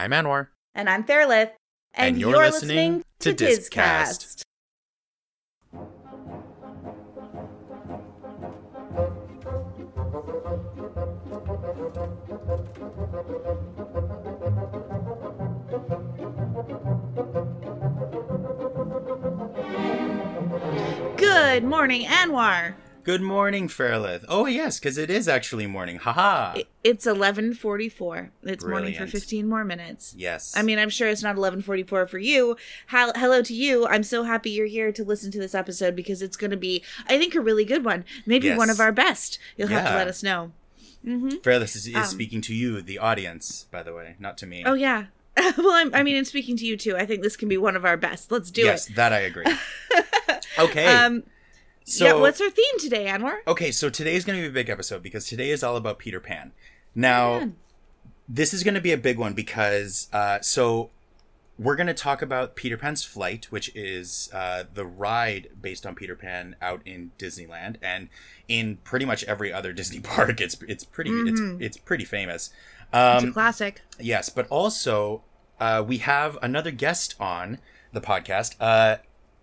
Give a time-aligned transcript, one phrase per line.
[0.00, 0.48] I'm Anwar.
[0.74, 1.50] And I'm Fairlith.
[1.92, 4.42] And you're listening to Discast.
[21.16, 22.74] Good morning, Anwar.
[23.04, 24.24] Good morning, Fairlith.
[24.28, 25.96] Oh yes, because it is actually morning.
[25.96, 26.52] Haha.
[26.56, 28.30] I- It's 11:44.
[28.42, 30.14] It's morning for 15 more minutes.
[30.16, 30.54] yes.
[30.56, 32.56] I mean, I'm sure it's not 11:44 for you.
[32.86, 33.86] Hel- hello to you.
[33.86, 36.82] I'm so happy you're here to listen to this episode because it's going to be,
[37.06, 38.04] I think, a really good one.
[38.24, 38.56] Maybe Yes.
[38.58, 39.38] one of our best.
[39.56, 40.52] You'll have to let us know.
[41.04, 41.38] Mm-hmm.
[41.42, 44.62] Fairlith is, is um, speaking to you, the audience, by the way, not to me.
[44.64, 45.06] Oh yeah.
[45.36, 47.76] well, I'm, I mean, in speaking to you too, I think this can be one
[47.76, 48.30] of our best.
[48.32, 48.90] Let's do yes, it.
[48.90, 49.46] Yes, that I agree.
[50.58, 50.86] okay.
[50.86, 51.22] Um,
[51.90, 52.12] so yeah.
[52.14, 53.38] What's our theme today, Anwar?
[53.46, 55.98] Okay, so today is going to be a big episode because today is all about
[55.98, 56.52] Peter Pan.
[56.94, 57.50] Now,
[58.28, 60.90] this is going to be a big one because uh, so
[61.58, 65.94] we're going to talk about Peter Pan's Flight, which is uh, the ride based on
[65.94, 68.08] Peter Pan out in Disneyland and
[68.48, 70.40] in pretty much every other Disney park.
[70.40, 71.28] It's it's pretty Mhm.
[71.60, 72.50] it's it's pretty famous.
[72.92, 73.82] It's a Um, classic.
[73.98, 75.22] yes, but also
[75.60, 77.58] uh, we have another guest on
[77.92, 78.54] the podcast.
[78.58, 78.96] Uh,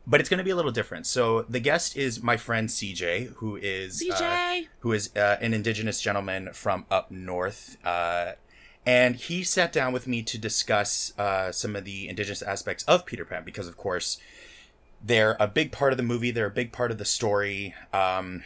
[0.10, 1.06] but it's going to be a little different.
[1.06, 4.68] So the guest is my friend CJ, who is uh, CJ.
[4.80, 7.78] who is uh, an indigenous gentleman from up north.
[7.86, 8.34] Uh,
[8.86, 13.06] and he sat down with me to discuss uh, some of the indigenous aspects of
[13.06, 14.18] Peter Pan because, of course,
[15.04, 17.76] they're a big part of the movie, they're a big part of the story.
[17.92, 18.44] Um,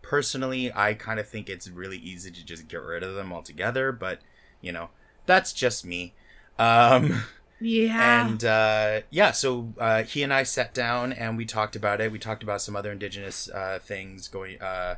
[0.00, 3.90] personally, I kind of think it's really easy to just get rid of them altogether,
[3.90, 4.20] but,
[4.60, 4.90] you know,
[5.26, 6.14] that's just me.
[6.56, 7.24] Um,
[7.62, 8.26] yeah.
[8.26, 12.12] and uh, yeah, so uh, he and I sat down and we talked about it.
[12.12, 14.96] We talked about some other indigenous uh, things going, uh,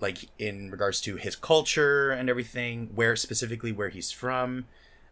[0.00, 4.66] like in regards to his culture and everything, where specifically where he's from.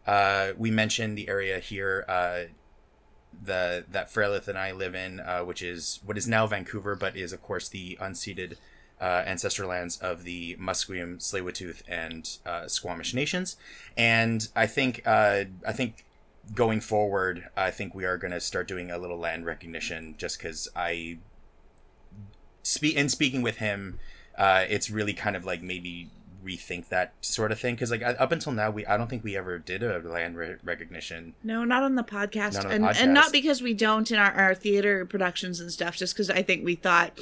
[0.05, 2.41] Uh, we mentioned the area here, uh,
[3.43, 7.15] the that Fairlith and I live in, uh, which is what is now Vancouver, but
[7.15, 8.57] is of course the unceded
[9.01, 13.57] uh, ancestral lands of the Musqueam, Tsleil-Waututh, and uh, Squamish nations.
[13.97, 16.05] And I think uh, I think
[16.53, 20.37] going forward, I think we are going to start doing a little land recognition, just
[20.37, 21.17] because I
[22.63, 23.99] speak in speaking with him,
[24.37, 26.09] uh, it's really kind of like maybe
[26.43, 29.37] rethink that sort of thing because like up until now we I don't think we
[29.37, 32.83] ever did a land re- recognition No, not on the podcast, Not on the and
[32.83, 33.01] podcast.
[33.01, 35.95] and not because we don't in our, our theater productions and stuff.
[35.95, 37.17] Just because I think we thought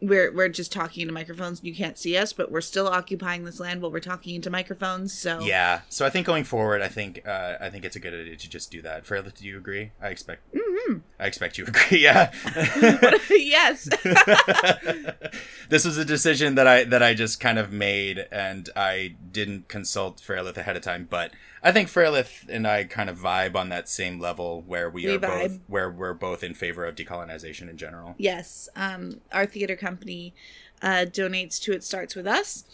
[0.00, 1.60] we're we're just talking into microphones.
[1.62, 5.16] You can't see us, but we're still occupying this land while we're talking into microphones.
[5.16, 5.80] So Yeah.
[5.88, 8.50] So I think going forward, I think uh, I think it's a good idea to
[8.50, 9.06] just do that.
[9.06, 9.92] Fairly, do you agree?
[10.00, 10.42] I expect.
[10.54, 10.98] Mm-hmm.
[11.18, 12.02] I expect you agree.
[12.02, 12.32] Yeah.
[13.30, 13.84] yes,
[15.68, 19.68] this was a decision that I that I just kind of made, and I didn't
[19.68, 21.06] consult Fairlith ahead of time.
[21.08, 21.32] But
[21.64, 25.14] I think Fairlith and I kind of vibe on that same level where we, We
[25.14, 28.14] are both where we're both in favor of decolonization in general.
[28.18, 28.68] yes.
[28.76, 30.34] Um, our theater company
[30.82, 32.64] uh, donates to It Starts with Us,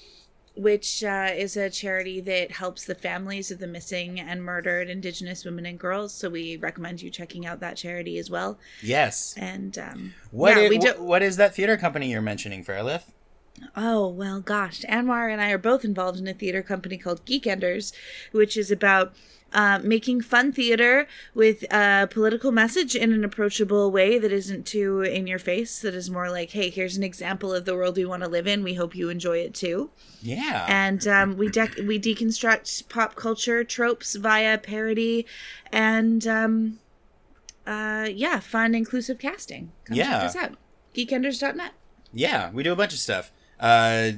[0.56, 5.44] which uh, is a charity that helps the families of the missing and murdered Indigenous
[5.44, 6.12] women and girls.
[6.12, 8.58] So we recommend you checking out that charity as well.
[8.82, 9.34] Yes.
[9.36, 13.12] And um, What yeah, i- we do- what is that theater company you're mentioning, Fairlith?
[13.76, 14.82] Oh, well, gosh.
[14.88, 17.92] Anwar and I are both involved in a theater company called Geekenders,
[18.32, 19.14] which is about
[19.52, 25.02] uh, making fun theater with a political message in an approachable way that isn't too
[25.02, 28.04] in your face, that is more like, hey, here's an example of the world we
[28.04, 28.62] want to live in.
[28.62, 29.90] We hope you enjoy it too.
[30.22, 30.66] Yeah.
[30.68, 35.26] And um, we, dec- we deconstruct pop culture tropes via parody
[35.72, 36.78] and, um,
[37.66, 39.72] uh, yeah, fun, inclusive casting.
[39.84, 40.04] Come Yeah.
[40.12, 40.52] check us out.
[40.94, 41.72] Geekenders.net.
[42.12, 43.30] yeah, we do a bunch of stuff.
[43.60, 44.12] Uh,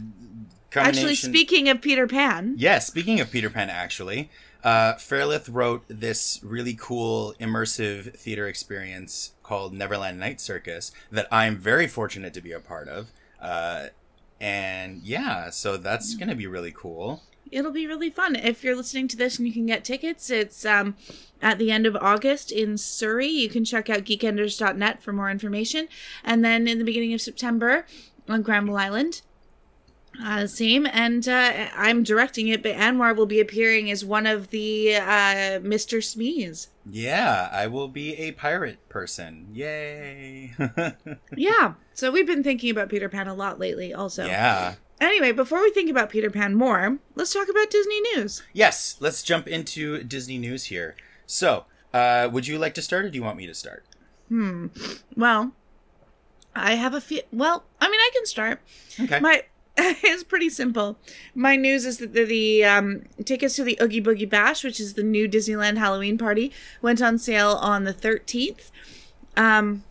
[0.74, 4.30] Actually, speaking of Peter Pan, Yeah, speaking of Peter Pan, actually,
[4.64, 11.58] uh, Fairlith wrote this really cool immersive theater experience called Neverland Night Circus that I'm
[11.58, 13.12] very fortunate to be a part of.
[13.40, 13.88] Uh,
[14.40, 17.22] and yeah, so that's going to be really cool.
[17.50, 18.34] it'll be really fun.
[18.34, 20.96] If you're listening to this and you can get tickets, it's um,
[21.42, 23.28] at the end of August in Surrey.
[23.28, 25.88] You can check out geekenders.net for more information.
[26.24, 27.84] And then in the beginning of September
[28.26, 29.20] on Granville Island.
[30.22, 34.50] Uh, same, and uh, I'm directing it, but Anwar will be appearing as one of
[34.50, 35.98] the uh, Mr.
[36.02, 36.68] Smees.
[36.90, 39.48] Yeah, I will be a pirate person.
[39.52, 40.54] Yay.
[41.36, 44.26] Yeah, so we've been thinking about Peter Pan a lot lately, also.
[44.26, 44.74] yeah.
[45.00, 48.42] Anyway, before we think about Peter Pan more, let's talk about Disney news.
[48.52, 50.94] Yes, let's jump into Disney news here.
[51.26, 53.84] So, uh, would you like to start or do you want me to start?
[54.28, 54.66] Hmm.
[55.16, 55.52] Well,
[56.54, 57.22] I have a few.
[57.32, 58.60] Well, I mean, I can start.
[59.00, 59.18] Okay.
[59.18, 59.42] My
[59.76, 60.98] it's pretty simple.
[61.34, 64.94] My news is that the, the um, tickets to the Oogie Boogie Bash, which is
[64.94, 66.52] the new Disneyland Halloween party,
[66.82, 68.70] went on sale on the 13th,
[69.36, 69.84] um,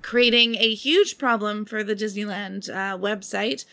[0.00, 3.64] creating a huge problem for the Disneyland uh, website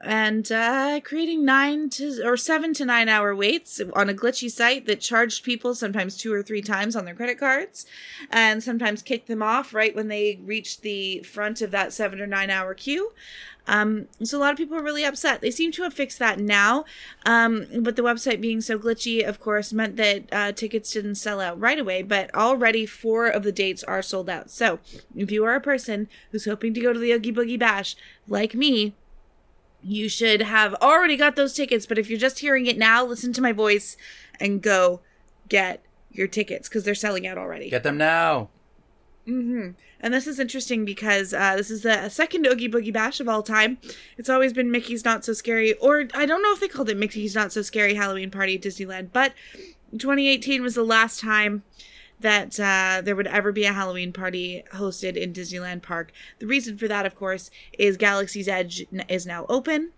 [0.00, 4.86] and uh, creating nine to or seven to nine hour waits on a glitchy site
[4.86, 7.86] that charged people sometimes two or three times on their credit cards
[8.30, 12.26] and sometimes kicked them off right when they reached the front of that seven or
[12.26, 13.12] nine hour queue.
[13.68, 15.42] Um, so a lot of people are really upset.
[15.42, 16.86] They seem to have fixed that now,
[17.26, 21.38] um, but the website being so glitchy, of course, meant that uh, tickets didn't sell
[21.38, 22.02] out right away.
[22.02, 24.50] But already four of the dates are sold out.
[24.50, 24.78] So
[25.14, 27.94] if you are a person who's hoping to go to the Oogie Boogie Bash,
[28.26, 28.94] like me,
[29.88, 31.86] you should have already got those tickets.
[31.86, 33.96] But if you're just hearing it now, listen to my voice
[34.38, 35.00] and go
[35.48, 37.70] get your tickets because they're selling out already.
[37.70, 38.50] Get them now.
[39.26, 39.70] Mm-hmm.
[40.00, 43.42] And this is interesting because uh, this is the second Oogie Boogie Bash of all
[43.42, 43.78] time.
[44.16, 46.96] It's always been Mickey's Not So Scary, or I don't know if they called it
[46.96, 49.32] Mickey's Not So Scary Halloween Party at Disneyland, but
[49.92, 51.62] 2018 was the last time
[52.20, 56.12] that uh, there would ever be a Halloween party hosted in Disneyland Park.
[56.38, 59.92] The reason for that, of course, is Galaxy's Edge is now open.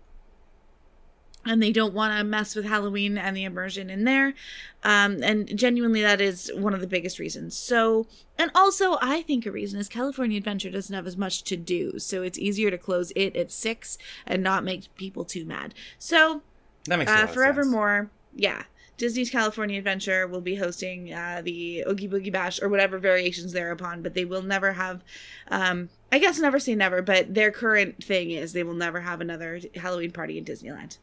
[1.43, 4.35] And they don't want to mess with Halloween and the immersion in there.
[4.83, 7.57] Um, and genuinely, that is one of the biggest reasons.
[7.57, 8.05] So,
[8.37, 11.97] and also, I think a reason is California Adventure doesn't have as much to do.
[11.97, 13.97] So it's easier to close it at six
[14.27, 15.73] and not make people too mad.
[15.97, 16.43] So,
[16.85, 17.35] That makes a uh, lot of sense.
[17.35, 18.65] forevermore, yeah.
[19.01, 24.03] Disney's California Adventure will be hosting uh, the Oogie Boogie Bash or whatever variations thereupon,
[24.03, 25.03] but they will never have,
[25.49, 29.19] um, I guess never say never, but their current thing is they will never have
[29.19, 30.99] another Halloween party in Disneyland.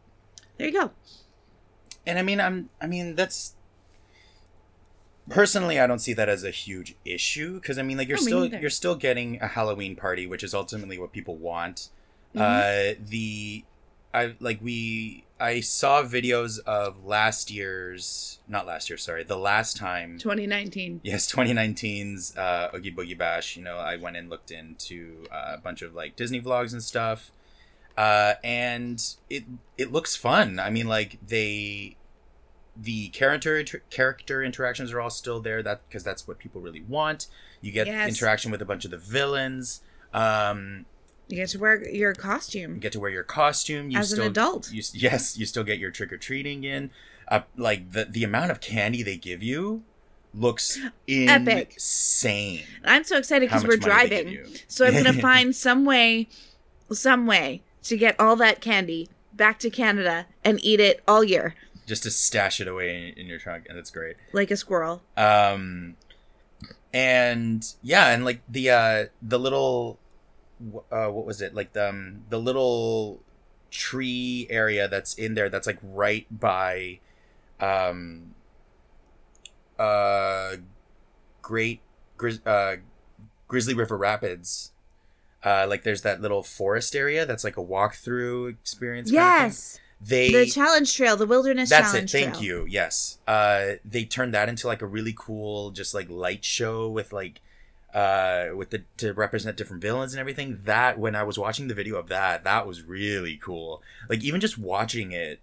[0.58, 0.92] There you go.
[2.06, 2.70] And I mean, I'm.
[2.80, 3.54] I mean, that's.
[5.28, 8.22] Personally, I don't see that as a huge issue because I mean, like you're No,
[8.22, 8.60] still neither.
[8.60, 11.88] you're still getting a Halloween party, which is ultimately what people want.
[12.36, 12.40] Mhm.
[12.40, 13.64] Uh, the,
[14.14, 19.76] I like we I saw videos of last year's, not last year, sorry, the last
[19.76, 21.00] time 2019.
[21.04, 23.56] Yes, 2019's uh, Oogie Boogie Bash.
[23.56, 26.82] You know, I went and looked into uh, a bunch of like Disney vlogs and
[26.82, 27.30] stuff,
[27.96, 29.00] uh, and
[29.30, 29.44] it
[29.76, 30.58] it looks fun.
[30.58, 31.96] I mean, like they,
[32.76, 35.62] the character inter- character interactions are all still there.
[35.62, 37.28] That because that's what people really want.
[37.60, 38.08] You get Yes.
[38.08, 39.82] interaction with a bunch of the villains.
[40.12, 40.86] Um,
[41.28, 42.74] You get to wear your costume.
[42.74, 43.90] you get to wear your costume.
[43.90, 44.72] You As an adult.
[44.72, 46.90] You, yes, you still get your trick or treating in.
[47.28, 49.82] Uh, like the the amount of candy they give you
[50.34, 50.78] looks
[51.08, 51.72] Epic.
[51.74, 52.64] insane.
[52.84, 54.56] I'm so excited because we're money they give driving.
[54.68, 56.28] So I'm gonna find some way,
[56.90, 61.54] some way to get all that candy back to Canada and eat it all year
[61.88, 64.16] just to stash it away in, in your trunk, and that's great.
[64.32, 65.02] like a squirrel.
[65.16, 65.96] Um,
[66.92, 69.98] and yeah, and like the uh the little,
[70.90, 73.20] uh, what was it like the um, the little
[73.70, 76.98] tree area that's in there that's like right by,
[77.60, 78.34] um,
[79.78, 80.56] uh,
[81.42, 81.80] Great
[82.16, 82.80] Grizz- uh,
[83.46, 84.72] Grizzly River Rapids.
[85.44, 89.10] Uh, like there's that little forest area that's like a walkthrough experience.
[89.10, 89.52] kind of.
[89.52, 92.10] Yes, they the challenge trail, the wilderness that's it.
[92.10, 92.42] Thank trail.
[92.42, 92.66] you.
[92.68, 93.18] Yes.
[93.26, 97.40] Uh, they turned that into like a really cool, just like light show with like,
[97.94, 100.60] uh, with the to represent different villains and everything.
[100.64, 103.82] That when I was watching the video of that, that was really cool.
[104.08, 105.40] Like even just watching it,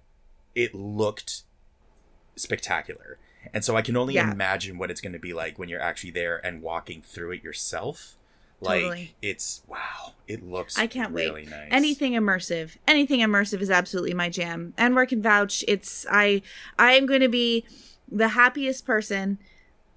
[0.53, 1.43] it looked
[2.35, 3.17] spectacular.
[3.53, 4.31] And so I can only Yeah.
[4.31, 7.43] imagine what it's going to be like when you're actually there and walking through it
[7.43, 8.15] yourself.
[8.61, 9.15] Like Totally.
[9.21, 11.49] it's wow, it looks I can't wait.
[11.49, 11.67] nice.
[11.71, 14.73] Anything immersive, anything immersive is absolutely my jam.
[14.77, 15.63] Anwar can vouch.
[15.67, 16.41] It's I.
[16.79, 17.65] I am going to be
[18.09, 19.39] the happiest person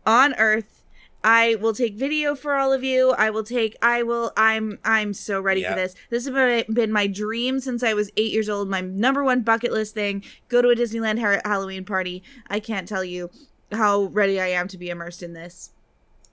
[0.04, 0.77] on earth.
[1.24, 3.10] I will take video for all of you.
[3.10, 3.76] I will take.
[3.82, 4.32] I will.
[4.36, 4.78] I'm.
[4.84, 5.70] I'm so ready Yeah.
[5.70, 5.94] for this.
[6.10, 8.68] This has been- been my dream since I was eight years old.
[8.70, 12.22] My number one bucket list thing: go to a Disneyland Har- Halloween party.
[12.48, 13.30] I can't tell you
[13.72, 15.70] how ready I am to be immersed in this.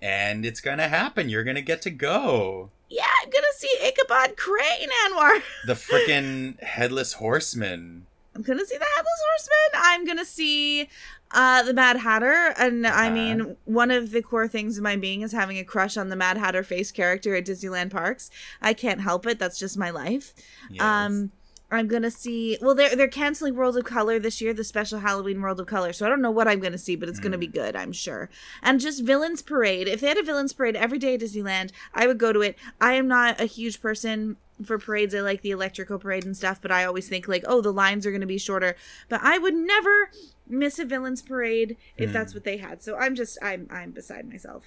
[0.01, 1.29] and it's gonna happen.
[1.29, 2.69] You're gonna get to go.
[2.89, 5.41] Yeah, I'm gonna see Ichabod Crane, Anwar.
[5.65, 8.05] the freaking headless horseman.
[8.35, 9.81] I'm gonna see the Headless Horseman.
[9.85, 10.89] I'm gonna see
[11.35, 13.11] uh, the Mad Hatter, and I Uh-huh.
[13.11, 16.15] mean, one of the core things of my being is having a crush on the
[16.15, 18.31] Mad Hatter face character at Disneyland parks.
[18.61, 19.37] I can't help it.
[19.37, 20.33] That's just my life.
[20.71, 20.81] Yes.
[20.81, 21.31] Um,
[21.71, 22.57] I'm gonna see.
[22.61, 25.93] Well, they're they're canceling World of Color this year, the special Halloween World of Color.
[25.93, 27.41] So I don't know what I'm gonna see, but it's gonna Hmm.
[27.41, 28.29] be good, I'm sure.
[28.61, 29.87] And just Villains Parade.
[29.87, 32.55] If they had a Villains Parade every day at Disneyland, I would go to it.
[32.79, 35.13] I am not a huge person for parades.
[35.13, 38.05] I like the electrical parade and stuff, but I always think like, oh, the lines
[38.05, 38.75] are gonna be shorter.
[39.09, 40.11] But I would never
[40.47, 42.13] miss a Villains Parade if Hmm.
[42.13, 42.81] that's what they had.
[42.83, 44.63] So I'm just I'm I'm beside myself.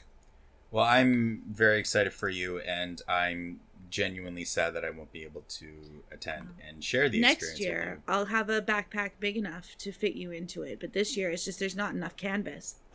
[0.71, 5.43] well, I'm very excited for you, and I'm genuinely sad that I won't be able
[5.49, 5.67] to
[6.13, 7.61] attend and share the Next experience.
[7.87, 10.79] year, I'll have a backpack big enough to fit you into it.
[10.79, 12.75] But this year, it's just there's not enough canvas.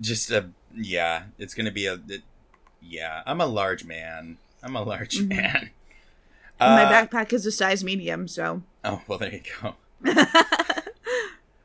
[0.00, 2.22] Just a yeah, it's gonna be a it,
[2.80, 3.22] yeah.
[3.26, 4.38] I'm a large man.
[4.62, 5.28] I'm a large Mhm.
[5.28, 5.70] man.
[6.58, 8.62] And my Uh, backpack is a size medium, so.
[8.82, 9.74] Oh well, there you go.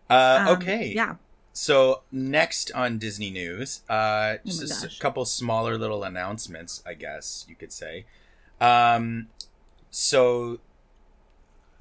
[0.09, 0.91] Uh, Um, okay.
[0.95, 1.15] Yeah.
[1.53, 6.93] So next on Disney news, uh, just Oh a s- couple smaller little announcements, I
[6.93, 8.05] guess you could say.
[8.61, 9.27] Um,
[9.91, 10.59] so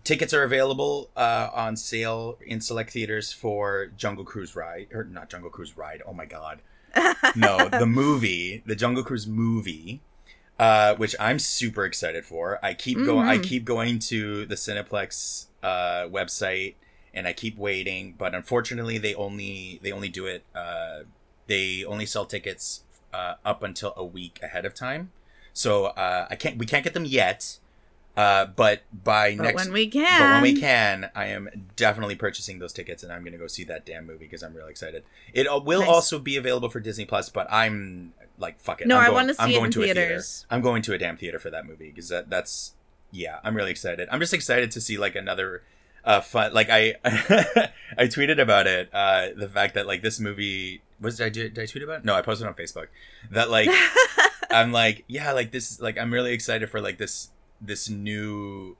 [0.04, 5.28] tickets are available uh, on sale in select theaters for Jungle Cruise Ride, or not
[5.30, 6.02] Jungle Cruise Ride.
[6.06, 6.60] Oh my God,
[7.36, 10.00] no, the movie, the Jungle Cruise movie.
[10.58, 12.58] Uh, which I'm super excited for.
[12.64, 13.28] I keep going.
[13.28, 16.74] I keep going to the Cineplex uh, website
[17.14, 18.14] and I keep waiting.
[18.16, 20.42] But unfortunately, they only they only do it.
[20.54, 21.00] Uh,
[21.46, 22.82] they only sell tickets
[23.14, 25.10] uh, up until a week ahead of time.
[25.52, 26.58] So uh, I can't.
[26.58, 27.58] We can't get them yet.
[28.16, 30.20] Uh, but by but next, when we can.
[30.20, 33.46] but when we can, I am definitely purchasing those tickets, and I'm going to go
[33.46, 35.04] see that damn movie because I'm really excited.
[35.32, 35.88] It uh, will Nice.
[35.88, 38.88] also be available for Disney Plus, but I'm like, fuck it.
[38.88, 40.00] No, I'm I wanna see I'm it going in to a theater.
[40.00, 40.46] theaters.
[40.50, 42.72] I'm going to a damn theater for that movie because that, that's
[43.12, 44.08] yeah, I'm really excited.
[44.10, 45.62] I'm just excited to see like another
[46.04, 50.82] uh fun like I I tweeted about it uh the fact that like this movie
[51.00, 52.04] was did I do did I tweet about it?
[52.04, 52.86] No, I posted on Facebook
[53.30, 53.70] that like
[54.50, 58.76] I'm like yeah like this like I'm really excited for like this this new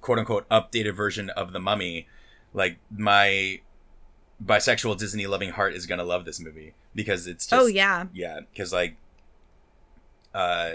[0.00, 2.08] quote unquote updated version of the mummy
[2.52, 3.60] like my
[4.44, 8.06] bisexual Disney loving heart is gonna love this movie because it's just oh, yeah.
[8.12, 8.96] yeah because like
[10.34, 10.72] uh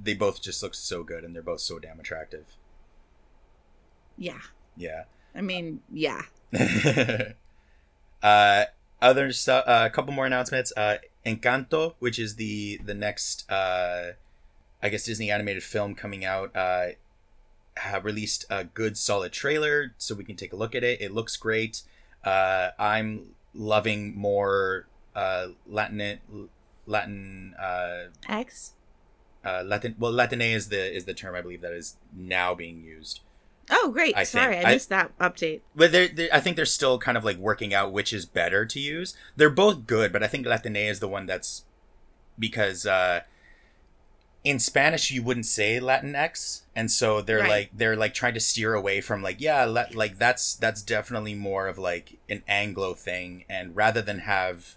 [0.00, 2.56] they both just look so good and they're both so damn attractive
[4.18, 4.40] Yeah.
[4.76, 6.22] yeah I mean, yeah.
[8.22, 8.64] uh
[9.00, 14.12] other stuff uh, a couple more announcements uh encanto which is the the next uh
[14.82, 16.86] i guess disney animated film coming out uh
[17.76, 21.12] have released a good solid trailer so we can take a look at it it
[21.12, 21.82] looks great
[22.24, 26.48] uh i'm loving more uh latin
[26.86, 28.72] latin uh X?
[29.44, 32.82] uh latin well latine is the is the term i believe that is now being
[32.82, 33.20] used
[33.70, 34.16] Oh, great.
[34.16, 35.60] I Sorry, think- I I- missed that update.
[35.76, 38.64] but they're, they're, I think they're still kind of like working out which is better
[38.66, 39.14] to use.
[39.36, 41.64] They're both good, but I think Latine is the one that's
[42.38, 43.20] because uh,
[44.44, 47.48] in Spanish you wouldn't say Latinx, and so they're Right.
[47.48, 51.34] like they're like trying to steer away from like yeah, la- like that's that's definitely
[51.34, 54.76] more of like an Anglo thing, and rather than have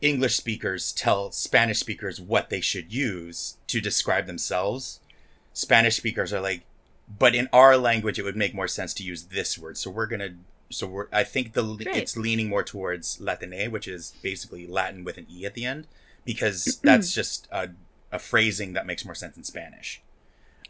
[0.00, 5.00] English speakers tell Spanish speakers what they should use to describe themselves,
[5.52, 6.62] Spanish speakers are like
[7.06, 9.76] but in our language it would make more sense to use this word.
[9.76, 10.34] So we're gonna
[10.70, 11.96] so we're i think the Great.
[11.96, 15.86] it's leaning more towards latine which is basically latin with an e at the end
[16.24, 17.70] because that's just a,
[18.10, 20.02] a phrasing that makes more sense in spanish.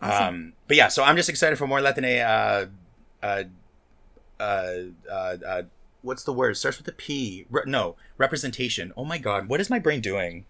[0.02, 0.26] Awesome.
[0.26, 2.66] um but yeah so i'm just excited for more latine uh
[3.22, 3.44] uh
[4.40, 4.72] uh
[5.10, 5.62] uh, uh
[6.02, 6.50] what's the word?
[6.50, 7.46] It starts with a p.
[7.48, 8.92] Re- no representation.
[8.96, 10.44] Oh my god what is my brain doing?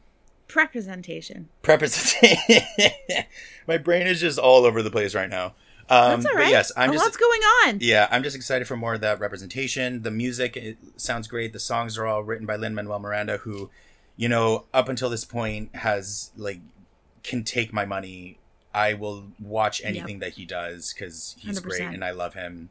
[0.57, 1.49] Representation.
[1.67, 2.65] representation
[3.67, 5.55] my brain is just all over the place right now
[5.91, 6.45] um That's all right.
[6.45, 7.79] but yes i'm a just lot's going on.
[7.81, 10.03] yeah, I'm just excited for more of that representation.
[10.03, 11.53] The music it sounds great.
[11.53, 13.71] The songs are all written by Lin Manuel Miranda, who,
[14.17, 16.61] you know, up until this point has like
[17.23, 18.39] can take my money.
[18.73, 21.95] I will watch anything that he does because he's great 100%.
[21.95, 22.71] and I love him.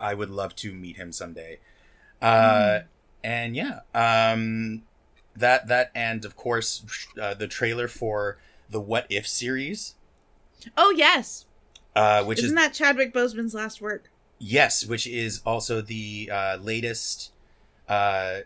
[0.00, 1.58] I would love to meet him someday.
[2.22, 2.80] Uh,
[3.22, 4.82] and yeah, um,
[5.36, 6.84] that that and of course
[7.20, 8.38] uh, the trailer for
[8.70, 9.94] the What If series,
[10.76, 11.44] Oh, yes.
[11.96, 14.10] Uh, which Isn't is that Chadwick Boseman's last work?
[14.38, 17.32] Yes, which is also the uh, latest
[17.88, 18.40] uh,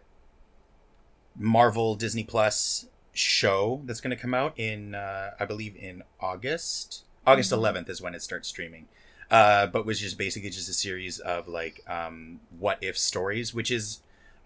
[1.37, 7.05] Marvel Disney Plus show that's going to come out in, uh, I believe, in August.
[7.27, 7.59] August Mhm.
[7.59, 8.89] 11th is when it starts streaming.
[9.31, 13.71] Uh, but which is basically just a series of like um, what if stories, which
[13.71, 14.01] is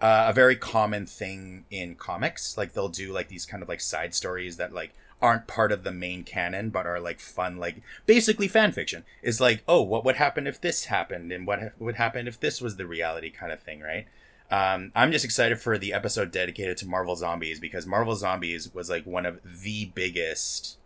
[0.05, 2.59] uh, a very common thing in comics.
[2.59, 4.93] Like they'll do like these kind of like side stories that like
[5.23, 9.05] aren't part of the main canon but are like fun like basically fan fiction.
[9.23, 11.33] Is like oh what would happen if this happened?
[11.33, 14.07] And what ha- would happen if this was the reality kind of thing right?
[14.51, 18.91] Um, i'm just excited for the episode dedicated to marvel zombies because marvel zombies was
[18.91, 20.77] like one of the biggest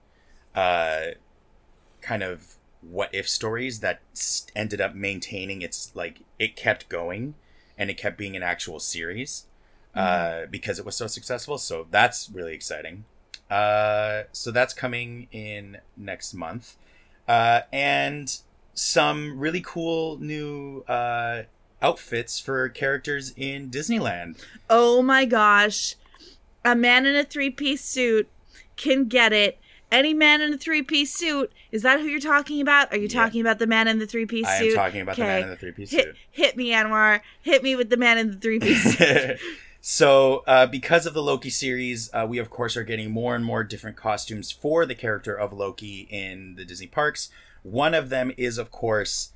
[0.54, 1.08] uh,
[2.00, 4.00] kind of what if stories that
[4.54, 7.34] ended up maintaining its like it kept going
[7.78, 9.46] and it kept being an actual series
[9.94, 11.56] uh, because it was so successful.
[11.56, 13.04] So that's really exciting.
[13.50, 16.76] Uh, so that's coming in next month.
[17.26, 18.38] Uh, and
[18.74, 21.42] some really cool new uh,
[21.80, 24.38] outfits for characters in disneyland.
[24.68, 25.94] Oh my gosh.
[26.64, 28.28] A man in a three piece suit
[28.76, 29.58] can get it
[29.90, 31.50] any man in a three piece suit.
[31.72, 32.92] Is that who you're talking about?
[32.92, 33.22] Are you Yeah.
[33.24, 34.68] talking about the man in the three piece suit?
[34.68, 36.14] I am talking about the man in the three piece suit.
[36.30, 37.20] hit me, Anwar.
[37.42, 39.38] Hit me with the man in the three piece suit.
[39.80, 43.44] so, uh, because of the Loki series, uh, we of course are getting more and
[43.44, 47.30] more different costumes for the character of Loki in the Disney parks.
[47.62, 49.32] One of them is, of course,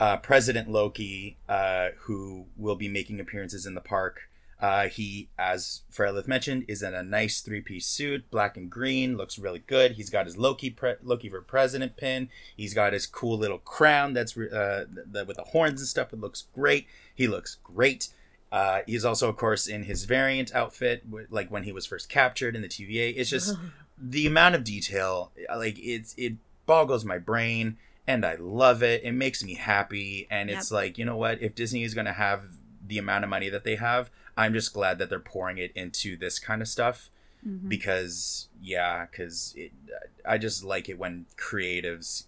[0.00, 4.28] uh, President Loki, uh, who will be making appearances in the park.
[4.64, 9.38] Uh, he, as Fairlith mentioned, is in a nice three-piece suit, black and green, looks
[9.38, 9.92] really good.
[9.92, 12.30] He's got his Loki pre- Loki for President pin.
[12.56, 16.14] He's got his cool little crown that's uh, the, with the horns and stuff.
[16.14, 16.86] It looks great.
[17.14, 18.08] He looks great.
[18.50, 22.56] Uh, he's also, of course, in his variant outfit, like when he was first captured
[22.56, 23.12] in the TVA.
[23.14, 23.58] It's just
[23.98, 29.04] the amount of detail, like it's it boggles my brain, and I love it.
[29.04, 31.42] It makes me happy, and it's like you know what?
[31.42, 32.44] If Disney is going to have
[32.86, 36.16] the amount of money that they have, I'm just glad that they're pouring it into
[36.16, 37.10] this kind of stuff
[37.46, 37.68] Mhm.
[37.68, 39.54] because yeah, because
[40.24, 42.24] I just like it when creatives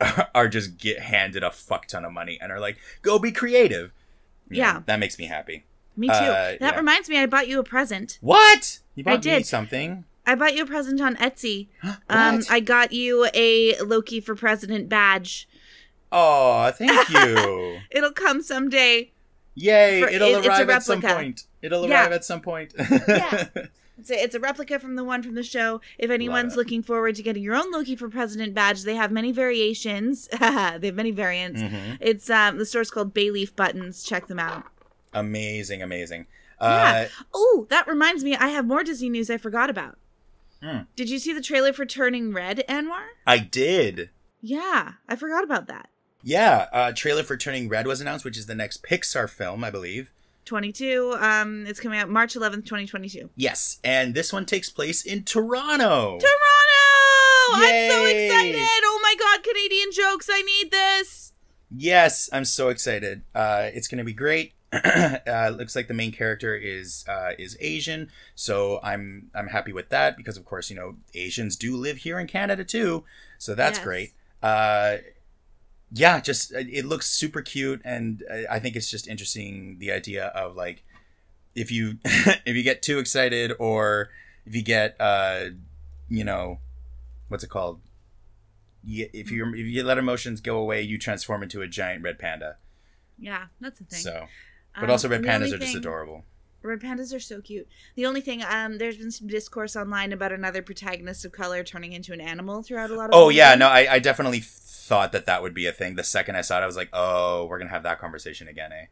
[0.34, 3.92] are just get handed a fuck ton of money and are like, go be creative.
[4.50, 4.82] You know, Yeah.
[4.86, 5.64] that makes me happy.
[5.96, 6.12] Me too.
[6.12, 6.76] Uh, that yeah.
[6.76, 8.18] reminds me, I bought you a present.
[8.20, 8.78] What?
[8.94, 9.46] You I bought me did.
[9.46, 10.04] something?
[10.26, 11.68] I bought you a present on Etsy.
[12.10, 15.48] Um, I got you a Loki for President badge.
[16.12, 17.78] Oh, thank you.
[17.90, 19.12] It'll come someday.
[19.60, 21.44] Yay, For- it'll it- arrive at some point.
[21.62, 22.02] It'll Yeah.
[22.02, 22.74] arrive at some point.
[23.08, 23.48] Yeah.
[24.00, 25.80] It's a, it's a replica from the one from the show.
[25.98, 29.32] If anyone's looking forward to getting your own Loki for President badge, they have many
[29.32, 30.28] variations.
[30.32, 31.60] they have many variants.
[31.60, 31.98] Mhm.
[32.00, 34.04] It's um the store's called Bayleaf Buttons.
[34.04, 34.62] Check them out.
[35.12, 36.26] Amazing, amazing.
[36.60, 37.06] Yeah.
[37.06, 39.98] Uh, Oh, that reminds me, I have more Disney news I forgot about.
[40.62, 40.82] Hmm.
[40.94, 43.04] Did you see the trailer for Turning Red, Anwar?
[43.26, 44.10] I did.
[44.40, 45.88] Yeah, I forgot about that.
[46.22, 49.70] Yeah, uh, trailer for Turning Red was announced, which is the next Pixar film, I
[49.70, 50.10] believe.
[50.46, 51.14] 22.
[51.20, 53.30] Um, it's coming out March 11th, 2022.
[53.36, 56.18] Yes, and this one takes place in Toronto.
[56.18, 56.24] Toronto!
[57.54, 58.56] I'm so excited!
[58.60, 60.28] Oh my god, Canadian jokes!
[60.32, 61.32] I need this.
[61.74, 63.22] yes, I'm so excited.
[63.34, 64.52] Uh, it's gonna be great.
[64.72, 69.88] uh, looks like the main character is uh, is Asian, so I'm I'm happy with
[69.90, 73.04] that because of course you know Asians do live here in Canada too,
[73.38, 73.84] so that's Yes.
[73.84, 74.12] great.
[74.42, 74.96] Uh,
[75.92, 79.90] yeah, just uh, it looks super cute, and I- I think it's just interesting the
[79.92, 80.84] idea of like
[81.54, 84.10] if you if you get too excited or
[84.46, 85.46] if you get uh
[86.08, 86.58] you know
[87.28, 87.80] what's it called
[88.86, 92.56] if you if you let emotions go away you transform into a giant red panda
[93.18, 94.00] Yeah, that's the thing.
[94.00, 94.26] so
[94.74, 96.24] but Um, also red pandas are just thing- adorable
[96.60, 97.68] Red pandas are so cute.
[97.94, 101.92] The only thing, um, there's been some discourse online about another protagonist of color turning
[101.92, 103.14] into an animal throughout a lot of.
[103.14, 103.58] oh yeah movie.
[103.60, 104.40] no I, I definitely
[104.88, 106.88] thought that that would be a thing the second i saw it i was like
[106.92, 108.86] oh we're gonna have that conversation again eh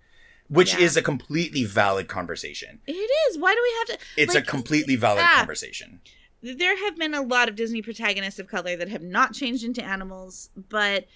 [0.49, 0.81] which Yeah.
[0.87, 3.39] is a completely valid conversation It is.
[3.39, 4.07] Why do we have to?
[4.23, 5.35] it's Like, a completely valid ah.
[5.39, 6.01] conversation
[6.43, 9.83] there have been a lot of Disney protagonists of color that have not changed into
[9.83, 11.07] animals, but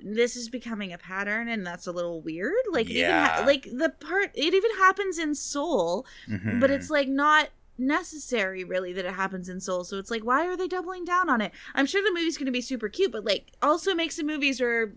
[0.00, 2.52] this is becoming a pattern, and that's a little weird.
[2.70, 6.60] Like, it even ha- like the part it even happens in Soul, Mhm.
[6.60, 9.84] but it's like not necessary really that it happens in Soul.
[9.84, 11.52] So it's like, why are they doubling down on it?
[11.74, 14.60] I'm sure the movie's going to be super cute, but like, also make some movies
[14.60, 14.92] where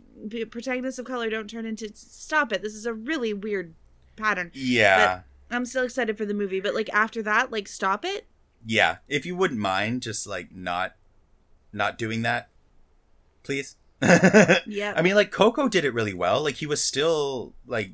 [0.49, 1.89] protagonists of color don't turn into.
[1.93, 2.61] Stop it!
[2.61, 3.73] This is a really weird
[4.15, 4.51] pattern.
[4.53, 8.25] yeah I'm still excited for the movie, but like after that, like, stop it.
[8.65, 10.95] yeah if you wouldn't mind just like not
[11.73, 12.49] not doing that
[13.43, 13.75] please
[14.67, 14.93] Yeah.
[14.95, 17.91] i mean like coco did it really well like he was still like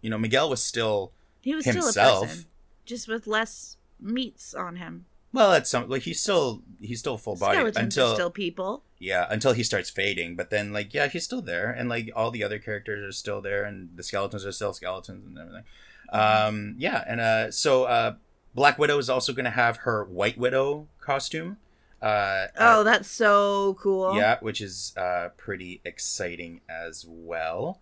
[0.00, 2.28] you know miguel was still He was still a himself.
[2.28, 2.44] person,
[2.84, 5.06] just with less meats on him.
[5.32, 8.82] well at some like he's still he's still full body until still people.
[8.98, 12.30] yeah until he starts fading but then like yeah he's still there and like all
[12.30, 15.64] the other characters are still there and the skeletons are still skeletons and everything
[16.10, 18.14] um yeah and uh so uh
[18.54, 21.56] black widow is also going to have her white widow costume
[22.02, 24.16] uh Oh, that's so cool.
[24.16, 27.80] Yeah, which is uh, pretty exciting as well.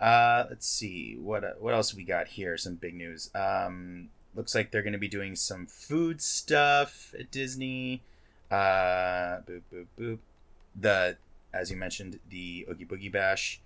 [0.00, 2.56] Uh, let's see what what else we got here.
[2.56, 3.30] Some big news.
[3.34, 8.02] Um, looks like they're going to be doing some food stuff at Disney.
[8.50, 10.18] Uh, boop boop boop.
[10.78, 11.16] The
[11.52, 13.60] as you mentioned, the Oogie Boogie Bash.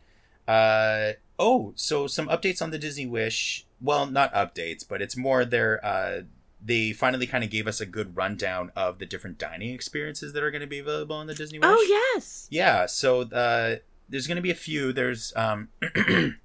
[0.46, 3.66] Uh, oh, so some updates on the Disney Wish.
[3.80, 6.22] Well, not updates, but it's more their uh,
[6.64, 10.42] they finally kind of gave us a good rundown of the different dining experiences that
[10.42, 11.68] are going to be available on the Disney Wish.
[11.68, 12.46] Oh yes.
[12.50, 13.76] Yeah, so uh,
[14.08, 14.92] there's going to be a few.
[14.92, 15.68] There's um,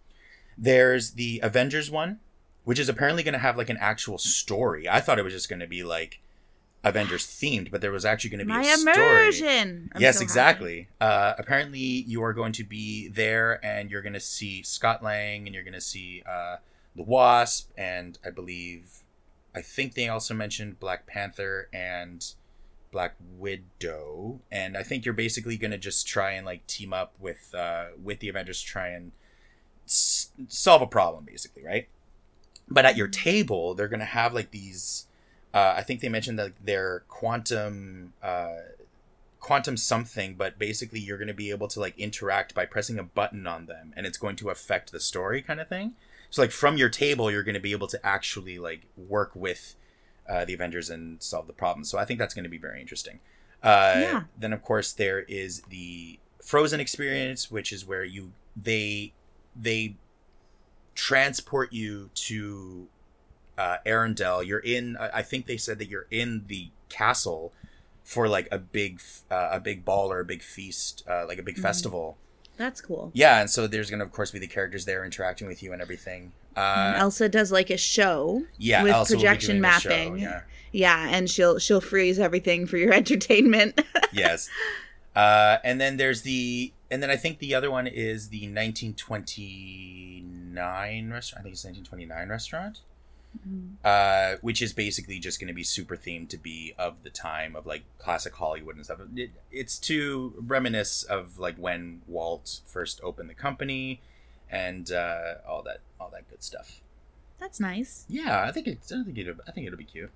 [0.57, 2.19] there's the Avengers one,
[2.67, 4.89] which is apparently going to have like an actual story.
[4.89, 6.19] I thought it was just going to be like
[6.83, 8.95] Avengers themed, but there was actually going to be My a story.
[8.97, 9.89] immersion.
[9.95, 10.89] I'm yes, so exactly.
[10.99, 15.45] Uh, apparently, you are going to be there, and you're going to see Scott Lang,
[15.45, 16.57] and you're going to see uh,
[16.93, 19.03] the Wasp, and I believe,
[19.55, 22.33] I think they also mentioned Black Panther and
[22.91, 27.55] Black Widow, and I think you're basically gonna just try and like team up with
[27.55, 29.13] uh, with the Avengers to try and
[29.85, 31.87] s- solve a problem, basically, right?
[32.69, 35.07] But at your table, they're gonna have like these.
[35.53, 38.13] Uh, I think they mentioned that they're quantum.
[38.21, 38.57] Uh,
[39.39, 43.03] quantum something but basically you're going to be able to like interact by pressing a
[43.03, 45.93] button on them and it's going to affect the story kind of thing
[46.31, 49.75] so like from your table you're going to be able to actually like work with
[50.27, 52.81] uh, the avengers and solve the problem so i think that's going to be very
[52.81, 53.19] interesting
[53.63, 54.23] uh, Yeah.
[54.37, 59.13] then of course there is the frozen experience which is where you they
[59.55, 59.95] they
[60.97, 62.87] transport you to
[63.57, 64.45] uh, Arendelle.
[64.45, 64.97] You're in.
[64.97, 67.53] I think they said that you're in the castle
[68.03, 68.99] for like a big,
[69.31, 71.61] uh, a big ball or a big feast, uh, like a big Mhm.
[71.61, 72.17] festival.
[72.57, 73.11] That's cool.
[73.13, 75.81] Yeah, and so there's gonna of course be the characters there interacting with you and
[75.81, 76.31] everything.
[76.55, 78.43] Uh, Elsa does like a show.
[78.57, 80.17] yeah, with Elsa projection a show, mapping.
[80.19, 80.41] yeah.
[80.71, 83.79] Yeah, and she'll she'll freeze everything for your entertainment.
[84.11, 84.49] yes.
[85.15, 91.11] Uh, and then there's the, and then I think the other one is the 1929
[91.11, 91.41] restaurant.
[91.41, 92.79] I think it's 1929 restaurant.
[93.83, 97.55] uh, which is basically just going to be super themed to be of the time
[97.55, 98.99] of like classic Hollywood and stuff.
[99.15, 104.01] It, it's to reminisce of like when Walt first opened the company
[104.49, 106.81] and uh, all that all that good stuff.
[107.39, 108.05] That's nice.
[108.09, 110.11] Yeah, I think it's I think it'll I think it'll be cute.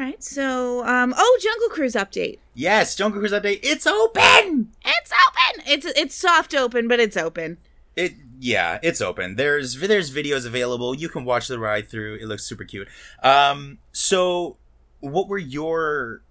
[0.00, 0.22] All right.
[0.24, 2.38] So, um, oh, Jungle Cruise update.
[2.54, 3.60] Yes, Jungle Cruise update.
[3.62, 4.72] It's open.
[4.82, 5.64] It's open.
[5.66, 7.58] It's it's soft open, but it's open.
[7.96, 9.36] It yeah, it's open.
[9.36, 10.94] There's there's videos available.
[10.94, 12.14] You can watch the ride through.
[12.14, 12.88] It looks super cute.
[13.22, 14.56] Um, so
[15.00, 16.22] what were your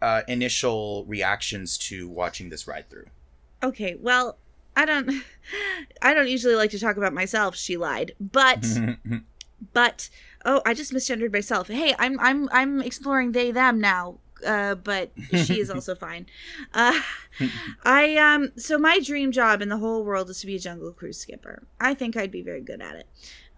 [0.00, 3.06] uh, initial reactions to watching this ride through?
[3.64, 3.96] Okay.
[3.98, 4.38] Well,
[4.76, 5.10] I don't
[6.02, 7.56] I don't usually like to talk about myself.
[7.56, 8.64] She lied, but
[9.72, 10.08] but
[10.44, 11.68] oh, I just misgendered myself.
[11.68, 14.18] Hey, I'm I'm I'm exploring they them now.
[14.46, 16.24] Uh, but she is also fine.
[16.72, 17.00] Uh,
[17.84, 20.92] I um so my dream job in the whole world is to be a jungle
[20.92, 21.64] cruise skipper.
[21.80, 23.08] I think I'd be very good at it.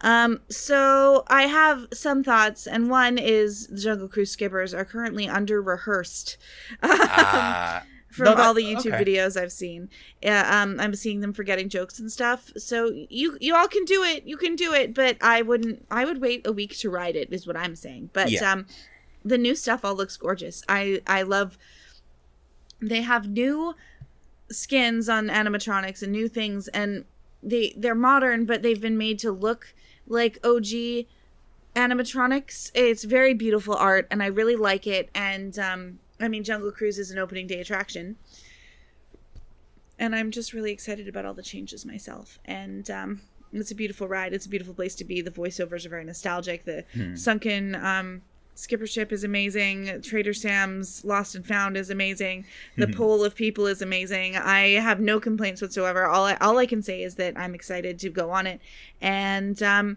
[0.03, 5.29] Um, so I have some thoughts, and one is the jungle cruise skippers are currently
[5.29, 6.39] under rehearsed.
[6.83, 9.05] Ah, from No, that- all the YouTube okay.
[9.05, 9.89] videos I've seen.
[10.23, 12.51] Yeah, um, I'm seeing them forgetting jokes and stuff.
[12.57, 14.25] So you you all can do it.
[14.27, 15.87] You can do it, but I wouldn't.
[15.91, 17.33] I would wait a week to ride it.
[17.33, 18.11] Is what I'm saying.
[18.13, 18.53] But Yeah.
[18.53, 18.67] um,
[19.25, 20.63] the new stuff all looks gorgeous.
[20.69, 21.57] I I love.
[22.83, 23.75] They have new
[24.51, 27.05] skins on animatronics and new things, and
[27.43, 29.75] they they're modern, but they've been made to look
[30.07, 31.07] like OG
[31.77, 32.71] animatronics.
[32.75, 35.11] It's very beautiful art, and I really like it.
[35.15, 38.17] And um, I mean, Jungle Cruise is an opening day attraction,
[39.99, 42.39] and I'm just really excited about all the changes myself.
[42.45, 44.33] And um, it's a beautiful ride.
[44.33, 45.21] It's a beautiful place to be.
[45.23, 46.65] The voiceovers are very nostalgic.
[46.65, 47.15] The Hmm.
[47.17, 48.23] sunken um,
[48.55, 50.03] skipper ship is amazing.
[50.03, 52.45] Trader Sam's Lost and Found is amazing.
[52.77, 52.93] The Hmm.
[52.93, 54.37] pool of people is amazing.
[54.37, 56.05] I have no complaints whatsoever.
[56.07, 58.61] All I, all I can say is that I'm excited to go on it,
[59.01, 59.97] and um,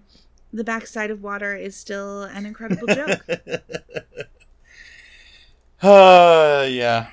[0.54, 3.26] the backside of water is still an incredible joke.
[5.84, 7.08] uh, yeah.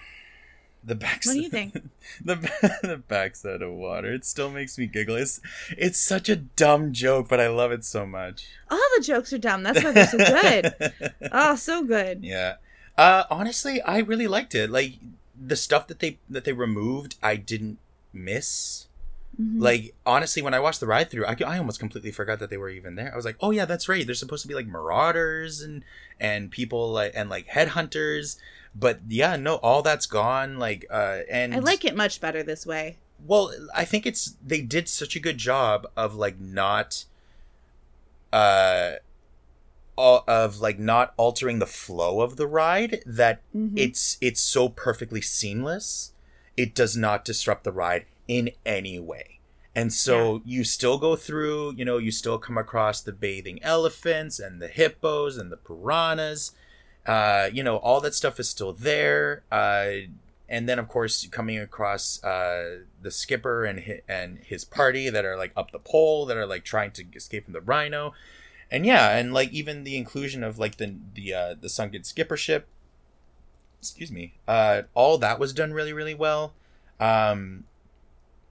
[0.83, 1.23] The back.
[1.25, 1.75] What do you think?
[2.25, 2.37] the
[2.83, 4.13] the backside of water.
[4.13, 5.17] It still makes me giggle.
[5.17, 5.41] It's
[5.77, 8.49] it's such a dumb joke, but I love it so much.
[8.71, 9.63] All the jokes are dumb.
[9.63, 10.93] That's why they're so good.
[11.33, 12.25] Oh, so good.
[12.25, 12.57] Yeah.
[12.97, 14.71] Uh honestly, I really liked it.
[14.71, 14.95] Like
[15.39, 17.79] the stuff that they that they removed, I didn't
[18.13, 18.87] miss.
[19.41, 19.61] Mhm.
[19.61, 22.57] Like honestly, when I watched the ride through, I, I almost completely forgot that they
[22.59, 23.11] were even there.
[23.13, 24.05] I was like, "Oh yeah, that's right.
[24.05, 25.83] They're supposed to be like marauders and
[26.19, 28.37] and people like and like headhunters."
[28.75, 30.59] But yeah, no, all that's gone.
[30.59, 32.99] Like uh and I like it much better this way.
[33.27, 37.05] well, I think it's they did such a good job of like not
[38.33, 38.95] uh
[39.99, 43.73] of like not altering the flow of the ride that Mhm.
[43.77, 46.13] it's it's so perfectly seamless.
[46.57, 49.41] It does not disrupt the ride in any way.
[49.75, 54.39] And so you still go through, you know, you still come across the bathing elephants
[54.39, 56.53] and the hippos and the piranhas.
[57.05, 59.43] Uh, you know, all that stuff is still there.
[59.51, 60.07] Uh,
[60.49, 65.25] and then of course coming across uh, the skipper and his, and his party that
[65.25, 68.13] are like up the pole that are like trying to escape from the rhino
[68.71, 72.37] and yeah and like even the inclusion of like the the uh, the sunken skipper
[72.37, 72.67] ship
[73.79, 76.53] excuse me uh all that was done really really well
[76.99, 77.65] um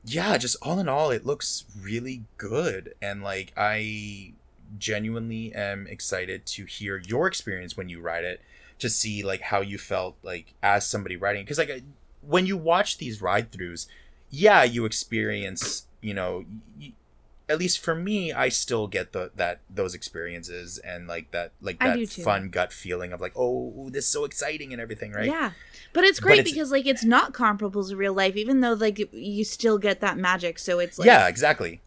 [0.05, 4.33] yeah just all in all it looks really good and like i
[4.77, 8.41] genuinely am excited to hear your experience when you ride it
[8.77, 11.83] to see like how you felt like as somebody riding because like
[12.21, 13.87] when you watch these ride throughs
[14.29, 16.45] yeah you experience you know
[16.79, 16.93] y-
[17.49, 21.79] at least for me, I still get the that those experiences and like that like
[21.79, 25.25] that fun gut feeling of like, oh, this is so exciting and everything, right?
[25.27, 25.51] Yeah.
[25.91, 28.73] But it's But great it's- because like it's not comparable to real life, even though
[28.73, 30.59] like you still get that magic.
[30.59, 31.81] So it's like yeah, exactly.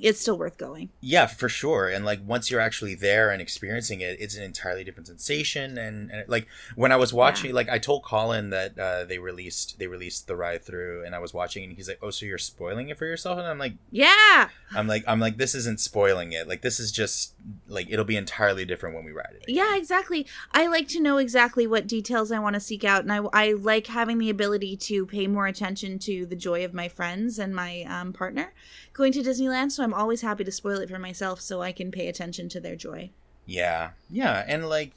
[0.00, 0.90] It's still worth going.
[1.00, 1.88] Yeah, for sure.
[1.88, 5.78] And like once you're actually there and experiencing it, it's an entirely different sensation.
[5.78, 9.78] And, and like when I was watching, like I told Colin that uh, they released
[9.78, 12.38] they released the ride through, and I was watching, and he's like, "Oh, so you're
[12.38, 14.48] spoiling it for yourself?" And I'm like, Yeah.
[14.74, 16.48] I'm like, I'm like, this isn't spoiling it.
[16.48, 17.34] Like this is just
[17.68, 19.44] like it'll be entirely different when we ride it.
[19.44, 20.26] again." Yeah, exactly.
[20.52, 23.52] I like to know exactly what details I want to seek out, and I, I
[23.52, 27.54] like having the ability to pay more attention to the joy of my friends and
[27.54, 28.52] my um, partner
[28.96, 29.72] going to Disneyland.
[29.72, 32.60] So I'm always happy to spoil it for myself so I can pay attention to
[32.60, 33.10] their joy.
[33.44, 34.92] Yeah, yeah, and like,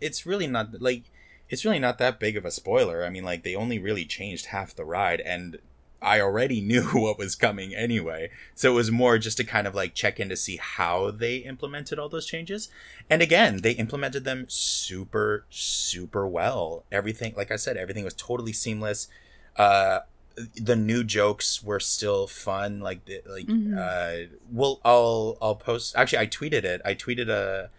[0.00, 1.04] it's really not like
[1.48, 3.04] it's really not that big of a spoiler.
[3.04, 5.58] I mean, like they only really changed half the ride, and
[6.02, 8.30] I already knew what was coming anyway.
[8.54, 11.36] So it was more just to kind of like check in to see how they
[11.36, 12.70] implemented all those changes.
[13.08, 16.84] And again, they implemented them super, super well.
[16.90, 19.08] Everything, like I said, everything was totally seamless.
[19.56, 20.00] Uh,
[20.56, 22.80] the new jokes were still fun.
[22.80, 23.76] Like, the, like, Mhm.
[23.76, 25.94] uh, well, I'll, I'll post.
[25.96, 26.80] Actually, I tweeted it.
[26.84, 27.70] I tweeted a,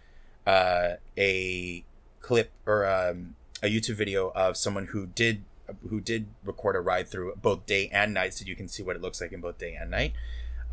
[0.48, 1.84] uh, a
[2.20, 5.44] clip or um, a YouTube video of someone who did
[5.88, 8.94] who did record a ride through both day and night, so you can see what
[8.94, 10.12] it looks like in both day and night.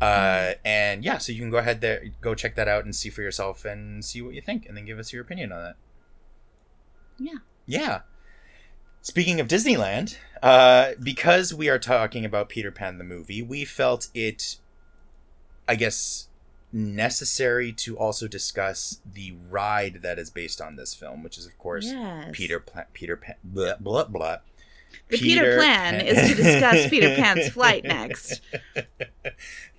[0.00, 3.08] Uh, and yeah, so you can go ahead there, go check that out and see
[3.08, 5.76] for yourself and see what you think, and then give us your opinion on that.
[7.18, 7.38] Yeah.
[7.66, 8.00] Yeah.
[9.02, 14.08] Speaking of Disneyland, uh, because we are talking about Peter Pan the movie, we felt
[14.14, 14.56] it,
[15.66, 16.28] I guess,
[16.72, 21.58] necessary to also discuss the ride that is based on this film, which is of
[21.58, 22.28] course Yes.
[22.32, 24.36] Peter Pla- Peter Pan blah blah blah.
[25.08, 28.40] The Peter, plan Pan- is to discuss Peter Pan's flight next.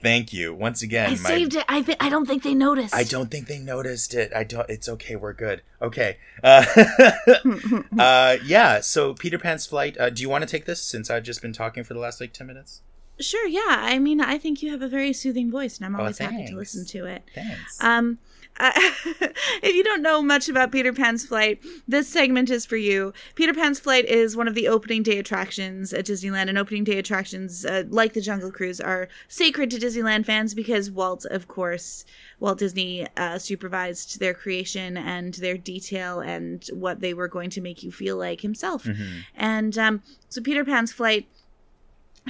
[0.01, 1.07] Thank you once again.
[1.09, 1.63] I my- saved it.
[1.69, 2.93] I I don't think they noticed.
[2.95, 4.31] I don't think they noticed it.
[4.35, 4.69] I don't.
[4.69, 5.15] It's okay.
[5.15, 5.61] We're good.
[5.81, 6.17] Okay.
[6.43, 6.65] Uh,
[7.99, 8.81] uh, yeah.
[8.81, 9.97] So Peter Pan's flight.
[9.99, 12.19] Uh, do you want to take this since I've just been talking for the last
[12.19, 12.81] like ten minutes?
[13.19, 13.45] sure.
[13.47, 13.61] Yeah.
[13.67, 16.45] I mean, I think you have a very soothing voice, and I'm Oh, always happy
[16.47, 17.23] to listen to it.
[17.35, 17.77] Thanks.
[17.83, 18.17] Um,
[18.59, 23.13] uh, if you don't know much about Peter Pan's Flight, this segment is for you.
[23.35, 26.97] Peter Pan's Flight is one of the opening day attractions at Disneyland, and opening day
[26.97, 32.05] attractions, uh, like the Jungle Cruise, are sacred to Disneyland fans because Walt, of course,
[32.39, 37.61] Walt Disney uh, supervised their creation and their detail and what they were going to
[37.61, 38.83] make you feel like himself.
[38.83, 39.23] Mhm.
[39.35, 41.27] And um, so Peter Pan's Flight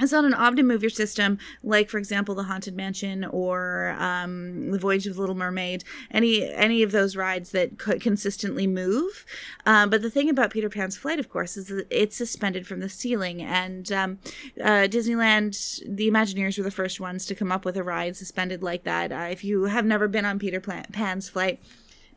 [0.00, 5.06] is on an Omnimover system, like for example the Haunted Mansion or um, the Voyage
[5.06, 9.26] of the Little Mermaid, any any of those rides that could consistently move.
[9.66, 12.80] Um, but the thing about Peter Pan's Flight, of course, is that it's suspended from
[12.80, 14.18] the ceiling, and um,
[14.60, 18.62] uh, Disneyland, the Imagineers were the first ones to come up with a ride suspended
[18.62, 19.12] like that.
[19.12, 21.60] Uh, if you have never been on Peter Pan's Flight.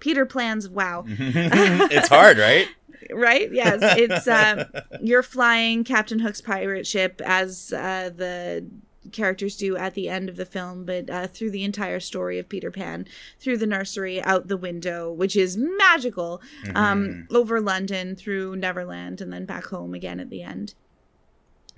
[0.01, 2.67] Peter plans, wow it's hard, right?
[3.11, 3.51] Right?
[3.51, 4.65] Yes it's um
[5.01, 8.65] you're flying captain hook's pirate ship as uh the
[9.11, 12.49] characters do at the end of the film but uh, through the entire story of
[12.49, 13.05] peter pan
[13.39, 16.41] through the nursery out the window which is magical
[16.73, 20.73] um over london through neverland and then back home again at the end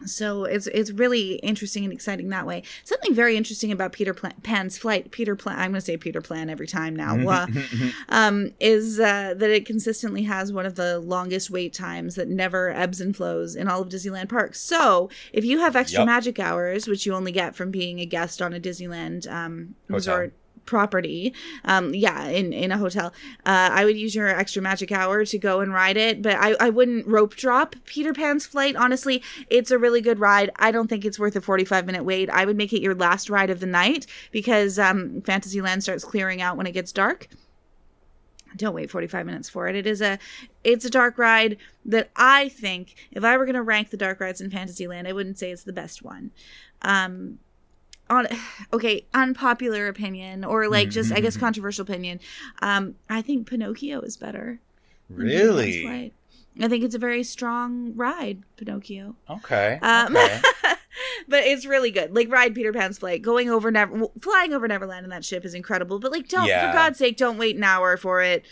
[0.05, 2.63] so it's it's really interesting and exciting that way.
[2.83, 5.57] Something very interesting about Peter Plan, Pan's flight, Peter Plan.
[5.57, 7.17] I'm going to say Peter Plan every time now.
[7.27, 7.47] Uh,
[8.09, 12.69] um, is uh, that it consistently has one of the longest wait times that never
[12.71, 14.61] ebbs and flows in all of Disneyland parks.
[14.61, 16.07] So if you have extra Yup.
[16.07, 20.33] magic hours, which you only get from being a guest on a Disneyland um, resort
[20.67, 21.33] property
[21.65, 23.07] um yeah in in a hotel.
[23.45, 26.55] Uh i would use your extra magic hour to go and ride it but i
[26.59, 29.23] i wouldn't rope drop peter pan's flight honestly.
[29.49, 30.51] It's a really good ride.
[30.57, 32.29] I don't think it's worth a 45 minute wait.
[32.29, 36.41] I would make it your last ride of the night because um fantasyland starts clearing
[36.41, 37.27] out when it gets dark.
[38.55, 39.75] Don't wait 45 minutes for it.
[39.75, 40.19] It is a
[40.63, 44.19] it's a dark ride that i think if i were going to rank the dark
[44.19, 46.31] rides in fantasyland i wouldn't say it's the best one.
[46.81, 47.39] Um
[48.09, 48.27] on
[48.73, 52.19] okay unpopular opinion or like just i guess controversial opinion
[52.61, 54.59] um i think pinocchio is better
[55.09, 55.81] than Peter Pan's really?
[55.83, 56.13] Flight.
[56.61, 59.79] i think it's a very strong ride pinocchio Okay.
[59.81, 60.41] um, okay.
[61.27, 62.15] but it's really good.
[62.15, 65.53] Like ride Peter Pan's flight, going over Never, flying over Neverland in that ship is
[65.53, 65.99] incredible.
[65.99, 66.71] But like, don't Yeah.
[66.71, 68.45] for God's sake, don't wait an hour for it.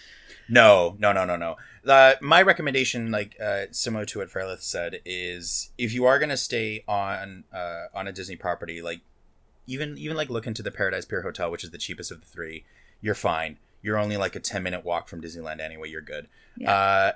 [0.48, 1.56] No, no, no, no, no.
[1.88, 6.38] Uh, my recommendation, like uh, similar to what Fairlith said, is if you are gonna
[6.38, 9.02] stay on uh, on a Disney property, like
[9.67, 12.28] even even like look into the Paradise Pier Hotel, which is the cheapest of the
[12.28, 12.65] three.
[13.01, 13.58] You're fine.
[13.82, 15.89] You're only like a ten minute walk from Disneyland anyway.
[15.89, 16.28] You're good.
[16.58, 16.71] Yeah.
[16.71, 17.12] Uh,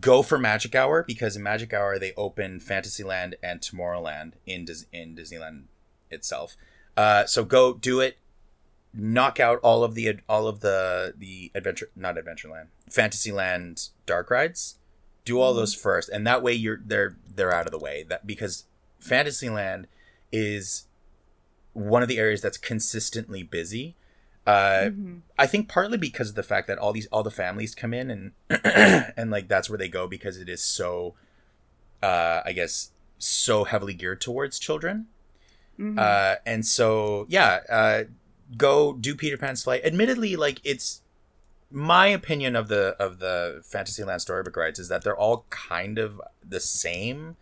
[0.00, 4.86] go for Magic Hour because in Magic Hour they open Fantasyland and Tomorrowland in Dis-
[4.92, 5.64] in Disneyland
[6.10, 6.56] itself.
[6.96, 8.18] Uh, so go do it.
[8.98, 14.78] Knock out all of the all of the the adventure not Adventureland, Fantasyland dark rides.
[15.26, 18.04] Do all those first, and that way you're they're they're out of the way.
[18.08, 18.64] That because
[18.98, 19.86] Fantasyland
[20.32, 20.86] is
[21.76, 23.96] one of the areas that's consistently busy.
[24.46, 25.20] Uh, Mhm.
[25.38, 28.10] I think partly because of the fact that all these all the families come in
[28.10, 28.32] and
[29.16, 31.14] and like that's where they go because it is so
[32.02, 35.06] uh I guess so heavily geared towards children.
[35.78, 35.98] Mhm.
[35.98, 38.04] Uh and so yeah, uh
[38.56, 39.82] go do Peter Pan's flight.
[39.84, 41.02] Admittedly like it's
[41.70, 46.20] my opinion of the of the Fantasyland storybook rides is that they're all kind of
[46.48, 47.36] the same.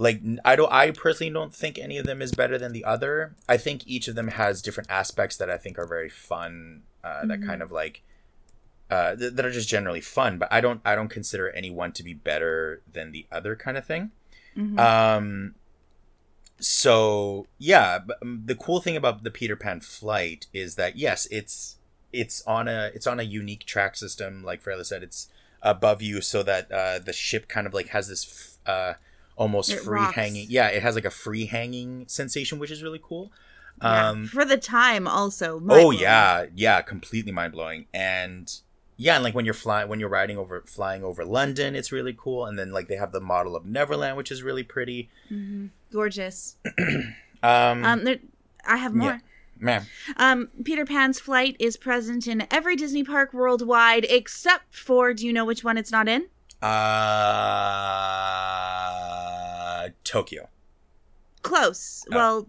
[0.00, 3.34] Like i don't I personally don't think any of them is better than the other.
[3.48, 7.26] I think each of them has different aspects that I think are very fun uh,
[7.26, 7.46] that Mhm.
[7.46, 8.02] kind of like
[8.90, 11.92] uh, th- that are just generally fun, but I don't I don't consider any one
[11.92, 14.12] to be better than the other kind of thing.
[14.56, 14.78] Mhm.
[14.78, 15.54] Um,
[16.60, 21.76] so yeah, but, the cool thing about the Peter Pan flight is that yes, it's
[22.12, 24.42] it's on a it's on a unique track system.
[24.42, 25.28] Like Freyla said, it's
[25.62, 28.94] above you, so that uh, the ship kind of like has this f- uh,
[29.38, 30.14] almost It free rocks.
[30.14, 30.46] hanging.
[30.50, 33.32] Yeah, it has like a free hanging sensation, which is really cool.
[33.80, 34.08] Yeah.
[34.10, 35.62] Um, For the time, also.
[35.68, 37.86] oh yeah, yeah, completely mind blowing.
[37.94, 38.52] And
[38.96, 42.14] yeah, and like when you're flying, when you're riding over, flying over London, it's really
[42.18, 42.44] cool.
[42.46, 45.08] And then like they have the model of Neverland, which is really pretty.
[45.30, 45.70] Mhm.
[45.92, 46.56] Gorgeous.
[47.40, 48.18] Um, Um, there,
[48.66, 49.10] I have more.
[49.12, 49.18] yeah.
[49.60, 55.14] man, Um, Peter Pan's flight is present in every Disney park worldwide except for.
[55.14, 56.26] Do you know which one it's not in?
[56.62, 56.68] Uh,
[60.04, 60.48] Tokyo.
[61.42, 62.04] Close.
[62.10, 62.16] Oh.
[62.16, 62.48] Well,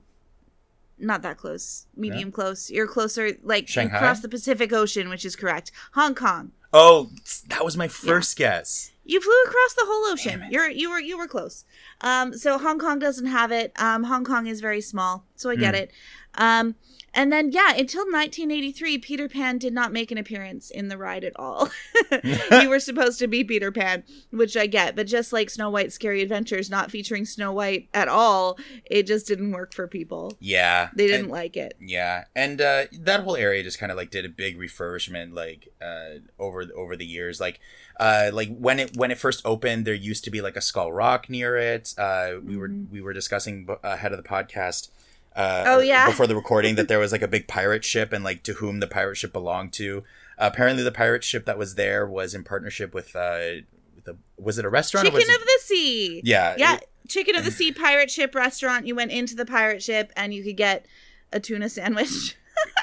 [0.97, 1.87] not that close.
[1.95, 2.69] Medium close.
[2.69, 3.97] You're closer, like Shanghai?
[3.97, 5.71] across the Pacific Ocean, which is correct.
[5.93, 6.51] Hong Kong.
[6.73, 7.09] Oh,
[7.47, 8.91] that was my first guess.
[9.05, 10.45] You flew across the whole ocean.
[10.51, 11.65] You're you were you were close.
[12.01, 13.71] Um, so Hong Kong doesn't have it.
[13.81, 15.81] Um, Hong Kong is very small, so I get Hmm.
[15.81, 15.91] it.
[16.35, 16.75] Um,
[17.15, 21.23] and then yeah, until 1983, Peter Pan did not make an appearance in the ride
[21.23, 21.67] at all.
[22.51, 25.95] you were supposed to be Peter Pan, which I get, but just like Snow White's
[25.95, 30.37] Scary Adventures not featuring Snow White at all, it just didn't work for people.
[30.39, 31.73] Yeah, They didn't and- like it.
[31.79, 35.69] Yeah, and uh, that whole area just kind of like did a big refurbishment, like
[35.81, 37.39] uh, over over the years.
[37.39, 37.59] Like,
[37.99, 40.91] uh, like when it when it first opened, there used to be like a Skull
[40.93, 41.95] Rock near it.
[41.97, 42.91] Uh, we were Mhm.
[42.91, 44.89] we were discussing b- ahead of the podcast.
[45.35, 46.07] Uh, Oh, yeah.
[46.07, 48.79] before the recording that there was like a big pirate ship and like to whom
[48.79, 50.03] the pirate ship belonged to.
[50.37, 53.39] Uh, apparently, the pirate ship that was there was in partnership with uh,
[53.95, 55.05] with a was it a restaurant?
[55.05, 56.21] Chicken of it- the Sea.
[56.23, 58.85] yeah, Yeah, it- Chicken of the Sea pirate ship restaurant.
[58.87, 60.85] You went into the pirate ship and you could get
[61.33, 62.35] a tuna sandwich.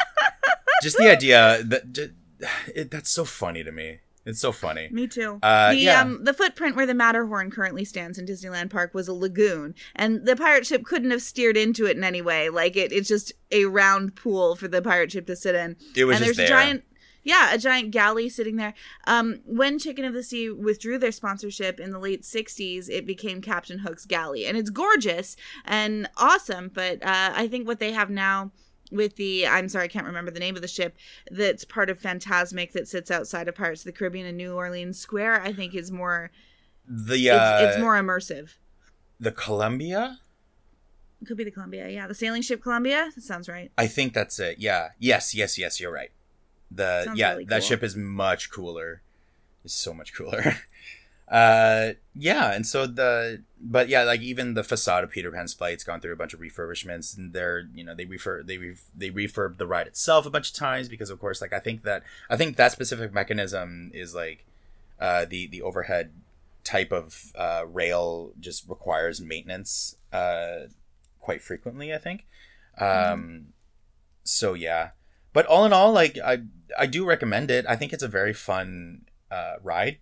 [0.82, 2.12] just the idea that ju-
[2.74, 3.98] it, that's so funny to me.
[4.26, 4.88] It's so funny.
[4.90, 5.38] Me too.
[5.40, 6.00] Uh, the yeah.
[6.00, 10.26] um the footprint where the Matterhorn currently stands in Disneyland Park was a lagoon, and
[10.26, 12.48] the pirate ship couldn't have steered into it in any way.
[12.48, 15.76] Like it, it's just a round pool for the pirate ship to sit in.
[15.94, 16.58] It was and just there's there.
[16.58, 16.84] a giant,
[17.22, 18.74] yeah, a giant galley sitting there.
[19.06, 23.40] Um, when Chicken of the Sea withdrew their sponsorship in the late '60s, it became
[23.40, 26.72] Captain Hook's galley, and it's gorgeous and awesome.
[26.74, 28.50] But uh, I think what they have now
[28.90, 30.96] with the I'm sorry, I can't remember the name of the ship
[31.30, 34.98] that's part of Fantasmic that sits outside of Pirates of the Caribbean in New Orleans
[34.98, 35.42] Square.
[35.42, 36.30] I think is more
[36.88, 38.54] the uh, it's, it's more immersive.
[39.18, 40.20] the Columbia.
[41.20, 43.10] It could be the Columbia, yeah, the sailing ship Columbia.
[43.14, 43.72] That sounds right.
[43.78, 44.58] I think that's it.
[44.58, 44.90] Yeah.
[44.98, 45.34] Yes.
[45.34, 45.56] Yes.
[45.58, 45.80] Yes.
[45.80, 46.10] You're right.
[46.70, 49.02] The Sounds yeah really that ship is much cooler.
[49.64, 50.56] It's so much cooler.
[51.28, 55.84] uh yeah and so the but yeah like even the facade of peter pan's flight's
[55.84, 59.10] gone through a bunch of refurbishments and they're you know they refer they re- they
[59.10, 62.02] refurb the ride itself a bunch of times because of course like i think that
[62.30, 64.44] i think that specific mechanism is like
[65.00, 66.10] uh the the overhead
[66.64, 70.66] type of uh rail just requires maintenance uh
[71.20, 72.26] quite frequently i think.
[72.78, 73.48] Um
[74.24, 74.90] so yeah.
[75.32, 76.38] But all in all like i
[76.78, 77.64] i do recommend it.
[77.68, 79.98] I think it's a very fun uh ride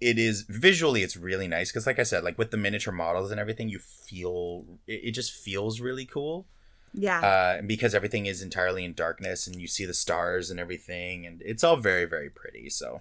[0.00, 3.30] it is visually it's really nice because like i said like with the miniature models
[3.30, 6.46] and everything you feel it, it just feels really cool
[6.94, 7.20] Yeah.
[7.20, 11.42] uh because everything is entirely in darkness and you see the stars and everything and
[11.44, 12.98] it's all very very pretty so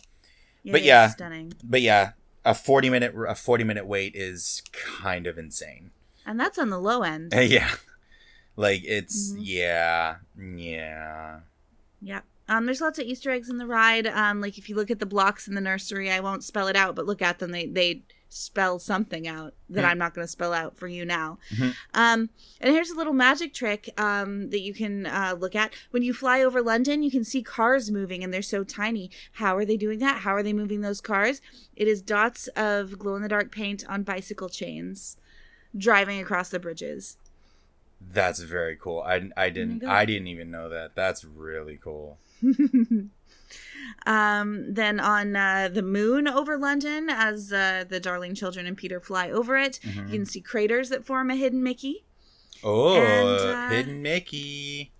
[0.65, 1.09] It but yeah.
[1.09, 1.53] stunning.
[1.63, 2.11] but yeah
[2.45, 5.91] a 40 minute a 40 minute wait is kind of insane
[6.25, 7.33] And that's on the low end.
[7.37, 7.71] yeah
[8.55, 9.39] like it's Mhm.
[9.41, 11.39] yeah yeah
[12.01, 12.21] Yeah.
[12.49, 14.07] Um, there's lots of Easter eggs in the ride.
[14.07, 16.75] Um, like if you look at the blocks in the nursery, I won't spell it
[16.75, 17.51] out, but look at them.
[17.51, 19.89] They they spell something out that Hmm.
[19.89, 21.39] I'm not going to spell out for you now.
[21.51, 21.73] Mhm.
[21.95, 22.29] Um,
[22.61, 25.73] and here's a little magic trick um, that you can uh, look at.
[25.89, 29.09] When you fly over London, you can see cars moving, and they're so tiny.
[29.33, 30.19] How are they doing that?
[30.19, 31.41] How are they moving those cars?
[31.75, 35.17] It is dots of glow in the dark paint on bicycle chains,
[35.75, 37.17] driving across the bridges.
[37.99, 39.01] That's very cool.
[39.01, 39.83] I, I didn't.
[39.83, 40.93] I didn't even know that.
[40.95, 42.17] That's really cool.
[44.05, 48.99] um, then on uh, the moon over London, as uh, the Darling Children and Peter
[48.99, 50.05] fly over it, Mhm.
[50.07, 52.05] you can see craters that form a hidden Mickey.
[52.63, 54.91] Oh, And, uh, hidden Mickey.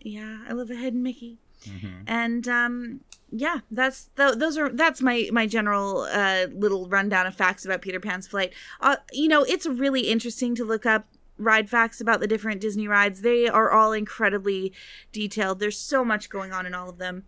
[0.00, 1.38] Yeah, I love a hidden Mickey.
[1.64, 2.04] Mhm.
[2.06, 7.34] And um, yeah, that's th- those are that's my my general uh, little rundown of
[7.34, 8.52] facts about Peter Pan's flight.
[8.80, 11.06] Uh, you know, it's really interesting to look up
[11.40, 13.22] ride facts about the different Disney rides.
[13.22, 14.72] They are all incredibly
[15.12, 15.58] detailed.
[15.58, 17.24] There's so much going on in all of them.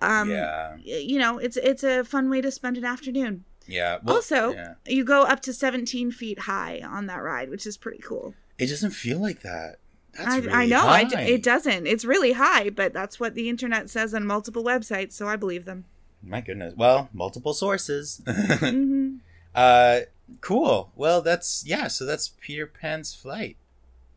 [0.00, 3.44] Um, yeah, you know, it's it's a fun way to spend an afternoon.
[3.66, 3.98] yeah.
[4.02, 4.74] Well, also, yeah.
[4.86, 8.34] you go up to 17 feet high on that ride, which is pretty cool.
[8.58, 9.76] it doesn't feel like that.
[10.16, 11.86] That's I, really I know I d- it doesn't.
[11.86, 15.64] It's really high, but that's what the internet says on multiple websites, so I believe
[15.64, 15.84] them.
[16.22, 16.74] My goodness.
[16.76, 18.20] Well, multiple sources.
[18.26, 19.16] hmm
[19.54, 20.00] uh,
[20.40, 20.92] cool.
[20.96, 21.88] Well, that's yeah.
[21.88, 23.56] So that's Peter Pan's flight.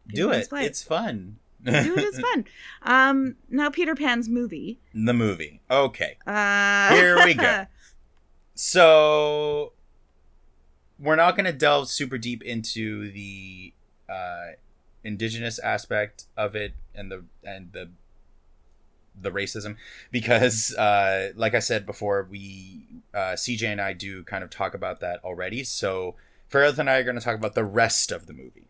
[0.07, 0.49] Peter Do Pan's it.
[0.49, 0.65] Flight.
[0.65, 1.37] It's fun.
[1.63, 2.45] Dude, it's fun.
[2.83, 4.79] Um, now Peter Pan's movie.
[4.93, 5.61] the movie.
[5.71, 6.17] Okay.
[6.27, 7.65] Uh, Here we go.
[8.57, 9.73] So
[10.97, 13.73] we're not going to delve super deep into the
[14.07, 14.51] uh,
[15.03, 17.89] indigenous aspect of it and the and the
[19.19, 19.75] the racism
[20.11, 24.73] because uh, like I said before we uh, CJ and I do kind of talk
[24.73, 26.15] about that already so
[26.47, 28.65] Fairlith and I are going to talk about the rest of the movie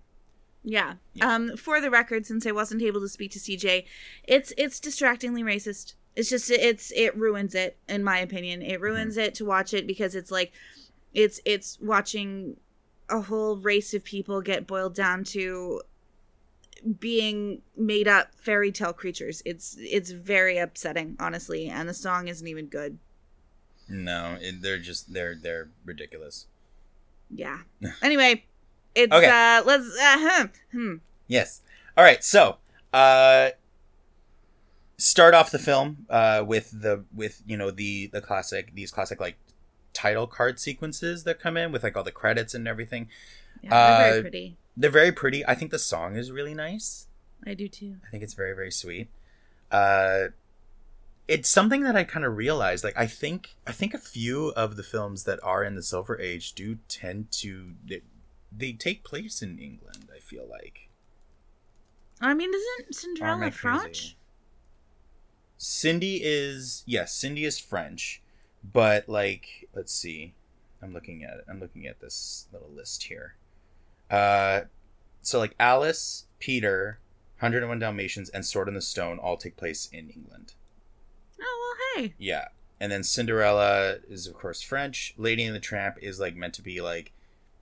[0.65, 0.95] yeah.
[1.13, 1.33] Yeah.
[1.33, 3.85] Um, for the record, since I wasn't able to speak to CJ,
[4.23, 5.93] it's it's distractingly racist.
[6.15, 8.63] It's just it's it ruins it in my opinion.
[8.63, 10.51] It ruins it to watch it because it's like
[11.13, 12.57] it's it's watching
[13.09, 15.81] a whole race of people get boiled down to
[16.99, 19.41] being made up fairy tale creatures.
[19.45, 22.99] It's it's very upsetting, honestly, and the song isn't even good.
[23.87, 26.47] no it, they're just they're they're ridiculous
[27.29, 27.59] Yeah.
[28.01, 28.45] Anyway,
[28.95, 29.27] it's Okay.
[29.29, 30.45] uh let's uh, hmm,
[30.77, 30.95] hmm.
[31.27, 31.61] Yes.
[31.97, 32.23] All right.
[32.23, 32.57] So,
[32.93, 33.49] uh,
[34.97, 39.19] start off the film uh, with the with you know the the classic these classic
[39.19, 39.37] like
[39.93, 43.07] title card sequences that come in with like all the credits and everything.
[43.61, 44.57] Yeah, they're very Uh, pretty.
[44.77, 45.45] They're very pretty.
[45.45, 47.07] I think the song is really nice.
[47.45, 47.97] I do too.
[48.05, 49.09] I think it's very very sweet.
[49.71, 50.27] Uh,
[51.27, 52.83] it's something that I kind of realized.
[52.83, 56.19] Like I think I think a few of the films that are in the Silver
[56.19, 58.01] Age do tend to they,
[58.55, 60.09] they take place in England.
[60.15, 60.89] I feel like.
[62.21, 63.51] I mean, isn't Or am I Cinderella?
[63.51, 64.15] French?
[65.57, 68.21] Cindy is yes, Cindy is French,
[68.63, 70.33] but like let's see.
[70.81, 71.45] I'm looking at it.
[71.49, 73.35] I'm looking at this little list here.
[74.09, 74.61] Uh
[75.21, 76.99] so like Alice, Peter,
[77.39, 80.53] 101 Dalmatians and Sword in the Stone all take place in England.
[81.41, 82.13] Oh well, hey.
[82.17, 82.49] Yeah.
[82.79, 85.13] And then Cinderella is of course French.
[85.17, 87.11] Lady and the Tramp is like meant to be like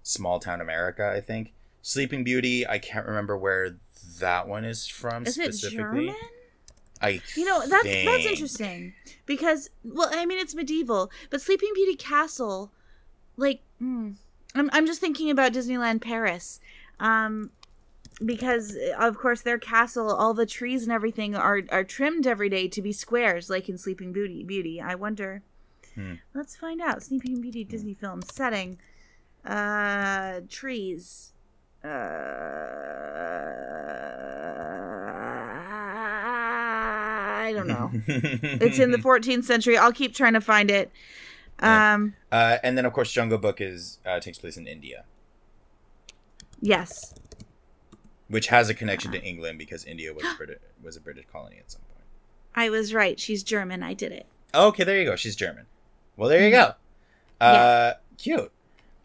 [0.01, 1.53] small town America, I think.
[1.81, 3.75] Sleeping Beauty, I can't remember where
[4.19, 6.07] that one is from Is it specifically.
[6.07, 6.15] German?
[7.01, 8.93] I You know, that's that's interesting
[9.25, 12.71] because well, I mean, it's medieval, but Sleeping Beauty Castle,
[13.35, 14.11] like, hmm,
[14.55, 16.59] I'm I'm just thinking about Disneyland Paris,
[16.99, 17.51] um,
[18.23, 22.67] because of course their castle, all the trees and everything are are trimmed every day
[22.67, 24.43] to be squares, like in Sleeping Beauty.
[24.43, 25.41] Beauty, I wonder.
[25.95, 26.15] Hmm.
[26.33, 27.03] Let's find out.
[27.03, 28.77] Sleeping Beauty Disney film setting,
[29.45, 31.31] uh, trees.
[31.83, 31.89] Uh,
[37.43, 37.91] I don't know.
[38.07, 39.77] It's in the 14th century.
[39.77, 40.91] I'll keep trying to find it.
[41.63, 41.93] Yeah.
[41.93, 45.05] Um, Uh, and then of course Jungle Book is uh, takes place in India,
[46.59, 47.13] yes.
[48.27, 51.71] which has a connection to England because India was British was a British colony at
[51.71, 52.05] some point.
[52.55, 53.19] I was right.
[53.19, 53.81] She's German.
[53.83, 54.25] I did it.
[54.53, 55.15] Okay, there you go.
[55.15, 55.65] She's German.
[56.17, 56.73] Well, there you go.
[57.41, 58.51] Uh, cute.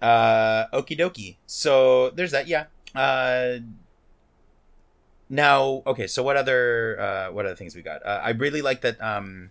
[0.03, 1.37] Uh, okie dokie.
[1.47, 2.47] So there's that.
[2.47, 2.67] Yeah.
[2.95, 3.59] Uh,
[5.31, 6.07] now, okay.
[6.07, 8.05] So what other uh, what other things we got?
[8.05, 9.01] Uh, I really like that.
[9.03, 9.51] Um,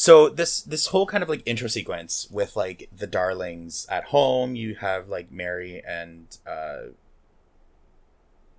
[0.00, 4.56] so this this whole kind of like intro sequence with like the darlings at home.
[4.56, 6.94] You have like Mary and uh,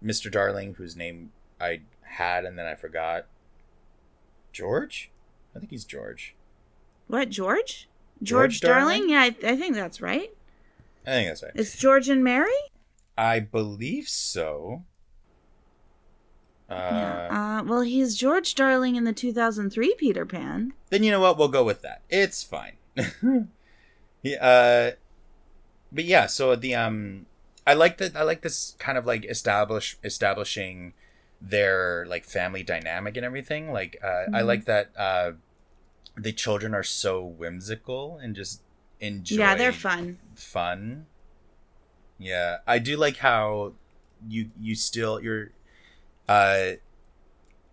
[0.05, 0.31] Mr.
[0.31, 3.25] Darling, whose name I had and then I forgot.
[4.53, 5.09] George.
[5.55, 6.35] I think he's George.
[7.07, 7.89] What, George?
[8.21, 9.07] George George, Darling?
[9.07, 9.09] Darling?
[9.09, 10.29] Yeah, I, I think that's right.
[11.07, 11.53] I think that's right.
[11.55, 12.53] It's George and Mary?
[13.17, 14.83] I believe so.
[16.71, 17.59] Uh, yeah.
[17.59, 20.73] Uh, well, he's George Darling in the 2003 Peter Pan.
[20.89, 21.37] Then you know what?
[21.37, 22.01] We'll go with that.
[22.09, 22.73] It's fine.
[24.23, 24.91] yeah, uh,
[25.91, 26.27] but yeah.
[26.27, 27.25] So the um,
[27.67, 28.15] I like that.
[28.15, 30.93] I like this kind of like establish establishing
[31.41, 33.71] their like family dynamic and everything.
[33.71, 34.45] Like uh, I Mhm.
[34.45, 35.31] like that uh,
[36.15, 38.61] the children are so whimsical and just
[38.99, 39.37] enjoy.
[39.39, 40.19] Yeah, they're fun.
[40.35, 41.05] fun.
[42.19, 43.73] Yeah, I do like how
[44.27, 45.49] you you still you're
[46.31, 46.75] uh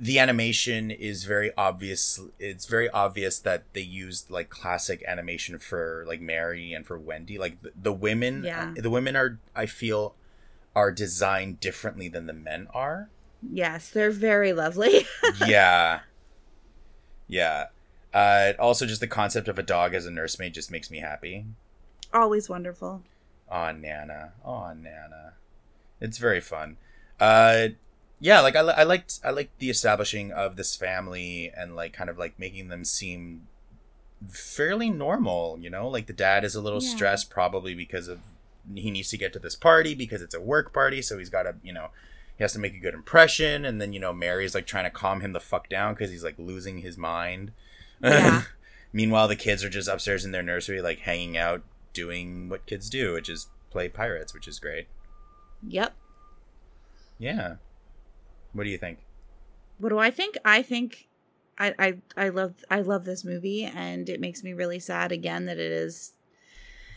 [0.00, 6.04] the animation is very obvious it's very obvious that they used like classic animation for
[6.06, 8.72] like mary and for wendy like the, the women Yeah.
[8.76, 10.14] the women are i feel
[10.74, 13.09] are designed differently than the men are
[13.40, 15.06] Yes, they're very lovely.
[15.46, 16.00] yeah
[17.28, 17.66] yeah
[18.12, 21.44] uh also just the concept of a dog as a nursemaid just makes me happy
[22.12, 23.02] Always wonderful.
[23.50, 24.32] Oh, Nana.
[24.42, 25.34] Oh, Nana.
[26.00, 26.78] It's very fun.
[27.20, 27.68] Uh,
[28.21, 32.11] yeah, like I, I liked I liked the establishing of this family and like kind
[32.11, 33.47] of like making them seem
[34.29, 35.59] fairly normal.
[35.61, 36.91] You know, like the dad is a little Yeah.
[36.91, 38.21] stressed probably because of
[38.75, 41.45] he needs to get to this party because it's a work party, so he's got
[41.45, 41.89] to you know
[42.37, 44.91] he has to make a good impression, and then you know Mary's like trying to
[44.91, 47.53] calm him the fuck down because he's like losing his mind.
[48.03, 48.43] Yeah.
[48.93, 51.62] Meanwhile, the kids are just upstairs in their nursery, like hanging out,
[51.93, 54.87] doing what kids do, which is play pirates, which is great.
[55.66, 55.95] Yep.
[57.19, 57.57] Yeah.
[58.59, 58.98] What do you think?
[59.78, 60.36] What do I think?
[60.44, 61.06] I think
[61.59, 65.44] I I I love I love this movie and it makes me really sad again
[65.44, 66.14] that it is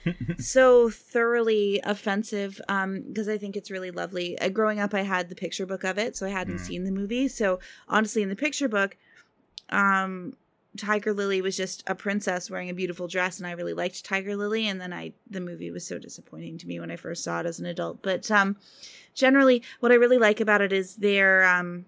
[0.40, 4.40] so thoroughly offensive um because I think it's really lovely.
[4.40, 6.66] Uh, growing up I had the picture book of it, so I hadn't Mm.
[6.66, 7.28] seen the movie.
[7.28, 8.98] So honestly in the picture book
[9.70, 10.34] um
[10.78, 14.36] Tiger Lily was just a princess wearing a beautiful dress and I really liked Tiger
[14.36, 17.42] Lily and then I the movie was so disappointing to me when I first saw
[17.42, 18.02] it as an adult.
[18.02, 18.58] But um
[19.14, 21.86] generally what I really like about it is their um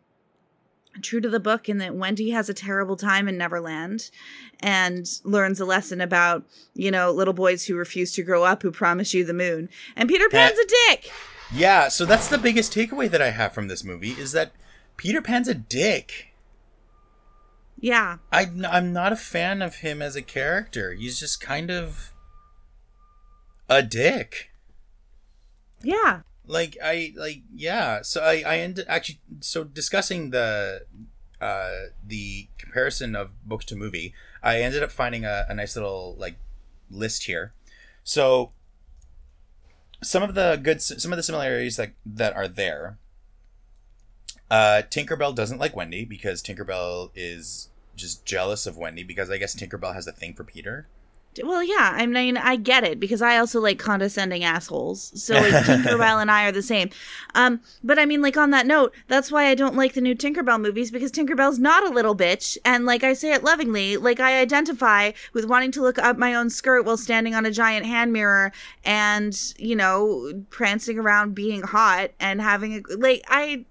[1.02, 4.12] true to the book in that Wendy has a terrible time in Neverland
[4.60, 8.72] and learns a lesson about, you know, little boys who refuse to grow up who
[8.72, 9.70] promise you the moon.
[9.96, 11.12] And Peter Pan's a dick.
[11.54, 14.52] Yeah, so that's the biggest takeaway that I have from this movie is that
[14.98, 16.33] Peter Pan's a dick.
[17.84, 18.20] Yeah.
[18.32, 20.94] I, I'm not a fan of him as a character.
[20.94, 22.14] He's just kind of
[23.70, 24.52] a dick.
[25.82, 26.22] Yeah.
[26.48, 30.86] like i like yeah so i i ended actually so discussing the
[31.42, 36.16] uh the comparison of book to movie i ended up finding a, a nice little
[36.18, 36.36] like
[36.90, 37.52] list here
[38.04, 38.52] so
[40.02, 42.98] some of the good some of the similarities that that are there
[44.52, 49.56] uh tinkerbell doesn't like wendy because tinkerbell is just jealous of wendy because i guess
[49.56, 50.88] tinkerbell has a thing for peter
[51.42, 51.94] Well, yeah.
[51.96, 55.12] I mean, I get it because I also like condescending assholes.
[55.22, 56.90] So like, Tinkerbell and I are the same.
[57.34, 60.16] Um, but I mean, like on that note, that's why I don't like the new
[60.16, 64.20] Tinkerbell movies because Tinkerbell's not a little bitch, and like I say it lovingly, like
[64.20, 67.86] I identify with wanting to look up my own skirt while standing on a giant
[67.86, 68.52] hand mirror
[68.86, 73.66] and you know prancing around being hot and having a like I.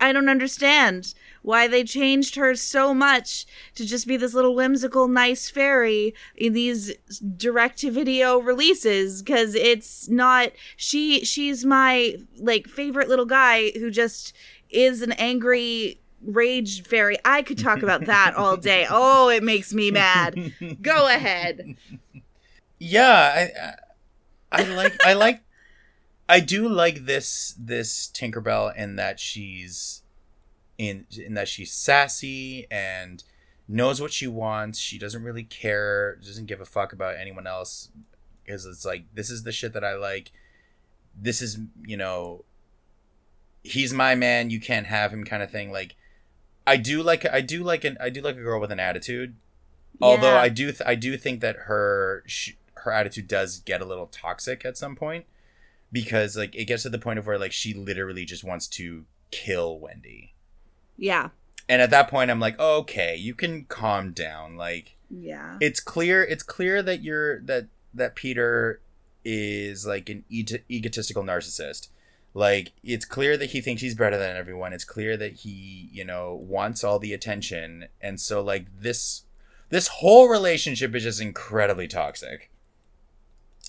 [0.00, 1.14] I don't understand
[1.44, 6.54] why they changed her so much to just be this little whimsical, nice fairy in
[6.54, 6.96] these
[7.36, 13.90] direct to video releases because it's not she she's my like favorite little guy who
[13.90, 14.34] just
[14.70, 17.18] is an angry rage fairy.
[17.26, 18.86] I could talk about that all day.
[18.88, 20.54] Oh it makes me mad.
[20.80, 21.76] Go ahead.
[22.78, 23.50] Yeah
[24.50, 25.42] i i I like i like
[26.26, 30.03] i do like this this tinkerbell in that she's
[30.78, 33.22] in in that she's sassy and
[33.68, 34.78] knows what she wants.
[34.78, 37.90] She doesn't really care doesn't give a fuck about anyone else
[38.44, 40.32] because it's like this is the shit that i like.
[41.16, 42.44] This is you know
[43.62, 45.70] he's my man you can't have him kind of thing.
[45.70, 45.96] Like
[46.66, 49.36] i do like i do like an i do like a girl with an attitude.
[50.00, 53.84] Although i do th- i do think that her sh- her attitude does get a
[53.84, 55.24] little toxic at some point
[55.92, 59.04] because like it gets to the point of where like she literally just wants to
[59.30, 60.33] kill wendy
[60.96, 61.30] yeah.
[61.68, 64.56] And at that point i'm like okay you can calm down.
[64.56, 65.56] Like yeah.
[65.60, 68.80] it's clear it's clear that you're that that peter
[69.24, 71.88] is like an e- egotistical narcissist.
[72.34, 74.72] Like it's clear that he thinks he's better than everyone.
[74.72, 77.86] It's clear that he you know wants all the attention.
[78.00, 79.22] And so like this
[79.70, 82.50] this whole relationship is just incredibly toxic.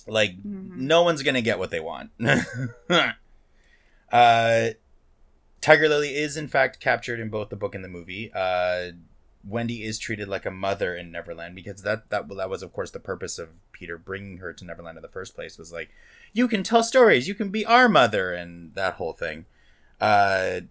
[0.06, 0.76] Like Mhm.
[0.76, 2.10] no one's gonna get what they want.
[4.12, 4.70] Uh
[5.60, 8.90] tiger lily is in fact captured in both the book and the movie uh
[9.48, 12.90] Wendy is treated like a mother in Neverland because that that that was of course
[12.90, 15.90] the purpose of Peter bringing her to Neverland in the first place was like
[16.32, 19.46] you can tell stories, you can be our mother and that whole thing.
[20.00, 20.62] Uh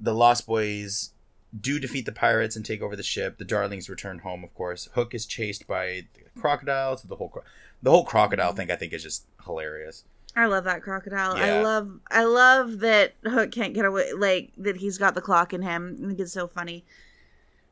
[0.00, 1.10] the Lost Boys
[1.58, 3.38] do defeat the pirates and take over the ship.
[3.38, 4.88] The Darlings return home, of course.
[4.94, 7.02] Hook is chased by the crocodiles.
[7.02, 7.44] The whole cro-
[7.82, 10.04] the whole crocodile thing I think is just hilarious.
[10.38, 11.36] I love that crocodile.
[11.36, 11.44] Yeah.
[11.56, 15.52] I love I love that Hook can't get away like that he's got the clock
[15.52, 15.98] in him.
[16.02, 16.84] I think it's so funny.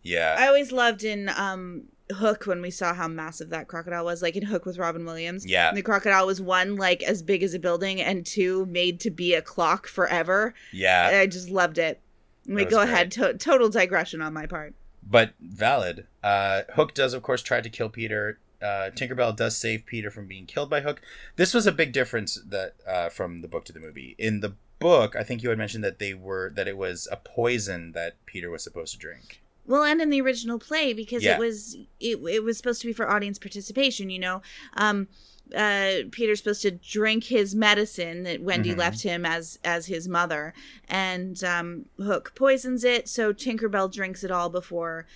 [0.03, 0.37] Yeah.
[0.39, 4.37] I always loved in um Hook when we saw how massive that crocodile was, like
[4.37, 5.45] in Hook with Robin Williams.
[5.45, 5.73] Yeah.
[5.73, 9.35] The crocodile was one, like as big as a building, and two, made to be
[9.35, 10.55] a clock forever.
[10.73, 12.01] Yeah, I just loved it.
[12.47, 13.11] We go ahead.
[13.13, 14.75] To- total digression on my part.
[15.09, 16.07] but valid.
[16.23, 18.39] Uh, Hook does, of course, try to kill Peter.
[18.63, 21.01] Uh, Tinkerbell does save Peter from being killed by Hook.
[21.37, 24.15] This was a big difference that uh, from the book to the movie.
[24.19, 27.17] In the book, I think you had mentioned that they were that it was a
[27.17, 29.41] poison that Peter was supposed to drink.
[29.67, 31.35] Well, and in the original play because Yeah.
[31.35, 34.11] it was it, it was supposed to be for audience participation.
[34.11, 34.43] You know,
[34.75, 35.09] um,
[35.55, 38.79] uh, Peter's supposed to drink his medicine that Wendy Mhm.
[38.79, 40.55] left him as as his mother,
[40.89, 43.09] and um, Hook poisons it.
[43.09, 45.07] So Tinkerbell drinks it all before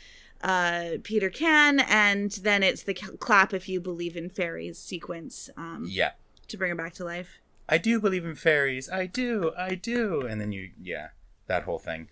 [0.43, 5.84] uh, Peter can, and then it's the clap if you believe in fairies sequence um,
[5.86, 6.12] Yeah,
[6.49, 7.41] to bring her back to life.
[7.68, 8.91] I do believe in fairies.
[8.91, 9.53] I do.
[9.57, 10.22] I do.
[10.22, 11.09] And then you, yeah,
[11.47, 12.09] that whole thing.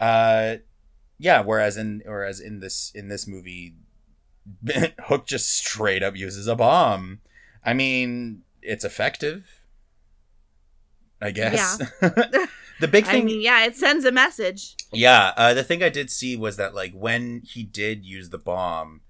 [0.00, 0.56] Uh,
[1.18, 1.42] yeah.
[1.42, 3.74] Whereas in whereas in this in this movie,
[5.00, 7.20] Hook just straight up uses a bomb.
[7.64, 9.64] I mean, it's effective.
[11.20, 11.80] I guess.
[12.80, 14.76] the big I thing, mean, yeah, it sends a message.
[14.92, 15.32] yeah.
[15.36, 19.02] Uh, the thing I did see was that like when he did use the bomb,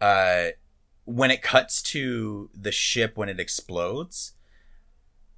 [0.00, 0.48] uh,
[1.04, 4.32] when it cuts to the ship when it explodes,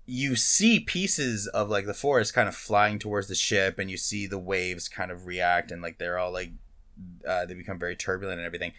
[0.06, 3.96] you see pieces of like the forest kind of flying towards the ship, and you
[3.96, 6.52] see the waves kind of react, and like they're all like
[7.26, 8.72] uh, they become very turbulent and everything.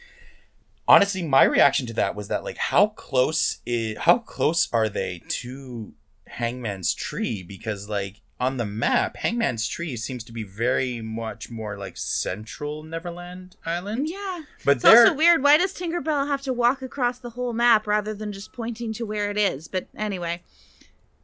[0.87, 5.23] Honestly, my reaction to that was that like how close is how close are they
[5.27, 5.93] to
[6.27, 7.41] Hangman's tree?
[7.41, 12.83] Because like on the map, Hangman's tree seems to be very much more like central
[12.83, 14.09] Neverland Island.
[14.09, 14.41] Yeah.
[14.65, 15.41] But It's they're also weird.
[15.41, 19.05] Why does Tinkerbell have to walk across the whole map rather than just pointing to
[19.05, 19.67] where it is?
[19.69, 20.41] But anyway,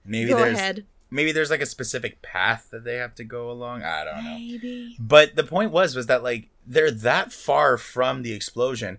[0.06, 0.86] maybe go there's ahead.
[1.10, 3.84] maybe there's like a specific path that they have to go along.
[3.84, 4.38] I don't know.
[4.38, 4.96] Maybe.
[4.98, 8.98] But the point was was that like they're that far from the explosion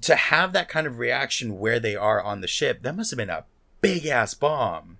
[0.00, 2.82] to have that kind of reaction where they are on the ship.
[2.82, 3.44] That must have been a
[3.82, 4.96] big ass bomb.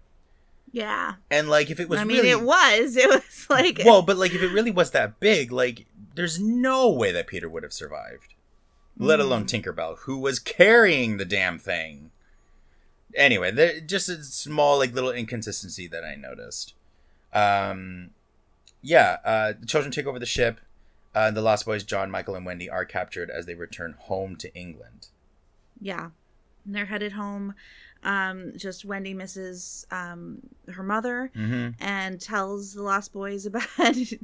[0.72, 1.14] Yeah.
[1.30, 2.96] And like if it was I mean, really it was.
[2.96, 3.80] It was like.
[3.84, 7.48] well, but like if it really was that big, like there's no way that Peter
[7.48, 8.34] would have survived.
[8.98, 9.22] Let Mm.
[9.22, 12.10] alone Tinkerbell, who was carrying the damn thing.
[13.16, 16.74] Anyway, there just a small like little inconsistency that I noticed.
[17.32, 18.10] Um,
[18.82, 20.60] yeah, uh, the children take over the ship.
[21.14, 24.54] Uh, the Lost Boys, John, Michael, and Wendy, are captured as they return home to
[24.54, 25.08] England.
[25.80, 26.10] Yeah.
[26.64, 27.54] And they're headed home.
[28.02, 30.38] Um, just Wendy misses um,
[30.72, 31.82] her mother Mm-hmm.
[31.82, 33.62] and tells the Lost Boys about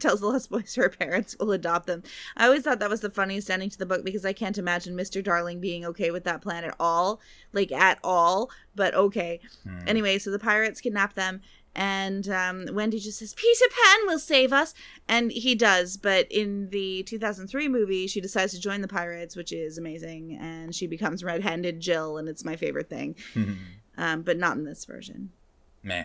[0.01, 2.03] tells the Lost Boys her parents will adopt them.
[2.37, 4.97] I always thought that was the funniest ending to the book because I can't imagine
[4.97, 5.23] Mr.
[5.23, 7.21] Darling being okay with that plan at all,
[7.53, 8.51] like at all.
[8.75, 9.41] But okay.
[9.65, 9.81] Hmm.
[9.87, 11.43] Anyway, so the pirates kidnap them,
[11.77, 14.75] and um, Wendy just says, "Peter Pan will save us,"
[15.09, 15.97] and he does.
[15.97, 20.75] But in the 2003 movie, she decides to join the pirates, which is amazing, and
[20.75, 23.15] she becomes red-handed Jill, and it's my favorite thing.
[23.99, 25.31] Um, but not in this version.
[25.83, 26.05] Meh,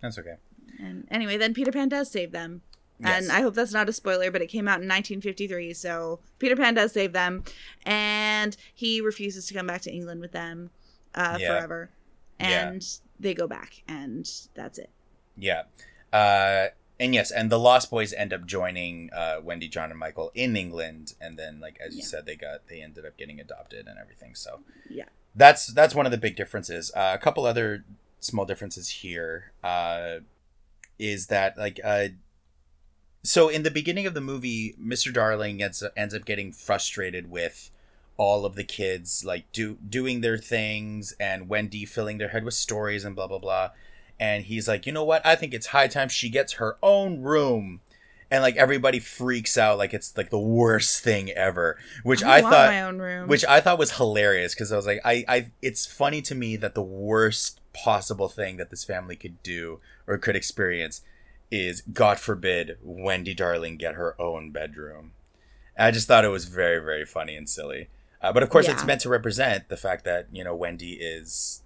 [0.00, 0.36] that's okay.
[0.78, 2.62] And anyway, then Peter Pan does save them.
[3.00, 3.24] Yes.
[3.24, 6.54] And I hope that's not a spoiler, but it came out in 1953, so Peter
[6.54, 7.42] Pan does save them,
[7.84, 10.70] and he refuses to come back to England with them
[11.16, 11.48] uh, Yeah.
[11.48, 11.90] forever.
[12.38, 12.68] Yeah.
[12.68, 12.86] And
[13.18, 14.90] they go back, and that's it.
[15.36, 15.62] Yeah.
[16.12, 16.68] Uh,
[16.98, 20.56] and yes, and the Lost Boys end up joining uh, Wendy, John, and Michael in
[20.56, 22.06] England, and then, like as you Yeah.
[22.06, 24.34] said, they got they ended up getting adopted and everything.
[24.34, 25.04] So Yeah.
[25.34, 26.90] that's that's one of the big differences.
[26.94, 27.84] Uh, a couple other
[28.20, 30.20] small differences here uh,
[30.98, 32.08] is that like uh,
[33.22, 35.12] so in the beginning of the movie, Mr.
[35.12, 37.70] Darling ends ends up getting frustrated with
[38.16, 42.54] all of the kids like do doing their things and Wendy filling their head with
[42.54, 43.70] stories and blah blah blah.
[44.18, 45.24] And he's like, you know what?
[45.26, 47.80] I think it's high time she gets her own room.
[48.30, 51.78] And like everybody freaks out like it's like the worst thing ever.
[52.02, 53.28] Which I, want thought my own room.
[53.28, 56.56] which I thought was hilarious because I was like, I, I, it's funny to me
[56.56, 61.02] that the worst possible thing that this family could do or could experience
[61.50, 65.12] is, God forbid, Wendy Darling get her own bedroom.
[65.78, 67.88] I just thought it was very, very funny and silly.
[68.20, 71.62] Uh, but of course, it's meant to represent the fact that you know Wendy is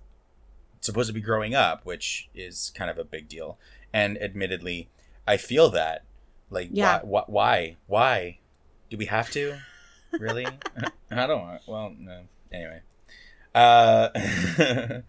[0.81, 3.59] supposed to be growing up, which is kind of a big deal.
[3.93, 4.89] And admittedly,
[5.27, 6.05] I feel that.
[6.51, 7.01] Like, Yeah.
[7.03, 8.39] why, why, why?
[8.89, 9.59] Do we have to?
[10.13, 10.47] Really?
[11.11, 11.63] I don't want.
[11.67, 12.23] Well, no.
[12.53, 12.81] Anyway.
[13.55, 14.09] Uh,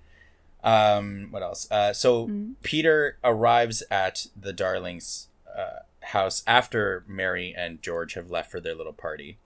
[0.64, 1.28] um.
[1.32, 1.70] What else?
[1.72, 1.94] Uh.
[1.94, 2.54] So Mhm.
[2.62, 8.76] Peter arrives at the Darlings' uh, house after Mary and George have left for their
[8.76, 9.38] little party,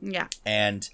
[0.00, 0.28] yeah.
[0.44, 0.88] and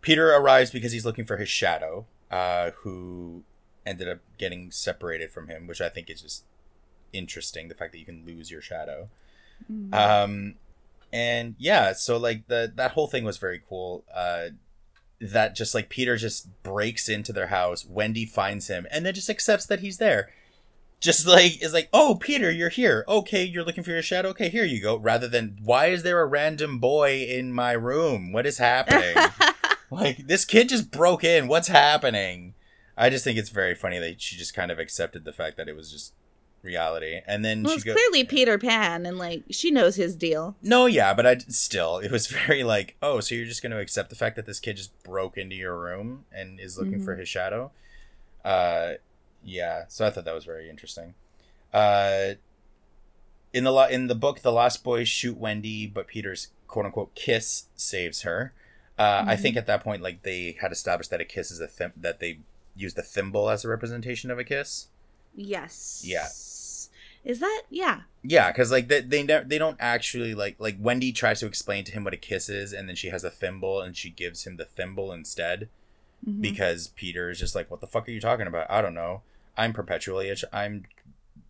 [0.00, 3.42] Peter arrives because he's looking for his shadow, uh, who
[3.88, 6.44] ended up getting separated from him, which I think is just
[7.12, 7.68] interesting.
[7.68, 9.08] The fact that you can lose your shadow.
[9.70, 9.94] Mhm.
[9.94, 10.54] Um,
[11.12, 14.04] and yeah, so like the that whole thing was very cool.
[14.14, 14.48] Uh,
[15.20, 19.30] that just like Peter just breaks into their house, Wendy finds him, and then just
[19.30, 20.30] accepts that he's there.
[21.00, 23.04] Just like is like, oh Peter, you're here.
[23.08, 24.28] Okay, you're looking for your shadow.
[24.30, 24.96] Okay, here you go.
[24.96, 28.32] Rather than why is there a random boy in my room?
[28.32, 29.16] What is happening?
[29.90, 31.48] like this kid just broke in.
[31.48, 32.54] What's happening?
[32.98, 35.68] I just think it's very funny that she just kind of accepted the fact that
[35.68, 36.12] it was just
[36.62, 40.16] reality, and then well, she it's go- clearly Peter Pan, and like she knows his
[40.16, 40.56] deal.
[40.62, 43.78] No, yeah, but I still it was very like, oh, so you're just going to
[43.78, 47.14] accept the fact that this kid just broke into your room and is looking for
[47.16, 47.70] his shadow.
[48.44, 48.94] Uh,
[49.44, 49.84] yeah.
[49.88, 51.14] So I thought that was very interesting.
[51.72, 52.34] Uh,
[53.52, 57.14] in the lo- in the book, the Lost Boys shoot Wendy, but Peter's quote unquote
[57.14, 58.52] kiss saves her.
[58.98, 59.40] Uh, I Mhm.
[59.40, 62.18] think at that point, like they had established that a kiss is a thim- that
[62.20, 62.40] they
[62.78, 64.88] use the thimble as a representation of a kiss.
[65.34, 66.02] Yes.
[66.06, 66.28] Yeah.
[67.24, 68.02] Is that yeah?
[68.22, 71.92] Yeah, because like they they they don't actually like like Wendy tries to explain to
[71.92, 74.56] him what a kiss is, and then she has a thimble, and she gives him
[74.56, 75.68] the thimble instead
[76.26, 76.40] Mhm.
[76.40, 78.70] because Peter is just like, "What the fuck are you talking about?
[78.70, 79.22] I don't know.
[79.56, 80.84] I'm perpetually a ch- I'm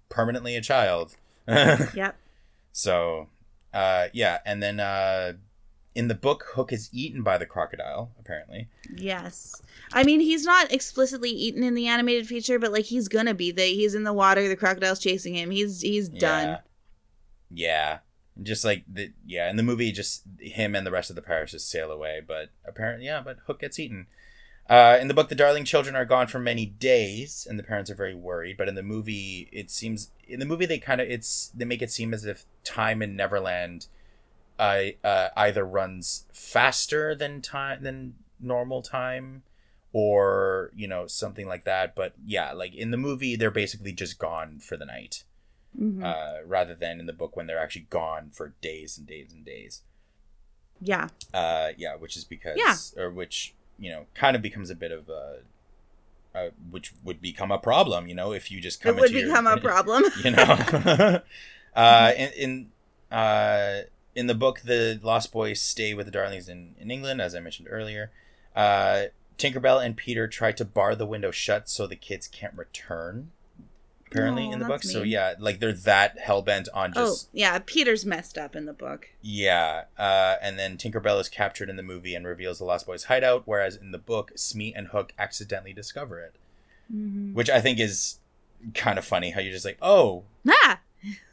[0.09, 1.16] permanently a child."
[1.95, 2.16] Yep.
[2.72, 3.29] so,
[3.72, 5.35] uh, yeah, and then uh,
[5.99, 8.13] in the book, Hook is eaten by the crocodile.
[8.21, 9.61] Apparently, Yes.
[9.93, 13.51] I mean, he's not explicitly eaten in the animated feature, but like he's gonna be.
[13.51, 14.47] The he's in the water.
[14.47, 15.51] The crocodile's chasing him.
[15.51, 16.49] He's he's done.
[16.49, 16.59] Yeah.
[17.51, 17.99] Yeah.
[18.41, 21.51] Just like the yeah, in the movie just him and the rest of the pirates
[21.51, 24.07] just sail away, but apparently yeah, but Hook gets eaten.
[24.71, 27.91] Uh, in the book, the darling children are gone for many days, and the parents
[27.91, 28.57] are very worried.
[28.57, 31.83] But in the movie, it seems in the movie they kind of it's they make
[31.83, 33.89] it seem as if time in Neverland,
[34.59, 39.43] uh, uh, either runs faster than time than normal time,
[39.93, 41.95] or you know something like that.
[41.95, 45.25] But yeah, like in the movie, they're basically just gone for the night
[45.79, 46.03] Mhm.
[46.03, 49.45] uh, rather than in the book when they're actually gone for days and days and
[49.45, 49.83] days.
[50.81, 51.09] yeah.
[51.35, 53.03] Uh, yeah, which is because, Yeah.
[53.03, 55.39] or which you know, kind of becomes a bit of a,
[56.35, 59.21] uh, which would become a problem, you know, if you just come It would into
[59.21, 60.03] your- become a problem.
[60.25, 61.23] you know.
[61.77, 62.71] uh, in in
[63.17, 63.83] uh,
[64.19, 67.41] in the book, the Lost Boys stay with the Darlings in, in England, as I
[67.41, 68.11] mentioned earlier.
[68.57, 69.05] Uh,
[69.39, 73.31] Tinkerbell and Peter try to bar the window shut so the kids can't return.
[74.11, 76.99] Apparently, Oh, in the book, that's so yeah, like they're that hell bent on just.
[76.99, 79.11] oh just yeah, Peter's messed up in the book.
[79.21, 79.85] yeah.
[79.99, 83.43] Uh, and then Tinkerbell is captured in the movie and reveals the Lost Boys' hideout,
[83.45, 86.35] whereas in the book, Smee and Hook accidentally discover it,
[86.93, 87.35] Mhm.
[87.35, 88.19] which I think is
[88.75, 89.31] kind of funny.
[89.33, 90.81] How you're just like, oh, Ah,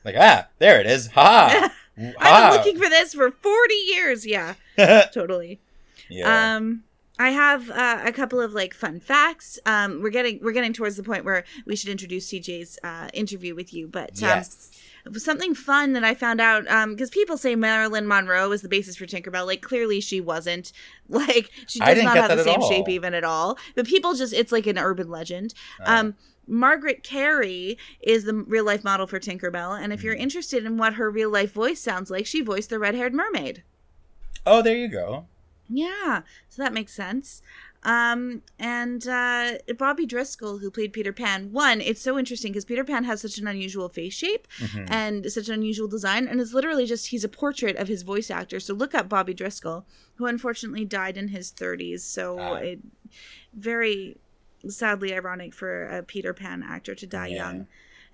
[0.03, 1.73] like ah, there it is, ha.
[1.97, 4.25] I've been looking for this for forty years.
[4.25, 4.55] Yeah,
[5.13, 5.59] totally.
[6.09, 6.55] yeah.
[6.55, 6.83] Um,
[7.17, 9.57] I have uh, a couple of like fun facts.
[9.65, 13.55] Um, we're getting we're getting towards the point where we should introduce CJ's uh, interview
[13.55, 14.71] with you, but um, yes.
[15.15, 19.05] something fun that I found out because people say Marilyn Monroe is the basis for
[19.05, 19.45] Tinkerbell.
[19.45, 20.71] Like clearly she wasn't.
[21.07, 23.59] Like she does didn't have the same shape even at all.
[23.75, 25.53] But people just it's like an urban legend.
[25.79, 26.15] Uh, Um,
[26.47, 30.19] Margaret Kerry is the real life model for Tinkerbell, and if you're Mhm.
[30.21, 33.63] interested in what her real life voice sounds like, she voiced the red haired mermaid.
[34.47, 35.25] oh, there you go.
[35.67, 37.41] Yeah, so that makes sense.
[37.81, 42.83] Um, and uh, Bobby Driscoll, who played Peter Pan, one, it's so interesting because Peter
[42.83, 44.87] Pan has such an unusual face shape Mhm.
[44.91, 48.29] and such an unusual design, and it's literally just he's a portrait of his voice
[48.29, 48.59] actor.
[48.59, 49.85] So look up Bobby Driscoll,
[50.15, 52.03] who unfortunately died in his 30s.
[52.03, 52.53] So Ah.
[52.55, 52.79] it
[53.53, 54.17] very
[54.69, 57.35] sadly ironic for a Peter Pan actor to die Yeah.
[57.35, 57.67] young.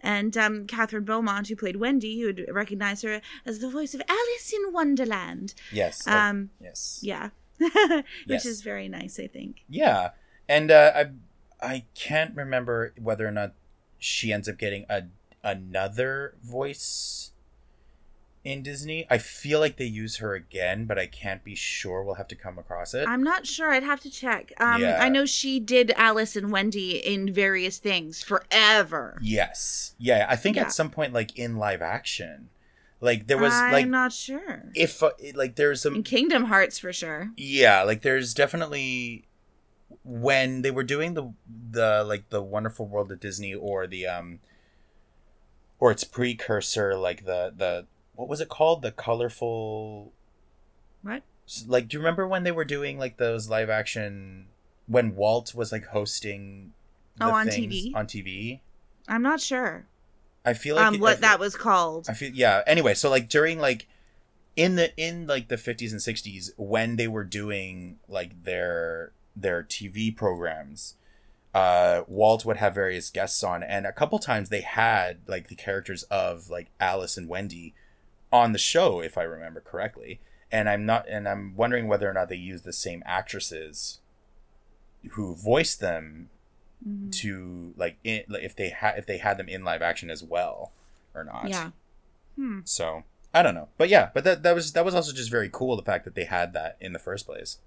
[0.03, 4.01] And um, Kathryn Beaumont, who played Wendy, you would recognize her as the voice of
[4.09, 5.53] Alice in Wonderland.
[5.71, 6.03] Yes.
[6.07, 6.99] oh, Um, yes.
[7.03, 7.29] yeah.
[7.59, 8.45] Which Yes.
[8.45, 9.57] is very nice, I think.
[9.69, 10.09] Yeah,
[10.49, 11.05] and uh, I
[11.61, 13.53] I can't remember whether or not
[13.99, 15.03] she ends up getting a
[15.43, 17.30] another voice
[18.43, 19.05] in Disney.
[19.09, 22.03] I feel like they use her again, but I can't be sure.
[22.03, 23.07] We'll have to come across it.
[23.07, 23.71] I'm not sure.
[23.71, 24.51] I'd have to check.
[24.59, 24.97] Um, Yeah.
[25.01, 29.17] I know she did Alice and Wendy in various things forever.
[29.21, 30.25] yes, yeah.
[30.29, 30.63] I think Yeah.
[30.63, 32.49] at some point, like in live action,
[32.99, 34.71] like there was like I'm not sure.
[34.75, 37.29] if uh, like there's some In Kingdom Hearts, for sure.
[37.37, 39.25] Yeah, like there's definitely
[40.03, 41.31] when they were doing the
[41.71, 44.39] the like the Wonderful World of Disney or the um
[45.79, 47.85] or its precursor like the the
[48.15, 50.11] what was it called the colorful
[51.01, 51.23] What?
[51.67, 54.47] like do you remember when they were doing like those live action
[54.87, 56.73] when Walt was like hosting
[57.17, 57.93] the Oh, on TV?
[57.95, 58.59] on TV
[59.07, 59.85] I'm not sure.
[60.45, 62.07] I feel like um, it- what feel- that was called.
[62.09, 62.61] I feel yeah.
[62.65, 63.87] Anyway, so like during like
[64.55, 69.63] in the in like the 50s and 60s when they were doing like their their
[69.63, 70.95] TV programs,
[71.53, 75.55] uh Walt would have various guests on and a couple times they had like the
[75.55, 77.73] characters of like Alice and Wendy
[78.31, 80.19] on the show if I remember correctly.
[80.51, 83.99] And I'm not and I'm wondering whether or not they use the same actresses
[85.11, 86.29] who voiced them
[86.87, 87.11] Mhm.
[87.19, 90.23] to like in, like, if they had if they had them in live action as
[90.23, 90.71] well
[91.13, 91.47] or not.
[91.47, 91.71] Yeah.
[92.35, 92.61] Hmm.
[92.65, 93.03] So
[93.33, 95.75] I don't know, but yeah, but that that was that was also just very cool
[95.75, 97.59] the fact that they had that in the first place.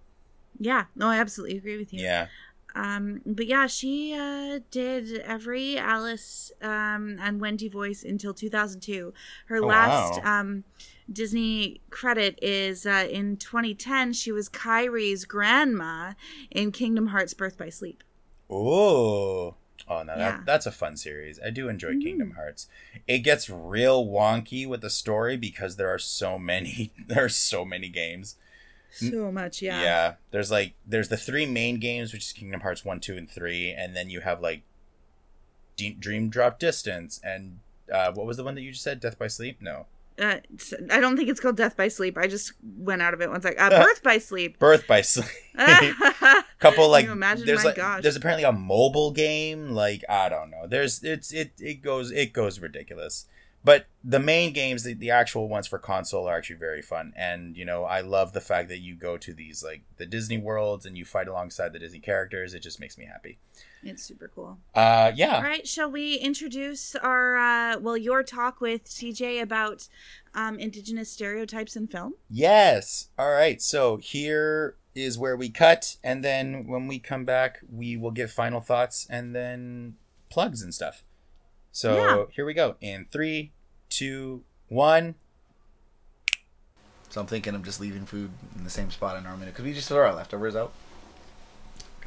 [0.58, 0.86] Yeah.
[0.94, 2.02] No, I absolutely agree with you.
[2.02, 2.26] Yeah.
[2.74, 9.12] Um, but yeah, she uh, did every Alice um, and Wendy voice until 2002.
[9.46, 10.40] Her Oh, last wow.
[10.40, 10.64] um,
[11.12, 14.12] Disney credit is uh, in 2010.
[14.14, 16.14] She was Kairi's grandma
[16.50, 18.02] in Kingdom Hearts Birth by Sleep.
[18.50, 19.54] Oh.
[19.86, 20.30] Oh no, Yeah.
[20.36, 21.38] that, that's a fun series.
[21.44, 22.02] I do enjoy Mhm.
[22.02, 22.68] Kingdom Hearts.
[23.06, 27.64] It gets real wonky with the story because there are so many there are so
[27.64, 28.36] many games.
[28.94, 29.82] So much, yeah.
[29.82, 30.14] Yeah.
[30.30, 33.70] There's like there's the three main games, which is Kingdom Hearts one, two, and three,
[33.70, 34.62] and then you have like
[35.76, 37.58] D- Dream Drop Distance and
[37.92, 39.00] uh, what was the one that you just said?
[39.00, 39.60] Death by Sleep?
[39.60, 39.86] No.
[40.18, 40.36] Uh,
[40.90, 42.16] I don't think it's called Death by Sleep.
[42.16, 43.44] I just went out of it once.
[43.44, 44.58] Like uh, Birth by Sleep.
[44.58, 45.26] Birth by Sleep.
[46.60, 47.46] Couple like imagine?
[47.46, 48.02] there's My like gosh.
[48.02, 49.70] there's apparently a mobile game.
[49.72, 50.66] Like I don't know.
[50.68, 53.26] There's it's it it goes it goes ridiculous.
[53.64, 57.14] But the main games, the, the actual ones for console, are actually very fun.
[57.16, 60.36] And you know, I love the fact that you go to these like the Disney
[60.36, 62.52] worlds and you fight alongside the Disney characters.
[62.52, 63.38] It just makes me happy.
[63.82, 64.58] It's super cool.
[64.74, 65.36] Uh, yeah.
[65.36, 69.88] All right, shall we introduce our uh, well, your talk with CJ about
[70.34, 72.14] um, Indigenous stereotypes in film?
[72.28, 73.08] Yes.
[73.18, 73.62] All right.
[73.62, 78.30] So here is where we cut, and then when we come back, we will give
[78.30, 79.94] final thoughts and then
[80.28, 81.02] plugs and stuff.
[81.74, 82.24] So Yeah.
[82.32, 82.76] here we go.
[82.80, 83.50] In three,
[83.90, 85.16] two, one.
[87.10, 89.50] So I'm thinking I'm just leaving food in the same spot I normally do.
[89.52, 90.72] Because we just throw our leftovers out.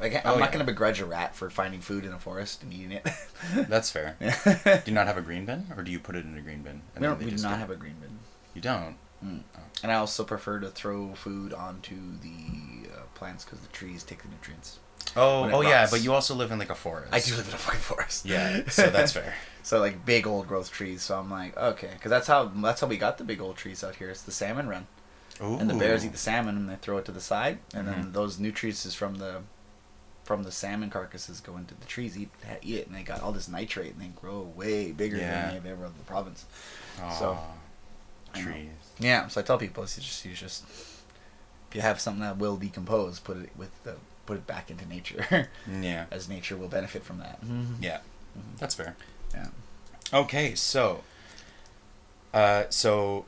[0.00, 0.46] Like, I'm Oh, not yeah.
[0.46, 3.06] going to begrudge a rat for finding food in a forest and eating it.
[3.68, 4.16] That's fair.
[4.64, 6.62] Do you not have a green bin, or do you put it in a green
[6.62, 6.72] bin?
[6.72, 8.18] and then don't, they we do not get- have a green bin.
[8.54, 8.96] You don't.
[9.20, 14.22] And I also prefer to throw food onto the uh, plants because the trees take
[14.22, 14.78] the nutrients.
[15.16, 17.12] Oh, When it oh yeah, but you also live in like a forest.
[17.12, 18.24] I do live in a fucking forest.
[18.24, 19.34] Yeah, so that's fair.
[19.68, 21.02] So like big old growth trees.
[21.02, 23.84] So I'm like, okay, because that's how that's how we got the big old trees
[23.84, 24.08] out here.
[24.08, 24.86] It's the salmon run.
[25.42, 25.56] Ooh.
[25.58, 28.06] and the bears eat the salmon and they throw it to the side and then
[28.06, 28.12] Mhm.
[28.12, 29.42] those nutrients is from the
[30.24, 33.30] from the salmon carcasses go into the trees eat eat it and they got all
[33.30, 35.42] this nitrate and they grow way bigger Yeah.
[35.42, 36.44] than any of ever other province
[37.00, 37.38] Aw, so-
[38.34, 38.70] trees.
[38.98, 40.64] yeah so i tell people it's just you just
[41.68, 43.94] if you have something that will decompose put it with the
[44.26, 47.38] put it back into nature Yeah, as nature will benefit from that
[47.80, 47.98] yeah,
[48.58, 48.96] that's fair.
[49.34, 49.48] Yeah.
[50.12, 51.02] Okay, so,
[52.32, 53.26] uh, so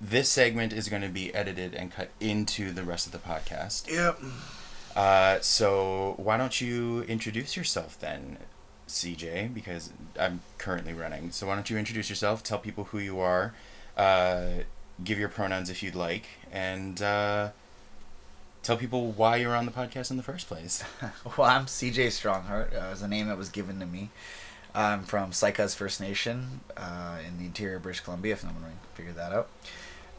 [0.00, 3.90] this segment is going to be edited and cut into the rest of the podcast.
[3.90, 4.18] yep
[4.94, 8.36] Uh, so why don't you introduce yourself then,
[8.88, 9.54] CJ?
[9.54, 9.90] Because
[10.20, 11.30] I'm currently running.
[11.30, 12.42] So why don't you introduce yourself?
[12.42, 13.54] Tell people who you are.
[13.96, 14.64] Uh,
[15.02, 17.50] give your pronouns if you'd like, and uh,
[18.62, 20.84] tell people why you're on the podcast in the first place.
[21.36, 22.74] well, I'm CJ Strongheart.
[22.74, 24.10] Uh, is a name that was given to me.
[24.74, 28.72] I'm from Sycas First Nation uh, in the interior of British Columbia, if no one
[28.94, 29.48] figured that out.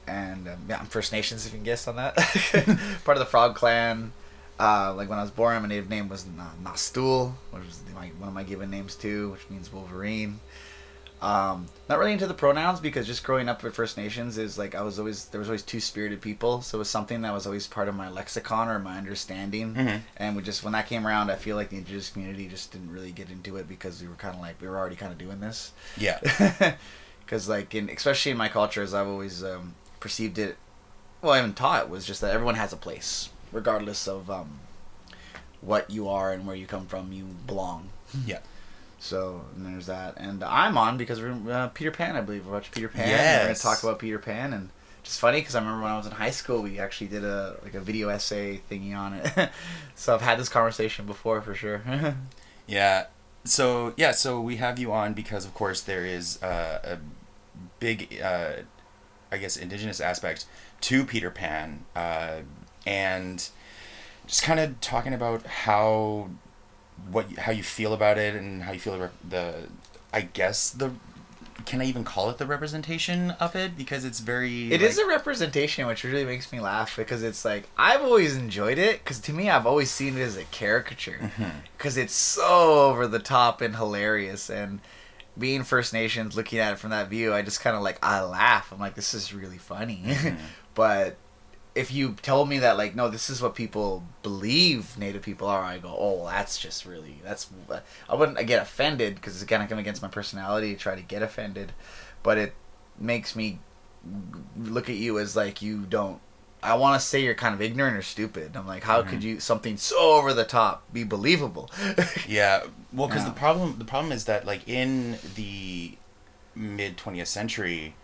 [0.08, 2.16] And um, yeah, I'm First Nations, if you can guess on that.
[3.06, 4.12] Part of the Frog Clan.
[4.60, 8.10] Uh, like when I was born, my native name was Na- Nastul, which was my,
[8.20, 10.39] one of my given names too, which means Wolverine.
[11.24, 14.76] Um, not really into the pronouns because just growing up with First Nations is like
[14.76, 17.46] I was always there was always two spirited people, so it was something that was
[17.46, 19.74] always part of my lexicon or my understanding.
[19.74, 20.02] Mhm.
[20.18, 22.92] And we just when that came around, I feel like the Indigenous community just didn't
[22.92, 25.18] really get into it because we were kind of like we were already kind of
[25.18, 25.72] doing this.
[25.98, 26.20] Yeah.
[27.26, 30.58] Because like in especially in my culture, as I've always um, perceived it,
[31.22, 34.60] well, I even taught was just that everyone has a place, regardless of um,
[35.62, 37.14] what you are and where you come from.
[37.14, 37.90] You belong.
[38.26, 38.40] Yeah.
[39.04, 42.16] So and there's that, and I'm on because we're uh, Peter Pan.
[42.16, 43.10] I believe we watched Peter Pan.
[43.10, 44.70] and We're gonna talk about Peter Pan, and
[45.04, 47.58] just funny because I remember when I was in high school, we actually did a
[47.64, 49.49] like a video essay thingy on it.
[49.95, 51.84] so I've had this conversation before for sure.
[52.66, 53.08] Yeah.
[53.43, 56.97] So yeah, so we have you on because of course there is uh, a
[57.82, 58.54] big, uh,
[59.34, 60.45] I guess, indigenous aspect
[60.80, 62.38] to Peter Pan, uh,
[62.86, 63.49] and
[64.28, 66.30] just kind of talking about how
[67.12, 69.54] what how you feel about it and how you feel the, the
[70.14, 70.91] I guess the
[71.66, 74.97] can I even call it the representation of it because it's very It like, is
[74.97, 79.20] a representation, which really makes me laugh because it's like I've always enjoyed it because
[79.22, 81.51] to me I've always seen it as a caricature Mhm.
[81.78, 84.80] because it's so over the top and hilarious and
[85.38, 88.22] being First Nations looking at it from that view I just kind of like I
[88.22, 90.38] laugh I'm like this is really funny Mhm.
[90.76, 91.18] but
[91.76, 95.64] if you told me that like no this is what people believe Native people are
[95.64, 97.50] I go oh well, that's just really that's
[98.10, 101.22] I wouldn't get offended because it's of come against my personality to try to get
[101.24, 101.72] offended
[102.22, 102.54] but it
[103.00, 103.60] makes me
[104.58, 106.20] look at you as like you don't
[106.62, 108.56] I want to say you're kind of ignorant or stupid.
[108.56, 109.10] I'm like, how Mm-hmm.
[109.10, 111.70] could you something so over the top be believable?
[112.26, 112.64] Yeah,
[112.94, 113.30] well, because Yeah.
[113.30, 115.98] the problem the problem is that like in the
[116.56, 117.96] mid twentieth century,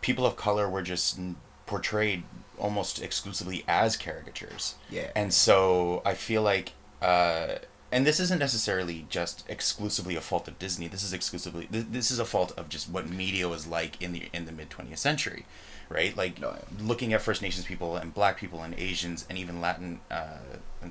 [0.00, 1.18] people of color were just
[1.66, 2.24] portrayed
[2.60, 4.74] almost exclusively as caricatures.
[4.90, 5.10] Yeah.
[5.16, 7.56] and so I feel like, uh,
[7.92, 10.86] and this isn't necessarily just exclusively a fault of Disney.
[10.88, 14.12] This is exclusively th- this is a fault of just what media was like in
[14.12, 15.44] the in the mid twentieth century,
[15.88, 16.16] right?
[16.16, 16.86] Like Oh, yeah.
[16.86, 20.38] looking at First Nations people and Black people and Asians and even Latin uh,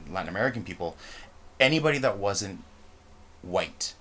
[0.10, 0.98] Latin American people,
[1.60, 2.64] anybody that wasn't
[3.42, 3.94] white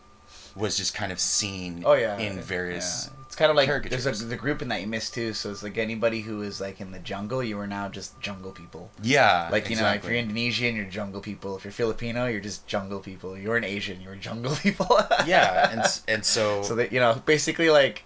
[0.58, 3.14] was just kind of seen Oh yeah, in various yeah.
[3.26, 5.32] It's kind of like there's a, the grouping that you missed too.
[5.34, 8.52] So it's like anybody who is like in the jungle, you are now just jungle
[8.52, 8.90] people.
[9.02, 11.54] yeah Like you know, if you're Indonesian, you're jungle people.
[11.56, 13.36] If you're Filipino, you're just jungle people.
[13.36, 14.88] You're an Asian, you're jungle people.
[15.26, 18.04] yeah and and so, so that you know, basically like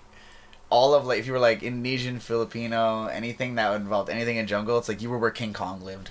[0.70, 4.76] all of like if you were like Indonesian, Filipino, anything that involved anything in jungle,
[4.78, 6.10] it's like you were where King Kong lived.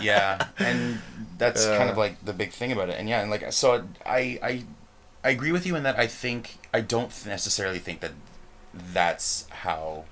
[0.00, 0.98] yeah and
[1.38, 2.00] that's kind of Uh.
[2.00, 4.64] like the big thing about it and yeah and like so i i
[5.24, 8.12] i agree with you in that i think i don't necessarily think that
[8.74, 10.04] that's how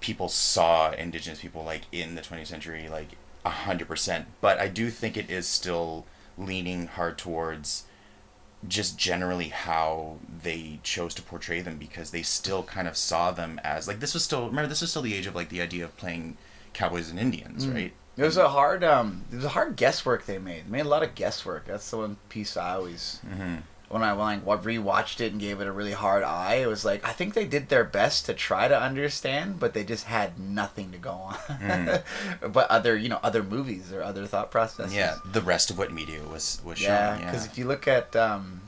[0.00, 5.16] people saw indigenous people like in the 20th century like 100% but i do think
[5.16, 6.06] it is still
[6.38, 7.84] leaning hard towards
[8.68, 13.60] just generally how they chose to portray them because they still kind of saw them
[13.64, 15.84] as like this was still remember this was still the age of like the idea
[15.84, 16.36] of playing
[16.72, 17.74] cowboys and indians Mm.
[17.74, 20.66] right It was a hard um it was a hard guesswork they made.
[20.66, 21.66] They made a lot of guesswork.
[21.66, 23.56] That's the one piece I always mm-hmm.
[23.92, 27.06] When I I rewatched it and gave it a really hard eye, it was like
[27.06, 30.92] I think they did their best to try to understand, but they just had nothing
[30.92, 31.34] to go on.
[31.34, 32.02] Mm.
[32.52, 34.94] but other you know other movies or other thought processes.
[34.94, 37.16] Yeah, the rest of what media was was yeah.
[37.16, 37.26] shown.
[37.26, 38.62] Because if you look at um,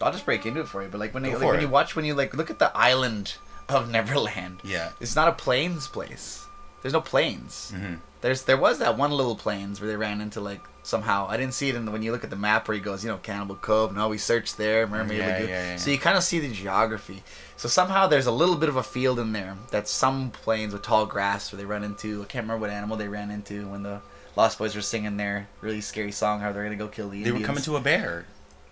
[0.00, 0.88] I'll just break into it for you.
[0.88, 3.34] But like when, they, like, when you watch when you like look at the island
[3.68, 6.44] of Neverland, yeah, it's not a plains place.
[6.82, 7.72] There's no plains.
[7.74, 11.36] hmm There's there was that one little plains where they ran into like somehow I
[11.36, 13.10] didn't see it in the, when you look at the map where he goes you
[13.10, 15.76] know Cannibal Cove no oh, we searched there Mermaid Yeah, Lagoon yeah, yeah.
[15.76, 17.22] so you kind of see the geography
[17.56, 20.82] so somehow there's a little bit of a field in there that some plains with
[20.82, 23.82] tall grass where they run into I can't remember what animal they ran into when
[23.82, 24.00] the
[24.34, 27.28] Lost Boys were singing their really scary song how they're gonna go kill the they
[27.28, 28.24] Indians were coming to a bear.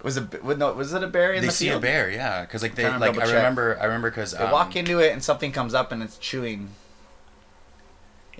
[0.03, 2.41] was it no was it a bear in they the see field a bear, yeah,
[2.41, 5.23] because like they like I remember I remember because They walk um, into it and
[5.23, 6.71] something comes up and it's chewing.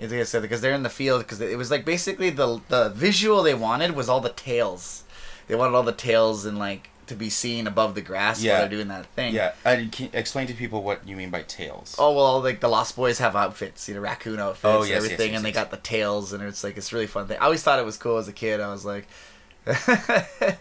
[0.01, 2.59] It's like I said because they're in the field because it was like basically the
[2.69, 5.03] the visual they wanted was all the tails.
[5.47, 8.53] They wanted all the tails and like to be seen above the grass Yeah.
[8.53, 9.33] while they're doing that thing.
[9.33, 11.95] Yeah, I can explain to people what you mean by tails.
[11.99, 15.03] Oh well, like the Lost Boys have outfits, you know, raccoon outfits, Oh, yes, yes,
[15.03, 15.55] everything, yes, and they yes.
[15.55, 17.37] got the tails, and it's like it's really fun thing.
[17.39, 18.59] I always thought it was cool as a kid.
[18.61, 19.07] I was like,
[19.65, 20.57] and,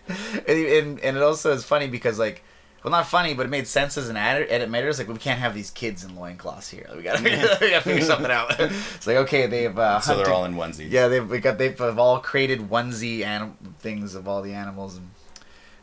[0.49, 2.43] and and it also is funny because like,
[2.83, 4.89] well, not funny, but it made sense as an edit- edit matter.
[4.89, 6.87] It's like we can't have these kids in loincloths here.
[6.97, 7.22] We gotta,
[7.61, 8.59] we gotta figure something out.
[8.61, 10.91] it's like okay, they've uh, so they're all in onesies.
[10.91, 14.97] yeah, they've we got they've have all created onesie anim- things of all the animals
[14.97, 15.11] and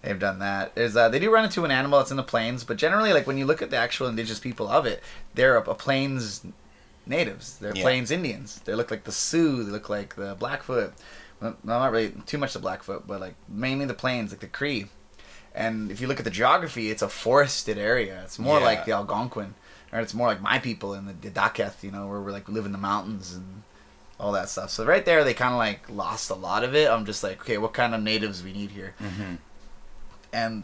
[0.02, 0.76] they've done that.
[0.76, 3.28] There's uh, they do run into an animal that's in the plains, but generally like
[3.28, 5.04] when you look at the actual indigenous people of it,
[5.36, 6.43] they're a, a plains
[7.06, 7.58] natives.
[7.58, 7.84] They're Yeah.
[7.84, 8.60] plains Indians.
[8.66, 10.93] They look like the Sioux, they look like the Blackfoot.
[11.39, 14.88] Well, not really too much the Blackfoot, but like mainly the plains, like the Cree.
[15.58, 18.22] And if you look at the geography, it's a forested area.
[18.24, 18.66] It's more Yeah.
[18.66, 19.55] like the Algonquin,
[19.91, 22.47] or it's more like my people in the, the Dakelh, you know, where we like
[22.47, 23.64] live in the mountains and
[24.20, 24.70] all that stuff.
[24.70, 26.88] So right there, they kind of like lost a lot of it.
[26.89, 28.93] I'm just like, okay, what kind of natives we need here?
[28.99, 29.36] hmm
[30.32, 30.64] And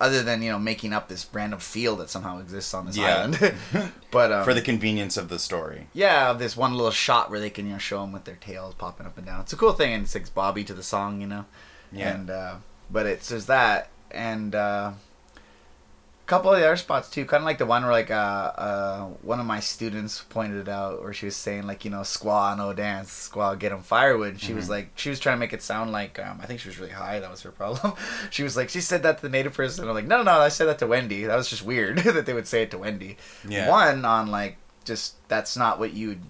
[0.00, 3.16] other than you know making up this random field that somehow exists on this Yeah.
[3.16, 3.54] island,
[4.10, 5.86] but um, For the convenience of the story.
[5.94, 8.74] yeah, this one little shot where they can you know show them with their tails
[8.74, 9.40] popping up and down.
[9.40, 11.44] It's a cool thing, and it sings Bobby to the song, you know.
[11.92, 12.12] Yeah.
[12.14, 12.54] And uh,
[12.90, 14.92] but it's there's that, and uh,
[15.36, 17.24] a couple of the other spots too.
[17.26, 20.68] Kind of like the one where like uh, uh, one of my students pointed it
[20.68, 24.30] out, where she was saying like you know squaw no dance, squaw get 'em firewood.
[24.32, 24.70] And she was Mhm.
[24.70, 26.92] like she was trying to make it sound like um, I think she was really
[26.92, 27.20] high.
[27.20, 27.92] That was her problem.
[28.30, 29.86] she was like she said that to the native person.
[29.86, 31.24] I'm like no no no I said that to Wendy.
[31.24, 33.16] That was just weird that they would say it to Wendy.
[33.46, 33.68] Yeah.
[33.68, 36.22] One on like just that's not what you would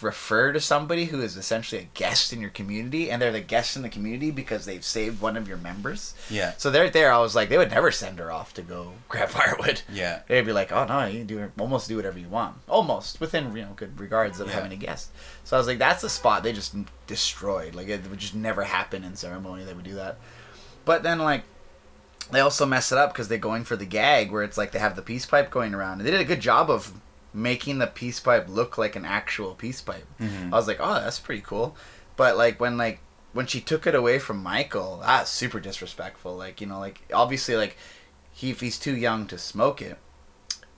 [0.00, 3.76] refer to somebody who is essentially a guest in your community and they're the guest
[3.76, 6.14] in the community because they've saved one of your members.
[6.30, 6.52] Yeah.
[6.56, 7.12] So they're there.
[7.12, 9.82] I was like, they would never send her off to go grab firewood.
[9.92, 10.20] Yeah.
[10.28, 13.54] They'd be like, oh no, you can do almost do whatever you want, almost within
[13.56, 14.54] you know good regards of Yeah.
[14.54, 15.10] having a guest.
[15.44, 16.74] So I was like, that's the spot they just
[17.06, 17.74] destroyed.
[17.74, 19.64] Like it would just never happen in ceremony.
[19.64, 20.18] They would do that.
[20.84, 21.42] But then like
[22.30, 24.78] they also mess it up because they're going for the gag where it's like they
[24.78, 25.98] have the peace pipe going around.
[25.98, 26.92] And they did a good job of
[27.34, 30.06] making the peace pipe look like an actual peace pipe.
[30.20, 30.52] Mhm.
[30.52, 31.76] I was like, oh, that's pretty cool.
[32.16, 33.00] But like when like
[33.32, 36.36] when she took it away from Michael, that's super disrespectful.
[36.36, 37.76] Like you know, like obviously like
[38.32, 39.98] he if he's too young to smoke it,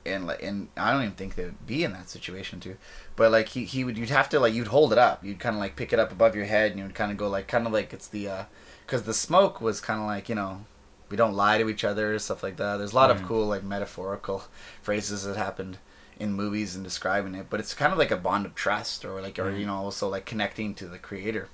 [0.06, 2.76] and like and I don't even think they would be in that situation too.
[3.16, 5.24] But like he, he would you'd have to like you'd hold it up.
[5.24, 7.16] You'd kind of like pick it up above your head and you would kind of
[7.18, 8.44] go like kind of like it's the uh
[8.86, 10.64] cuz the smoke was kind of like, you know,
[11.08, 12.76] we don't lie to each other stuff like that.
[12.76, 13.14] There's a lot Mm.
[13.14, 14.44] of cool like metaphorical
[14.82, 15.78] phrases that happened
[16.18, 19.20] in movies and describing it, but it's kind of like a bond of trust or
[19.20, 19.60] like or Mm.
[19.60, 21.48] you know also like connecting to the creator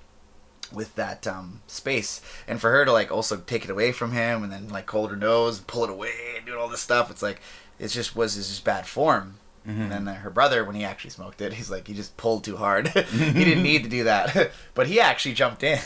[0.72, 4.44] with that um, space and for her to like also take it away from him
[4.44, 7.10] and then like hold her nose and pull it away and doing all this stuff
[7.10, 7.40] it's like
[7.80, 9.34] it just was it's just bad form
[9.70, 9.96] Mhm.
[9.96, 12.56] and then her brother when he actually smoked it he's like he just pulled too
[12.56, 15.78] hard he didn't need to do that but he actually jumped in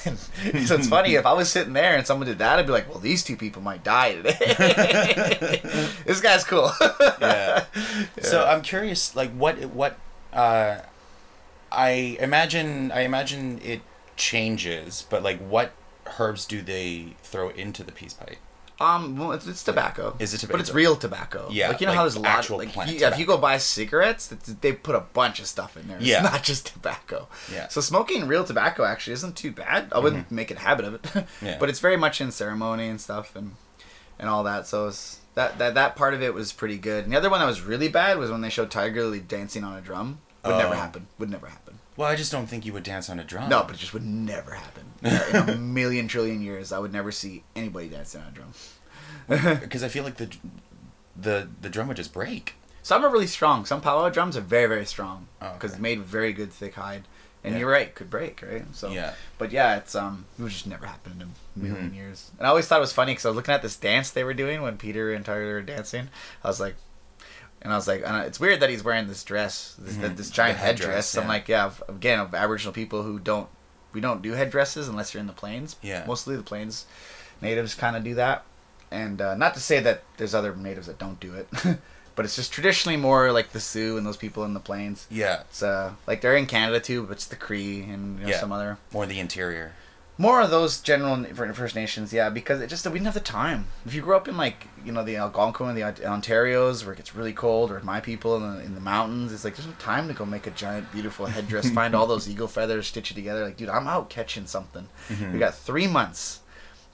[0.67, 2.89] so it's funny if i was sitting there and someone did that i'd be like
[2.89, 5.61] well these two people might die today
[6.07, 6.71] this guy's cool
[7.21, 7.65] yeah.
[8.23, 9.99] So I'm curious, like what what
[10.33, 10.79] uh,
[11.73, 13.81] I imagine I imagine it
[14.17, 15.73] changes, but like what
[16.19, 18.37] herbs do they throw into the peace pipe?
[18.81, 20.17] Um, well, it's, it's tobacco.
[20.19, 20.55] Is it tobacco?
[20.59, 21.49] But it's real tobacco.
[21.51, 22.39] Yeah, like you know like how there's a lot.
[22.39, 24.27] actual Like, you- yeah, if you go buy cigarettes,
[24.61, 25.99] they put a bunch of stuff in there.
[25.99, 26.23] It's Yeah.
[26.23, 27.29] not just tobacco.
[27.53, 27.69] Yeah.
[27.69, 29.93] So smoking real tobacco actually isn't too bad.
[29.93, 31.03] I wouldn't make it a habit of it.
[31.03, 31.21] Mm-hmm.
[31.47, 31.57] Yeah.
[31.61, 33.53] But it's very much in ceremony and stuff and
[34.19, 34.67] and all that.
[34.67, 37.05] So it's, that that that part of it was pretty good.
[37.05, 39.63] And the other one that was really bad was when they showed Tiger Lily dancing
[39.65, 40.19] on a drum.
[40.45, 40.77] Would never Oh.
[40.77, 41.07] happen.
[41.19, 41.79] Would never happen.
[41.97, 43.49] Well, I just don't think you would dance on a drum.
[43.49, 44.85] No, but it just would never happen.
[45.03, 48.53] In a million trillion years, I would never see anybody dancing on a drum.
[49.61, 50.31] because I feel like the
[51.17, 52.55] the the drum would just break.
[52.83, 53.65] Some are really strong.
[53.65, 55.81] Some powwow drums are very, very strong Oh, because okay.
[55.81, 57.05] made very good thick hide.
[57.43, 57.61] And Yeah.
[57.61, 58.65] you're right, could break, right?
[58.75, 59.13] So, Yeah.
[59.39, 61.95] But yeah, it's um, it would just never happen in a 1000000 Mhm.
[61.95, 62.31] years.
[62.39, 64.25] And I always thought it was funny because I was looking at this dance they
[64.25, 66.09] were doing when Peter and Tyler were dancing.
[66.43, 66.75] I was like,
[67.65, 70.17] and I was like, and it's weird that he's wearing this dress, this, Mhm.
[70.17, 71.17] this giant The headdress, headdress.
[71.19, 73.49] I'm like, yeah, again, of Aboriginal people who don't,
[73.93, 75.77] we don't do headdresses unless you're in the plains.
[75.83, 76.05] Yeah.
[76.07, 76.85] Mostly the plains
[77.41, 78.45] natives kind of do that.
[78.91, 81.49] And uh, not to say that there's other natives that don't do it,
[82.15, 85.07] but it's just traditionally more like the Sioux and those people in the plains.
[85.11, 88.31] Yeah, It's uh, like they're in Canada too, but it's the Cree and you know,
[88.31, 88.41] Yeah.
[88.41, 89.73] some other more the interior.
[90.17, 93.21] More of those general for First Nations, yeah, because it just we didn't have the
[93.21, 93.67] time.
[93.85, 97.15] If you grew up in like you know the Algonquin, the Ontarios, where it gets
[97.15, 100.09] really cold, or my people in the, in the mountains, it's like there's no time
[100.09, 103.45] to go make a giant beautiful headdress, find all those eagle feathers, stitch it together.
[103.45, 104.89] Like, dude, I'm out catching something.
[105.09, 105.33] Mhm.
[105.33, 106.41] We got three months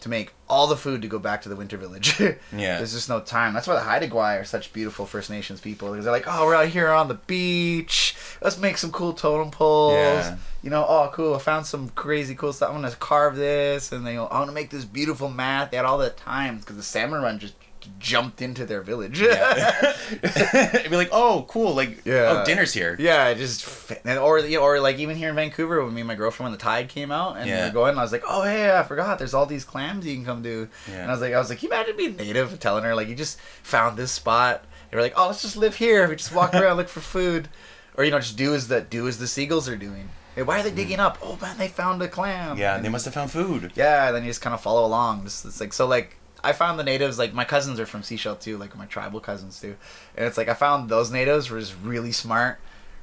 [0.00, 2.18] to make all the food to go back to the winter village.
[2.52, 2.78] Yeah.
[2.78, 3.54] There's just no time.
[3.54, 6.44] That's why the Haida Gwaii are such beautiful First Nations people because they're like, oh,
[6.46, 8.16] we're out here on the beach.
[8.42, 9.94] Let's make some cool totem poles.
[9.94, 10.36] Yeah.
[10.62, 11.34] You know, oh, cool.
[11.34, 12.70] I found some crazy cool stuff.
[12.70, 15.70] I'm gonna carve this, and they go, I want to make this beautiful mat.
[15.70, 17.54] They had all the time because the salmon run just
[17.98, 19.20] jumped into their village.
[19.20, 19.94] Yeah.
[20.12, 22.42] It'd be like, oh, cool, like, Yeah.
[22.42, 22.96] oh, dinner's here.
[22.98, 26.08] Yeah, just and- or you know, or like even here in Vancouver when me and
[26.08, 27.66] my girlfriend when the tide came out and we Yeah.
[27.68, 29.18] were going, I was like, oh hey, I forgot.
[29.18, 30.68] There's all these clams you can come do.
[30.88, 31.02] Yeah.
[31.02, 33.14] And I was like, I was like, you imagine being native, telling her like you
[33.14, 34.64] just found this spot.
[34.90, 36.08] And we're like, oh, let's just live here.
[36.08, 37.48] We just walk around, look for food,
[37.96, 40.08] or you know, just do as the do as the seagulls are doing.
[40.34, 41.18] Hey, why are they digging up?
[41.22, 42.56] Oh man, they found a clam.
[42.56, 42.60] Mm.
[42.60, 43.72] Yeah, And- they must have found food.
[43.74, 45.24] yeah, and then you just kind of follow along.
[45.24, 48.40] Just, it's like so like I found the natives like my cousins are from Sechelt
[48.40, 49.76] too, like my tribal cousins too,
[50.16, 52.58] and it's like I found those natives were just really smart,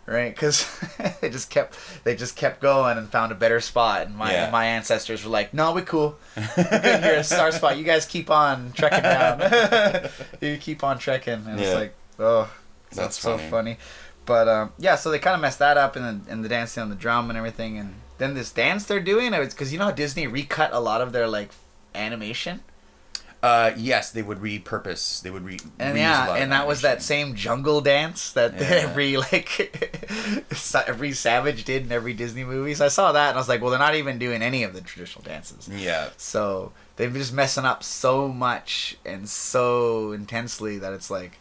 [0.06, 0.34] right?
[0.34, 0.66] Because
[1.22, 4.50] they just kept they just kept going and found a better spot, and my Yeah.
[4.50, 7.78] my ancestors were like, no, we're cool, we're good here, star spot.
[7.78, 10.10] You guys keep on trekking down.
[10.42, 12.50] you keep on trekking, and it's like oh,
[12.90, 13.50] That's that's so funny.
[13.50, 13.78] funny.
[14.26, 16.84] But um, yeah, so they kind of messed that up, and the, and the dancing
[16.84, 19.86] on the drum and everything, and then this dance they're doing, it's because you know
[19.86, 21.52] how Disney recut a lot of their like
[21.96, 22.62] animation,
[23.48, 25.22] Uh, yes, they would repurpose.
[25.22, 25.58] They would re.
[25.80, 28.68] and yeah, and that was that same jungle dance that Yeah.
[28.90, 29.50] every like
[30.88, 32.74] every savage did in every Disney movie.
[32.74, 34.74] So I saw that, and I was like, well, they're not even doing any of
[34.74, 35.70] the traditional dances.
[35.70, 41.40] Yeah, So they've been just messing up so much and so intensely that it's like,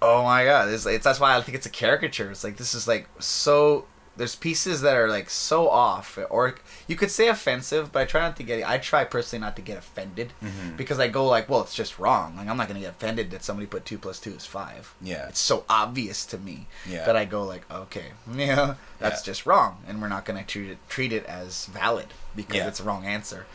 [0.00, 2.30] oh my god, it's, it's that's why I think it's a caricature.
[2.30, 3.86] It's like this is like so.
[4.14, 6.56] There's pieces that are like so off, or
[6.86, 8.68] you could say offensive, but I try not to get.
[8.68, 10.76] I try personally not to get offended Mhm.
[10.76, 12.36] because I go like, well, it's just wrong.
[12.36, 14.94] Like I'm not gonna get offended that somebody put two plus two is five.
[15.00, 15.28] Yeah.
[15.28, 17.06] it's so obvious to me Yeah.
[17.06, 19.30] that I go like, okay, yeah, that's Yeah.
[19.32, 22.68] just wrong, and we're not gonna treat it treat it as valid because Yeah.
[22.68, 23.46] it's a wrong answer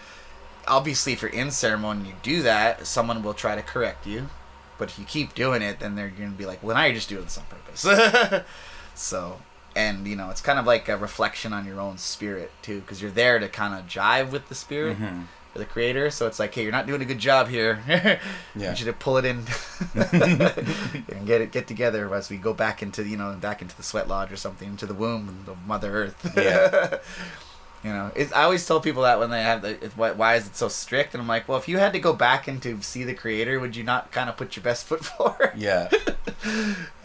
[0.70, 4.30] obviously if you're in ceremony you do that someone will try to correct you
[4.78, 6.94] but if you keep doing it then they're going to be like well now you're
[6.94, 8.44] just doing this on purpose
[8.96, 9.40] so
[9.78, 13.02] and you know it's kind of like a reflection on your own spirit too because
[13.02, 15.24] you're there to kind of jive with the spirit Mhm.
[15.56, 18.20] or the creator so it's like hey you're not doing a good job here Yeah.
[18.56, 19.46] I want you to pull it in
[19.96, 23.84] and get it get together as we go back into you know back into the
[23.84, 26.98] sweat lodge or something into the womb of mother earth Yeah.
[27.84, 30.56] You know, I always tell people that when they have the, why, why is it
[30.58, 31.14] so strict?
[31.14, 33.60] And I'm like, well, if you had to go back and to see the creator,
[33.60, 35.54] would you not kind of put your best foot forward?
[35.56, 35.88] Yeah.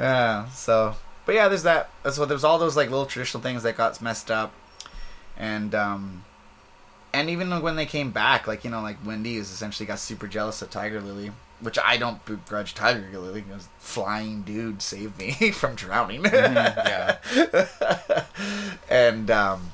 [0.00, 0.48] yeah.
[0.48, 0.96] So,
[1.26, 1.90] but yeah, there's that.
[2.10, 4.52] So there's all those like little traditional things that got messed up,
[5.36, 6.24] and um,
[7.12, 10.26] and even when they came back, like you know, like Wendy is essentially got super
[10.26, 15.32] jealous of Tiger Lily, which I don't begrudge Tiger Lily because flying dude saved me
[15.52, 16.24] from drowning.
[16.24, 17.18] yeah.
[18.90, 19.72] and um,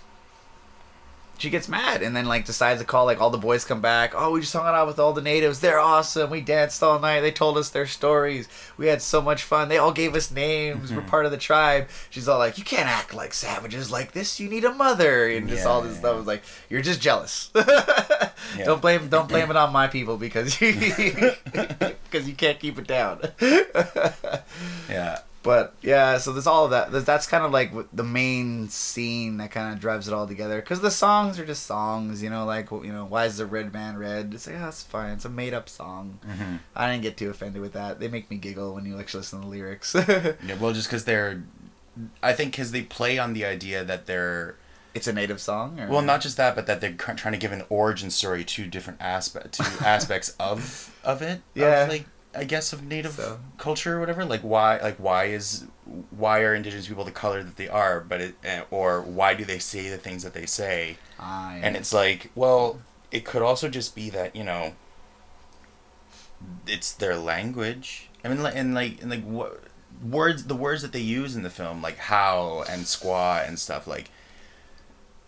[1.38, 4.12] she gets mad and then like decides to call like all the boys come back.
[4.14, 5.60] Oh, we just hung out with all the natives.
[5.60, 6.30] They're awesome.
[6.30, 7.20] We danced all night.
[7.20, 8.48] They told us their stories.
[8.76, 9.68] We had so much fun.
[9.68, 10.92] They all gave us names.
[10.92, 11.06] We're mhm.
[11.06, 11.88] part of the tribe.
[12.10, 14.40] She's all like, you can't act like savages like this.
[14.40, 16.00] You need a mother and just all this Yeah.
[16.00, 16.16] stuff.
[16.18, 17.50] Was like, you're just jealous.
[18.64, 23.20] Don't blame don't blame it on my people because because you can't keep it down.
[24.88, 25.18] Yeah.
[25.42, 26.90] But yeah, so there's all of that.
[27.06, 30.60] That's kind of like the main scene that kind of drives it all together.
[30.60, 33.72] Because the songs are just songs, you know, like you know, why is the red
[33.72, 34.32] man red?
[34.34, 35.12] It's like, oh, that's fine.
[35.12, 36.18] It's a made up song.
[36.24, 38.00] hmm I didn't get too offended with that.
[38.00, 39.94] They make me giggle when you actually listen to the lyrics.
[40.44, 40.56] Yeah.
[40.60, 41.42] Well, just because they're,
[42.22, 44.56] I think because they play on the idea that they're
[44.94, 45.78] it's a native song.
[45.78, 45.88] Or?
[45.88, 49.00] well, not just that, but that they're trying to give an origin story to different
[49.00, 51.40] aspect to aspects of of it.
[51.54, 51.84] Yeah.
[51.84, 54.24] Of, like I guess of native So- culture or whatever.
[54.24, 55.64] Like why like why is
[56.10, 58.00] why are indigenous people the color that they are?
[58.00, 60.98] But it eh, or why do they say the things that they say?
[61.18, 61.60] Ah, yeah.
[61.64, 62.80] And it's like, well,
[63.10, 64.74] it could also just be that you know,
[66.66, 68.08] it's their language.
[68.24, 69.60] I mean, and like, and like what
[70.04, 73.86] words, the words that they use in the film, like how and squaw and stuff,
[73.86, 74.10] like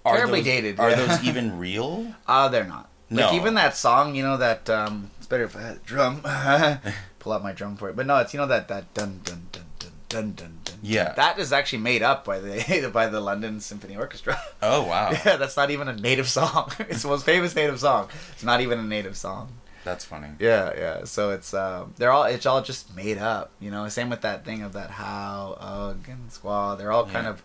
[0.05, 0.97] are Terribly those, dated, Are yeah.
[1.07, 2.15] those even real?
[2.27, 2.89] Ah, they're not.
[3.09, 3.27] No.
[3.27, 6.20] Like even that song, you know that um better if I had a drum.
[7.19, 7.97] Pull out my drum for it.
[7.97, 10.78] But no, it's you know that that dun dun dun dun dun dun dun.
[10.82, 11.12] Yeah.
[11.15, 14.39] That is actually made up by the by the London Symphony Orchestra.
[14.62, 16.70] Oh wow, Yeah, that's not even a native song.
[16.81, 18.09] it's the most famous native song.
[18.32, 19.52] It's not even a native song.
[19.85, 20.28] that's funny.
[20.39, 21.05] Yeah, yeah.
[21.05, 23.51] So it's um, they're all it's all just made up.
[23.61, 26.77] You know, same with that thing of that how, ugh, and squaw.
[26.78, 27.31] They're all kind Yeah.
[27.31, 27.43] of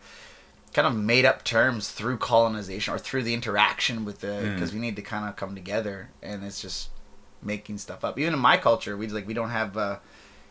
[0.73, 4.53] kind of made up terms through colonization or through the interaction with the Mm.
[4.55, 6.89] because we need to kind of come together and it's just
[7.45, 8.19] making stuff up.
[8.19, 9.77] Even in my culture, we like we don't have.
[9.77, 9.97] Uh,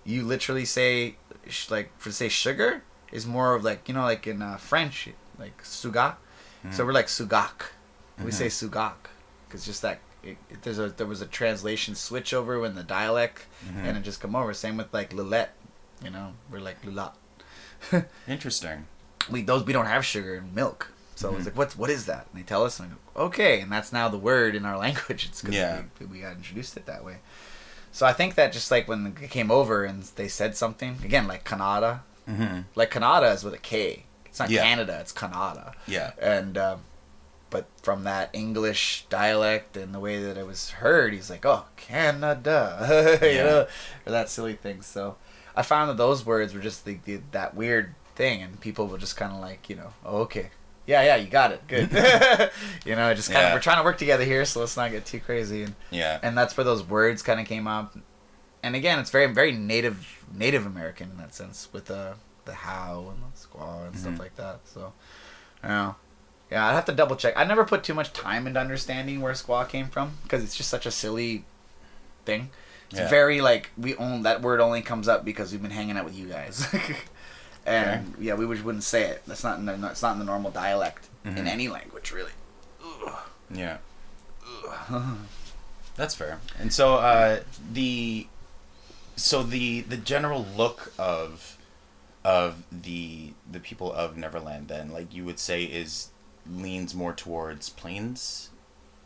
[0.05, 1.17] you literally say
[1.49, 5.09] sh- like for say sugar is more of like you know like in uh, French
[5.39, 6.17] like suga.
[6.71, 7.73] So we're like sugak.
[8.25, 8.95] We say sugak
[9.47, 12.83] because just that it, it- there's a there was a translation switch over when the
[12.83, 13.85] dialect Mhm.
[13.85, 14.55] and it just come over.
[14.55, 15.53] Same with like lulette,
[16.03, 17.13] you know, we're like lulat.
[18.29, 18.87] Interesting.
[19.31, 20.91] we those we don't have sugar and milk.
[21.17, 21.37] So Mhm.
[21.37, 22.27] was like what's what is that?
[22.33, 24.77] And they tell us and I go, okay, and that's now the word in our
[24.87, 25.27] language.
[25.27, 25.83] It's because Yeah.
[26.01, 27.19] we, we got introduced it that way.
[27.93, 31.27] So I think that just like when they came over and they said something again
[31.29, 34.05] like Canada, hmm like Canada is with a K.
[34.27, 34.63] It's not Yeah.
[34.63, 36.11] Canada, it's Canada Yeah.
[36.21, 36.81] and um,
[37.51, 41.67] but from that English dialect and the way that it was heard, he's like, "Oh,
[41.77, 43.43] Canada," you Yeah.
[43.45, 43.67] know,
[44.07, 44.83] or that silly thing.
[44.83, 45.17] So
[45.55, 48.99] I found that those words were just the, the that weird thing, and people were
[48.99, 50.51] just kind of like, you know, oh, okay,
[50.87, 51.91] yeah, yeah, you got it, good.
[52.85, 55.05] you know, just kind of we're trying to work together here, so let's not get
[55.07, 56.19] too crazy, and Yeah.
[56.23, 57.97] and that's where those words kind of came up.
[58.63, 63.13] And again, it's very very native Native American in that sense with the the how
[63.13, 64.19] and the squaw and stuff Mhm.
[64.19, 64.61] like that.
[64.65, 64.93] So,
[65.63, 65.95] yeah,
[66.51, 67.33] yeah, I'd have to double check.
[67.37, 70.69] I never put too much time into understanding where squaw came from because it's just
[70.69, 71.45] such a silly
[72.27, 72.51] thing.
[72.91, 73.09] It's Yeah.
[73.09, 76.15] very like we own that word only comes up because we've been hanging out with
[76.15, 76.67] you guys.
[77.67, 79.23] And yeah, we would- wouldn't say it.
[79.27, 81.47] That's not in the, it's not in the normal dialect in Mhm.
[81.47, 82.33] any language really.
[83.51, 83.79] Yeah.
[85.97, 86.41] That's fair.
[86.59, 87.41] And so uh,
[87.73, 88.27] the
[89.17, 91.57] so the the general look of
[92.25, 96.09] of the the people of Neverland then like you would say is
[96.51, 98.51] leans more towards plains.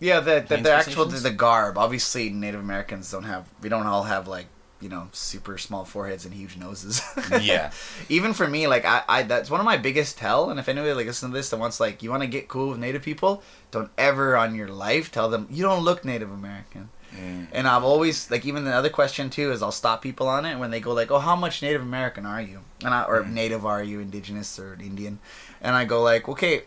[0.01, 1.76] Yeah, the the, the actual the garb.
[1.76, 3.47] Obviously, Native Americans don't have.
[3.60, 4.47] We don't all have like
[4.80, 7.02] you know super small foreheads and huge noses.
[7.40, 7.70] Yeah.
[8.09, 10.50] Even for me, like I, I that's one of my biggest tell.
[10.50, 12.70] And if anybody like listen to this that wants like you want to get cool
[12.70, 16.90] with Native people, don't ever on your life tell them you don't look Native American.
[17.16, 17.46] Mm.
[17.52, 20.59] And I've always like even the other question too is I'll stop people on it
[20.59, 23.32] when they go like, "Oh, how much Native American are you?" And I, or Mm.
[23.32, 25.18] Native are you, Indigenous or Indian?
[25.62, 26.64] And I go like, "Okay,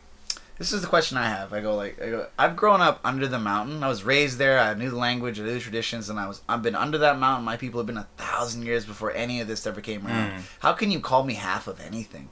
[0.62, 3.28] this is the question I have." I go like, I go, "I've grown up under
[3.28, 3.84] the mountain.
[3.84, 4.60] I was raised there.
[4.60, 7.18] I knew the language, I knew the traditions, and I was I've been under that
[7.20, 7.46] mountain.
[7.46, 10.32] My people have been a thousand years before any of this ever came around.
[10.32, 10.42] Mm.
[10.60, 12.30] How can you call me half of anything?"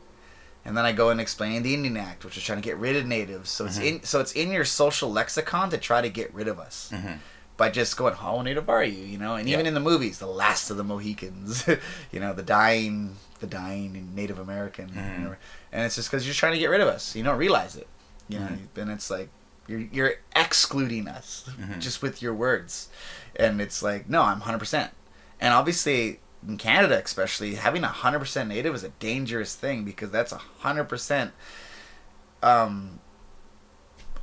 [0.65, 2.95] And then I go and explain the Indian Act, which is trying to get rid
[2.95, 3.49] of natives.
[3.49, 3.85] So it's Mhm.
[3.87, 7.17] in so it's in your social lexicon to try to get rid of us Mhm.
[7.57, 9.69] by just going, "How native are you?" You know, and even Yeah.
[9.69, 11.65] in the movies, the last of the Mohicans,
[12.11, 15.35] you know, the dying, the dying Native American, Mhm.
[15.71, 17.15] and it's just because you're trying to get rid of us.
[17.15, 17.87] You don't realize it,
[18.29, 18.81] you know, Mhm.
[18.81, 19.29] and it's like
[19.67, 21.79] you're you're excluding us Mhm.
[21.79, 22.87] just with your words,
[23.35, 24.91] and it's like, no, I'm 100, percent.
[25.41, 30.09] And obviously in Canada, especially having a hundred percent native is a dangerous thing because
[30.09, 31.33] that's a hundred percent
[32.41, 32.99] um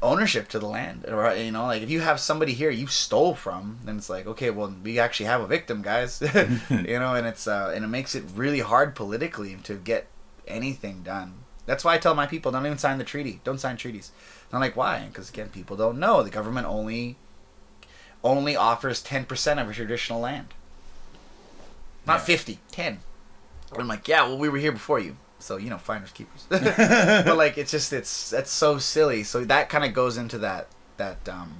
[0.02, 3.34] ownership to the land or you know like if you have somebody here you stole
[3.34, 6.20] from then it's like okay well we actually have a victim guys.
[6.70, 10.06] You know and it's uh and it makes it really hard politically to get
[10.46, 11.34] anything done
[11.66, 13.40] that's why i tell my people don't even sign the treaty.
[13.44, 14.12] Don't sign treaties.
[14.52, 15.04] I'm like why?
[15.08, 16.22] Because again people don't know.
[16.22, 17.16] The government only
[18.24, 20.54] only offers 10% of traditional land.
[22.06, 22.24] Not Yeah.
[22.24, 23.00] 50 10
[23.72, 25.16] and i'm like yeah well we were here before you.
[25.38, 26.46] So you know finders keepers.
[26.50, 29.22] But like it's just it's that's so silly.
[29.24, 31.52] So that kind of goes into that that um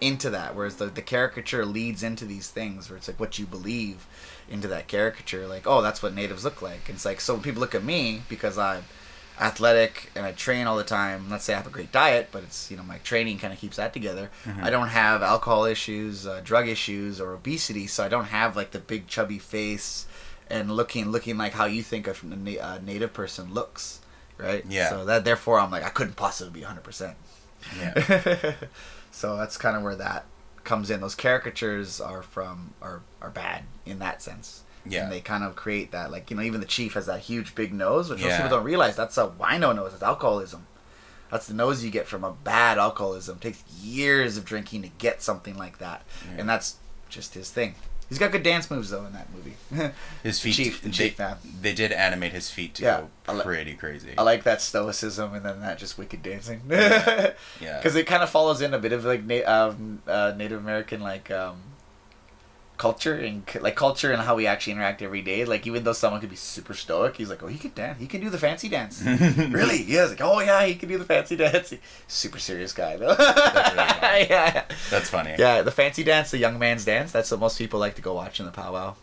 [0.00, 3.46] into that whereas the, the caricature leads into these things where it's like what you
[3.46, 4.06] believe
[4.48, 5.46] into that caricature.
[5.46, 6.88] Like oh that's what natives look like.
[6.88, 8.84] And it's like so when people look at me because i'm
[9.40, 12.42] athletic and i train all the time let's say i have a great diet but
[12.42, 14.30] it's you know my training kind of keeps that together
[14.62, 18.70] i don't have alcohol issues uh, drug issues or obesity so i don't have like
[18.72, 20.06] the big chubby face
[20.50, 24.00] and looking looking like how you think a, a na- a native person looks
[24.38, 24.90] right Yeah.
[24.90, 27.14] so that therefore i'm like i couldn't possibly be 100%
[27.78, 28.54] Yeah.
[29.10, 30.24] so that's kind of where that
[30.64, 31.00] comes in.
[31.00, 34.62] Those caricatures are from are are bad in that sense.
[34.90, 35.04] Yeah.
[35.04, 37.54] And they kind of create that like you know even the chief has that huge
[37.54, 39.92] big nose, which most people don't realize that's a wino nose.
[39.94, 40.66] It's alcoholism.
[41.30, 43.36] That's the nose you get from a bad alcoholism.
[43.36, 46.40] It takes years of drinking to get something like that, Yeah.
[46.40, 46.76] and that's
[47.10, 47.74] just his thing.
[48.08, 49.92] He's got good dance moves though in that movie.
[50.22, 50.54] His feet.
[50.54, 51.36] Chief, the they, chief man.
[51.60, 54.14] they did animate his feet to Yeah, I go li- pretty crazy.
[54.16, 56.62] I like that stoicism and then that just wicked dancing.
[56.70, 57.34] Yeah.
[57.58, 61.02] because it kind of follows in a bit of like na- um, uh, Native American
[61.02, 61.58] like um,
[62.78, 65.44] culture and like culture and how we actually interact every day.
[65.44, 67.98] Like even though someone could be super stoic, he's like, oh, he can dance.
[68.00, 69.02] He can do the fancy dance.
[69.04, 69.82] really?
[69.82, 70.04] Yeah.
[70.04, 71.74] Like, oh yeah, he can do the fancy dance.
[72.06, 73.14] Super serious guy though.
[73.14, 74.26] That's really funny.
[74.30, 74.64] yeah.
[74.90, 75.34] That's funny.
[75.38, 77.12] Yeah, the fancy dance, the young man's dance.
[77.12, 78.94] That's what most people like to go watch in the powwow.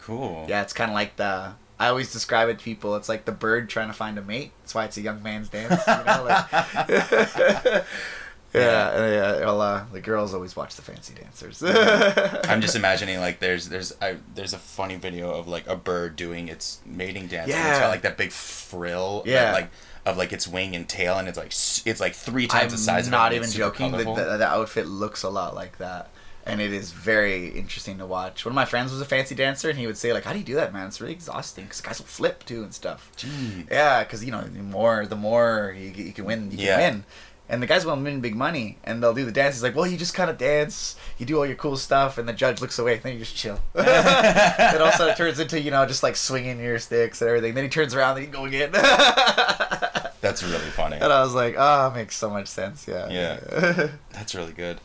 [0.00, 0.46] Cool.
[0.48, 1.54] Yeah, it's kind of like the.
[1.78, 2.94] I always describe it to people.
[2.94, 4.52] It's like the bird trying to find a mate.
[4.60, 5.80] That's why it's a young man's dance.
[5.86, 7.84] You know, like,
[8.54, 9.40] yeah, yeah.
[9.40, 11.62] Well, uh, the girls always watch the fancy dancers.
[12.48, 16.16] I'm just imagining like there's there's I, there's a funny video of like a bird
[16.16, 17.50] doing its mating dance.
[17.50, 17.80] and it's Yeah.
[17.80, 19.22] got like that big frill.
[19.24, 19.52] that, Yeah.
[19.52, 19.70] like
[20.04, 21.52] of like its wing and tail, and it's like
[21.86, 23.08] it's like three times I'm the size.
[23.08, 23.92] not of it, even joking.
[23.92, 26.10] The, the, the outfit looks a lot like that,
[26.44, 28.44] and it is very interesting to watch.
[28.44, 30.40] One of my friends was a fancy dancer, and he would say like, "How do
[30.40, 30.88] you do that, man?
[30.88, 33.64] It's really exhausting because guys will flip too and stuff." Gee.
[33.70, 37.04] Yeah, because you know, the more the more you, you can win, you can win.
[37.48, 39.56] And the guys will win big money, and they'll do the dance.
[39.56, 42.26] He's like, "Well, you just kind of dance, you do all your cool stuff," and
[42.26, 42.96] the judge looks away.
[42.98, 43.60] Then you just chill.
[43.74, 47.54] it also it turns into you know just like swinging your sticks and everything.
[47.54, 48.70] Then he turns around, and you go again.
[50.22, 50.96] That's really funny.
[50.96, 53.08] and I was like, "Oh, it makes so much sense." Yeah.
[53.10, 53.88] Yeah.
[54.12, 54.78] That's really good.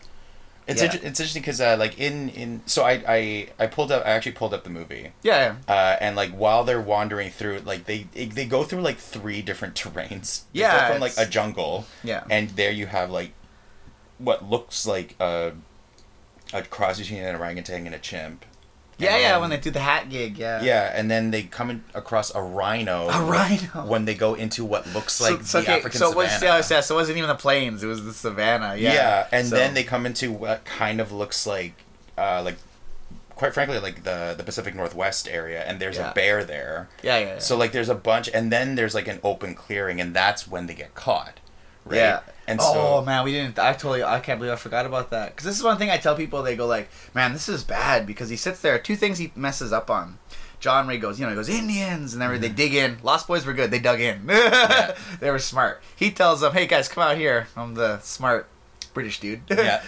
[0.67, 0.91] It's Yeah.
[0.91, 4.09] inter- it's interesting because uh, like in in so I I I pulled up I
[4.09, 5.11] actually pulled up the movie.
[5.23, 5.55] yeah.
[5.67, 9.75] Uh, and like while they're wandering through, like they they go through like three different
[9.81, 10.41] terrains.
[10.53, 12.23] They Yeah, from like a jungle, Yeah.
[12.29, 13.31] and there you have like
[14.17, 15.53] what looks like a
[16.53, 18.45] a cross between an orangutan and a chimp.
[18.99, 20.61] Yeah, And yeah, when they do the hat gig, yeah.
[20.63, 23.09] yeah, and then they come in across a rhino.
[23.09, 23.85] A rhino.
[23.85, 26.45] when they go into what looks like so, the okay, African so it was, savannah.
[26.61, 28.75] yeah, yeah, so it wasn't even the plains, it was the savannah.
[28.75, 29.27] Yeah, Yeah.
[29.31, 31.73] and So- then they come into what kind of looks like,
[32.17, 32.55] uh, like,
[33.35, 36.09] quite frankly, like the the Pacific Northwest area, and there's Yeah.
[36.09, 36.89] a bear there.
[37.03, 37.39] Yeah, yeah, yeah.
[37.39, 40.65] So like, there's a bunch, and then there's like an open clearing, and that's when
[40.65, 41.39] they get caught.
[41.87, 41.97] Right?
[41.97, 42.21] Yeah.
[42.47, 43.59] And oh so man, we didn't.
[43.59, 44.03] I totally.
[44.03, 45.29] I can't believe I forgot about that.
[45.31, 46.43] Because this is one thing I tell people.
[46.43, 48.79] They go like, "Man, this is bad." Because he sits there.
[48.79, 50.17] Two things he messes up on.
[50.59, 52.97] John Ray goes, you know, he goes Indians, and then they dig in.
[53.03, 53.69] Lost Boys were good.
[53.69, 54.25] They dug in.
[55.19, 55.81] they were smart.
[55.95, 57.47] He tells them, "Hey guys, come out here.
[57.55, 58.47] I'm the smart
[58.93, 59.83] British dude." Yeah.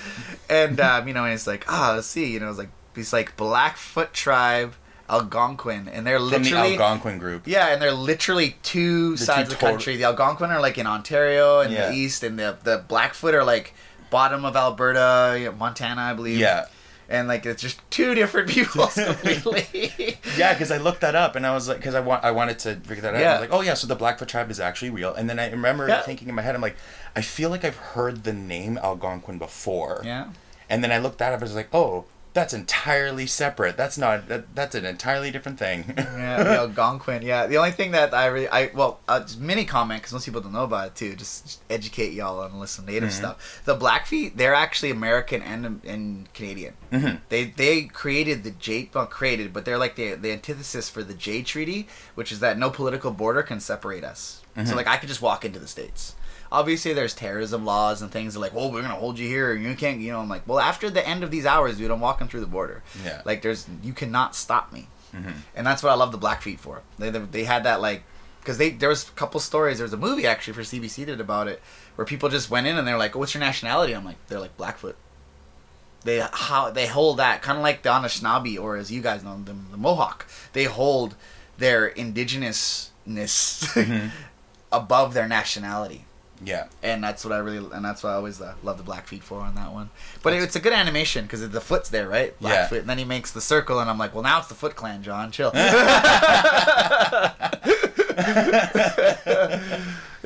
[0.49, 2.31] and um, you know, and it's like, ah, let's see.
[2.31, 4.76] You know, it's like he's like Blackfoot tribe,
[5.10, 7.44] Algonquin, and they're from the literally Algonquin group.
[7.48, 9.95] yeah, and they're literally two The sides two of the country.
[9.98, 11.90] The Algonquin are like in Ontario and Yeah.
[11.90, 13.73] the east, and the the Blackfoot are like
[14.10, 16.38] bottom of Alberta, Montana, I believe.
[16.40, 16.65] Yeah.
[17.11, 18.86] and like it's just two different people
[19.34, 20.18] completely.
[20.38, 22.60] Yeah, because I looked that up and I was like, because I want, I wanted
[22.60, 23.19] to figure that out.
[23.22, 23.30] Yeah.
[23.30, 25.14] I was like, oh yeah, so the Blackfoot tribe is actually real.
[25.15, 26.02] And then I remember Yeah.
[26.03, 26.76] thinking in my head, I'm like,
[27.15, 30.02] I feel like I've heard the name Algonquin before.
[30.06, 30.27] yeah.
[30.69, 33.76] And then I looked that up and was like, oh, that's entirely separate.
[33.76, 34.27] That's not.
[34.27, 35.85] That, that's an entirely different thing.
[35.97, 37.23] yeah, the Algonquin.
[37.23, 40.26] Yeah, the only thing that I really, I well, uh, just mini comment because most
[40.26, 41.15] people don't know about it too.
[41.15, 43.14] Just, just educate y'all on listen native Mhm.
[43.14, 43.61] stuff.
[43.65, 46.76] The Blackfeet, they're actually American and and Canadian.
[46.91, 47.19] Mhm.
[47.30, 51.14] They they created the Jay, well, created, but they're like the the antithesis for the
[51.15, 54.41] Jay Treaty, which is that no political border can separate us.
[54.56, 54.76] So Mhm.
[54.76, 56.15] like I could just walk into the states.
[56.51, 59.76] Obviously there's terrorism laws and things like, well, we're gonna hold you here, and you
[59.76, 60.19] can't, you know.
[60.19, 62.84] I'm like, well, after the end of these hours, dude, I'm walking through the border.
[63.03, 63.21] Yeah.
[63.26, 65.34] Like, there's you cannot stop me, Mhm.
[65.55, 66.81] and that's what I love the Blackfeet for.
[66.97, 68.03] They they, they had that like.
[68.39, 69.77] Because they there was a couple stories.
[69.77, 71.61] There was a movie actually for CBC did about it,
[71.95, 74.55] where people just went in and they're like, "What's your nationality?" I'm like, "They're like
[74.57, 74.95] Blackfoot."
[76.05, 79.38] They how they hold that kind of like the Anishinaabe or as you guys know
[79.43, 80.26] them the Mohawk.
[80.53, 81.15] They hold
[81.57, 82.89] their indigenousness
[83.73, 84.11] Mhm.
[84.71, 86.05] above their nationality,
[86.43, 86.67] Yeah.
[86.81, 89.39] and that's what I really and that's what I always uh, love the Blackfeet for
[89.41, 89.89] on that one.
[90.23, 92.33] But it's a good animation because the foot's there, right?
[92.39, 92.73] Yeah.
[92.73, 95.03] And then he makes the circle, and I'm like, well, now it's the Foot Clan,
[95.03, 95.31] John.
[95.31, 95.51] Chill.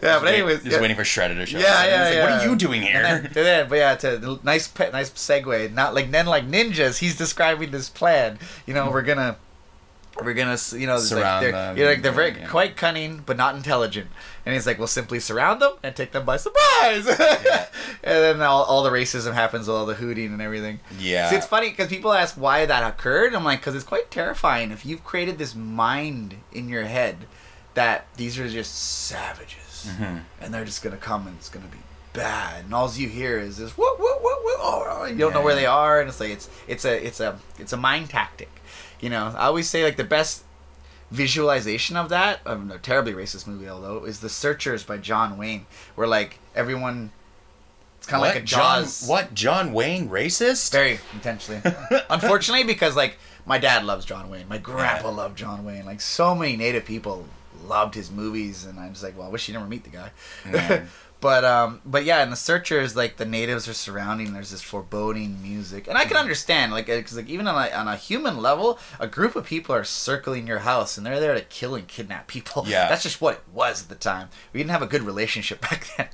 [0.04, 0.82] yeah, but anyways, just yeah.
[0.82, 1.60] waiting for Shredder to show.
[1.60, 1.86] Yeah, up.
[1.86, 2.22] yeah, He's like, yeah.
[2.24, 3.02] What are you doing here?
[3.04, 5.74] And then, then- but yeah, to nice, pe- nice segue.
[5.74, 7.00] Not like then, like ninjas.
[7.00, 8.40] He's describing this plan.
[8.66, 9.38] You know, we're gonna,
[10.24, 12.48] we're gonna, s- you know, like they're, them, you're like they're very yeah.
[12.48, 14.08] quite cunning but not intelligent.
[14.46, 17.06] And he's like, we'll simply surround them and take them by surprise.
[17.44, 17.66] Yeah.
[18.04, 20.82] and then all, all the racism happens with all the hooting and everything.
[21.00, 21.30] yeah.
[21.30, 23.34] See, it's funny because people ask why that occurred.
[23.34, 24.72] I'm like, because it's quite terrifying.
[24.72, 27.16] If you've created this mind in your head
[27.76, 28.76] that these are just
[29.08, 30.22] savages Mhm.
[30.42, 31.78] and they're just gonna come and it's gonna be
[32.14, 34.60] bad, and all you hear is this whoop whoop whoop whoop.
[34.62, 37.40] Oh, you don't know where they are, and it's like it's it's a it's a
[37.60, 38.50] it's a mind tactic.
[39.02, 40.44] You know, I always say like the best
[41.14, 45.66] visualization of that, of a terribly racist movie although, is The Searchers by John Wayne,
[45.96, 47.12] where like everyone.
[48.00, 49.34] It's kind of like a John, what?
[49.34, 50.74] John Wayne racist?
[50.74, 51.62] Very intentionally.
[52.10, 55.86] Unfortunately, because like my dad loves John Wayne, my grandpa loved John Wayne.
[55.86, 57.26] Like so many Native people
[57.68, 60.84] loved his movies, and I'm just like, well, I wish you never meet the guy.
[61.24, 64.34] But um, but yeah, in the Searchers, like the natives are surrounding.
[64.34, 66.10] There's this foreboding music, and I Mm-hmm.
[66.10, 69.46] can understand, like, because like even on a, on a human level, a group of
[69.46, 72.66] people are circling your house, and they're there to kill and kidnap people.
[72.68, 72.90] Yeah.
[72.90, 74.28] that's just what it was at the time.
[74.52, 76.10] We didn't have a good relationship back then.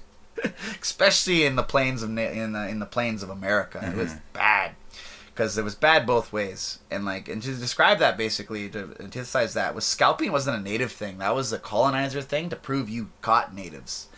[0.79, 2.15] Especially in the plains of in
[2.53, 4.21] the, in the plains of America, it was Mhm.
[4.33, 4.71] bad
[5.39, 6.79] because it was bad both ways.
[6.91, 10.91] And like, and to describe that basically, to antithesize that, was scalping wasn't a native
[10.91, 11.19] thing.
[11.19, 14.09] That was a colonizer thing to prove you caught natives.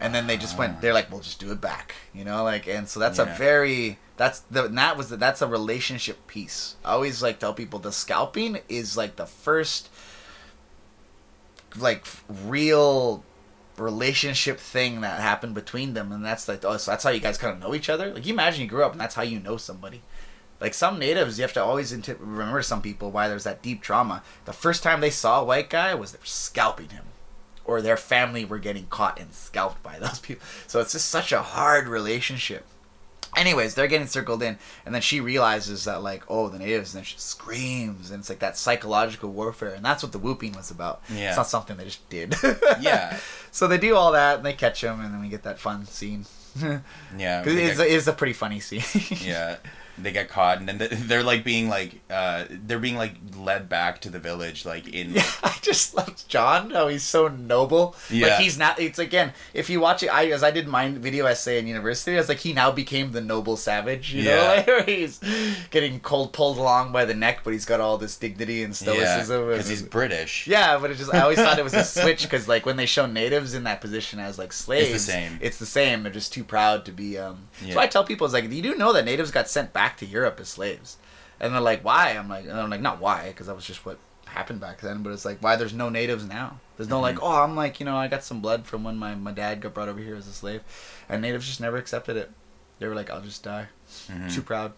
[0.00, 0.74] And then they just went.
[0.76, 0.78] Ah.
[0.80, 2.66] They're like, "We'll just do it back," you know, like.
[2.66, 6.74] And so that's a very that's the and that was the, that's a relationship piece.
[6.84, 9.88] I always like tell people the scalping is like the first,
[11.78, 12.04] like
[12.44, 13.22] real
[13.78, 17.38] relationship thing that happened between them, and that's like, oh, so that's how you guys
[17.38, 18.12] kind of know each other.
[18.12, 20.02] Like, you imagine you grew up and that's how you know somebody.
[20.60, 23.82] Like some natives, you have to always inti- remember some people why there's that deep
[23.82, 24.22] trauma.
[24.46, 27.04] The first time they saw a white guy was they were scalping him,
[27.64, 30.44] or their family were getting caught and scalped by those people.
[30.66, 32.64] So it's just such a hard relationship.
[33.36, 34.56] Anyways, they're getting circled in,
[34.86, 38.30] and then she realizes that like, oh, the natives, and then she screams, and it's
[38.30, 41.02] like that psychological warfare, and that's what the whooping was about.
[41.12, 41.28] Yeah.
[41.28, 42.34] It's not something they just did.
[42.80, 43.18] Yeah.
[43.50, 45.84] So they do all that, and they catch him, and then we get that fun
[45.84, 46.24] scene.
[47.18, 47.42] yeah.
[47.44, 48.82] it's, it's a pretty funny scene.
[49.22, 49.56] yeah.
[49.98, 53.68] They get caught, and then they- they're like being like, uh, they're being like led
[53.68, 55.14] back to the village, like in.
[55.14, 56.70] Yeah, I just love John.
[56.70, 57.96] How he's so noble.
[58.10, 58.26] Yeah.
[58.28, 58.78] Like he's not.
[58.78, 59.32] It's again.
[59.54, 62.28] If you watch it, I as I did my video essay in university, I was
[62.28, 64.12] like, he now became the noble savage.
[64.12, 64.48] You know, Yeah.
[64.56, 65.18] like where he's
[65.70, 69.46] getting cold pulled along by the neck, but he's got all this dignity and stoicism.
[69.48, 70.46] because and- he's British.
[70.46, 72.86] Yeah, but it just I always thought it was a switch because like when they
[72.86, 75.38] show natives in that position as like slaves, the same.
[75.40, 76.02] It's the same.
[76.02, 77.16] They're just too proud to be.
[77.18, 77.74] um Yeah.
[77.74, 80.06] So I tell people it's like you do know that natives got sent back to
[80.06, 80.96] Europe as slaves,
[81.38, 82.10] and they're like, why?
[82.10, 85.02] I'm like, and I'm like, not why, because that was just what happened back then.
[85.02, 86.58] But it's like why there's no natives now.
[86.76, 87.22] There's no like, Mhm.
[87.22, 89.74] oh, I'm like, you know, I got some blood from when my my dad got
[89.74, 90.62] brought over here as a slave,
[91.08, 92.30] and natives just never accepted it.
[92.78, 93.68] They were like, I'll just die.
[94.08, 94.34] Mhm.
[94.34, 94.72] Too proud.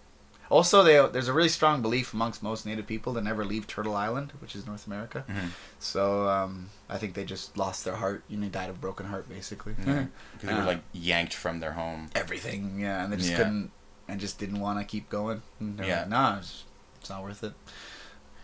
[0.51, 3.94] Also, they, there's a really strong belief amongst most Native people to never leave Turtle
[3.94, 5.22] Island, which is North America.
[5.28, 5.51] Mhm.
[5.78, 8.22] So um, I think they just lost their heart.
[8.28, 9.74] You know, died of broken heart, basically.
[9.86, 10.06] Yeah.
[10.39, 12.09] 'Cause they were like yanked from their home.
[12.14, 13.36] Everything, yeah, and they just Yeah.
[13.39, 13.70] couldn't,
[14.09, 15.43] and just didn't want to keep going.
[15.60, 16.01] Yeah.
[16.01, 16.64] like, nah, it's,
[17.01, 17.52] it's not worth it.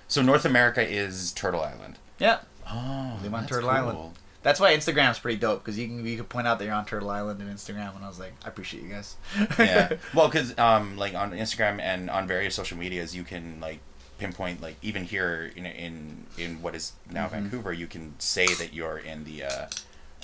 [0.08, 1.98] So North America is Turtle Island.
[2.18, 3.78] Yeah, Oh, Live on Turtle cool.
[3.78, 4.12] Island.
[4.42, 6.84] that's why Instagram's pretty dope because you can you can point out that you're on
[6.86, 9.16] Turtle Island in Instagram, and I was like, I appreciate you guys.
[9.58, 9.94] yeah.
[10.14, 13.80] Well, because um, like on Instagram and on various social medias, you can like
[14.18, 17.30] pinpoint like even here in in in what is now Mhm.
[17.32, 19.66] Vancouver, you can say that you're in the uh,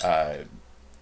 [0.03, 0.37] uh,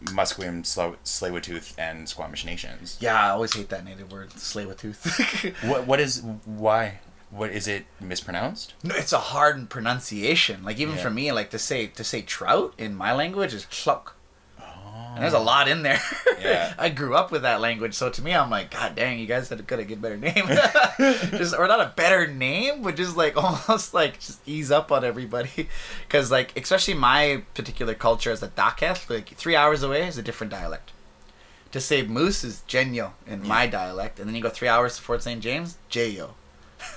[0.06, 2.98] Musqueam, Slow, Tsleil-Waututh, and Squamish nations.
[3.02, 4.32] yeah, I always hate that native word,
[4.78, 5.54] tooth.
[5.64, 7.00] What what is why?
[7.32, 8.74] What is it mispronounced?
[8.84, 10.64] No, it's a hard pronunciation.
[10.64, 11.02] Like even Yeah.
[11.04, 14.16] for me, like to say to say trout in my language is cluck.
[15.20, 16.00] And there's a lot in there.
[16.40, 16.74] Yeah.
[16.80, 19.50] I grew up with that language, so to me, I'm like, God dang, you guys
[19.50, 20.34] had could have get a better name,
[21.38, 25.04] just or not a better name, but just like almost like just ease up on
[25.04, 25.68] everybody,
[26.08, 30.22] because like especially my particular culture as a Dakelh, like three hours away is a
[30.22, 30.92] different dialect.
[31.74, 35.02] To say moose is Genyo in my dialect, and then you go three hours to
[35.02, 35.42] Fort St.
[35.42, 36.32] James, Jayo.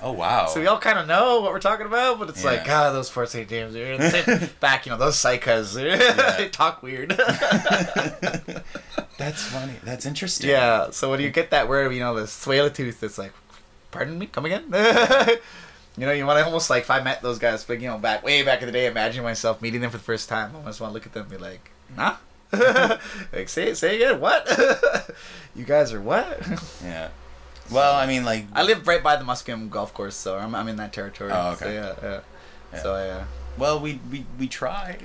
[0.01, 0.47] Oh wow.
[0.47, 2.67] So we all kind of know what we're talking about, but it's like, Yeah.
[2.67, 3.49] God, those Fort St.
[3.49, 3.75] James
[4.61, 5.75] back, you know, those psychos
[6.39, 7.11] they talk weird.
[9.19, 9.75] That's funny.
[9.85, 10.51] That's interesting.
[10.51, 13.33] yeah, so when you get that word, you know, the swale tooth, it's like,
[13.91, 14.65] pardon me, come again?
[15.97, 17.99] you know, you want to almost like, if I met those guys, but you know,
[17.99, 20.53] back way back in the day, imagine myself meeting them for the first time.
[20.55, 22.17] I almost want to look at them and be like, nah?
[23.33, 24.49] like, say, say again, what?
[25.55, 26.41] you guys are what?
[26.85, 27.09] Yeah.
[27.73, 28.47] Well, I mean, like.
[28.53, 31.31] I live right by the Musqueam golf course, so I'm, I'm in that territory.
[31.33, 31.75] Oh, So okay.
[31.75, 32.21] yeah, yeah.
[32.73, 32.83] Yeah.
[32.83, 33.25] So yeah.
[33.59, 34.97] Well, we we we try.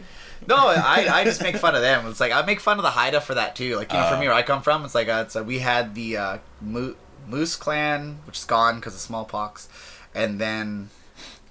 [0.47, 2.07] No, I, I just make fun of them.
[2.07, 3.75] It's like I make fun of the Haida for that too.
[3.75, 4.19] Like you know, for Oh.
[4.19, 6.95] me where I come from, it's like uh, it's uh, we had the uh, Mo-
[7.27, 9.67] Moose clan, which is gone because of smallpox,
[10.15, 10.89] and then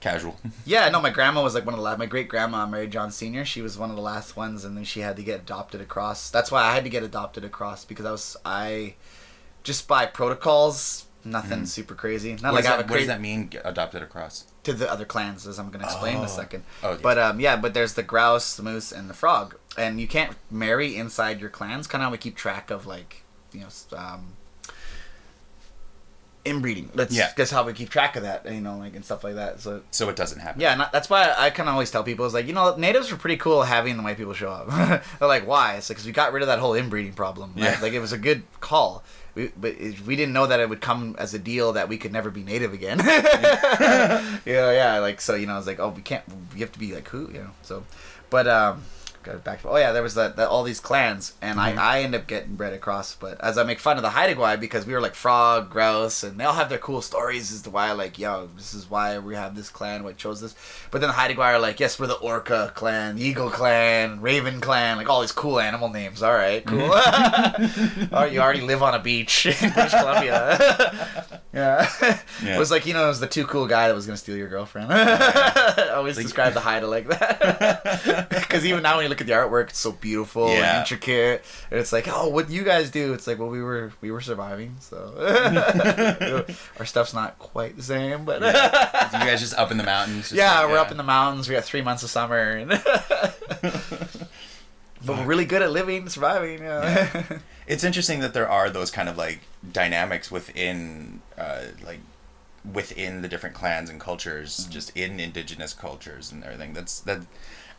[0.01, 0.37] Casual.
[0.65, 1.99] yeah, no, my grandma was like one of the last.
[1.99, 4.85] My great grandma, Mary John Senior, she was one of the last ones, and then
[4.85, 6.31] she had to get adopted across.
[6.31, 8.95] That's why I had to get adopted across because I was I
[9.65, 11.06] just by protocols.
[11.27, 12.33] Nothing super crazy.
[12.35, 12.43] Not.
[12.45, 13.51] What, like that, have a what does that mean?
[13.65, 14.45] Adopted across.
[14.65, 16.25] to the other clans, as I'm going to explain in Oh.
[16.25, 16.65] a second.
[16.83, 16.99] Oh.
[17.03, 20.37] But um, yeah, but there's the grouse, the moose, and the frog, and you can't
[20.51, 21.87] marry inside your clans.
[21.87, 23.23] Kind of how we keep track of like
[23.53, 24.35] you know um,
[26.45, 26.91] inbreeding.
[26.95, 27.33] That's Yeah.
[27.37, 29.61] that's how we keep track of that, you know, like and stuff like that.
[29.61, 30.61] So So it doesn't happen.
[30.61, 33.11] yeah, and that's why I kind of always tell people is like you know natives
[33.11, 34.69] were pretty cool having the white people show up.
[35.19, 35.75] They're like why?
[35.77, 37.53] It's because we got rid of that whole inbreeding problem.
[37.57, 37.65] Right?
[37.65, 37.79] Yeah.
[37.83, 39.03] Like it was a good call.
[39.37, 41.99] We, but it, we didn't know that it would come as a deal that we
[41.99, 42.99] could never be native again.
[43.05, 44.99] yeah, yeah.
[44.99, 46.25] Like so, you know, I was like, oh, we can't.
[46.55, 47.51] We have to be like who, you know.
[47.63, 47.85] So,
[48.31, 48.83] but um,
[49.27, 49.61] got back.
[49.65, 51.77] Oh yeah, there was that, that all these clans, and Mhm.
[51.79, 53.15] I I end up getting bred across.
[53.15, 56.23] But as I make fun of the Haida Gwaii because we were like frog, grouse,
[56.23, 59.19] and they all have their cool stories as to why like yo, this is why
[59.19, 60.55] we have this clan, what chose this.
[60.91, 64.61] But then the Haida Gwaii are like, yes, we're the Orca clan, Eagle clan, Raven
[64.61, 66.23] clan, like all these cool animal names.
[66.23, 66.91] All right, cool.
[68.13, 71.41] oh, you already live on a beach in British Columbia.
[71.53, 71.91] yeah.
[72.45, 72.57] Yeah.
[72.57, 74.21] It was like, you know, it was the too cool guy that was going to
[74.23, 74.93] steal your girlfriend.
[74.93, 78.29] Always Like- describe the Haida like that.
[78.31, 81.45] Because even now when you look at the artwork, it's so beautiful and intricate.
[81.71, 83.13] And it's like, oh, what you guys do?
[83.15, 85.15] It's like, well, we were we were surviving, so
[86.79, 88.47] our stuff's not quite the same, but you
[89.19, 90.33] guys just up in the mountains.
[90.33, 91.49] yeah, like, we're up in the mountains.
[91.49, 92.71] We got three months of summer, and
[95.05, 96.61] but we're really good at living, surviving.
[96.63, 97.23] Yeah.
[97.67, 99.41] it's interesting that there are those kind of like
[99.73, 102.01] dynamics within uh, like
[102.73, 104.71] within the different clans and cultures Mm-hmm.
[104.73, 107.21] just in indigenous cultures and everything that's that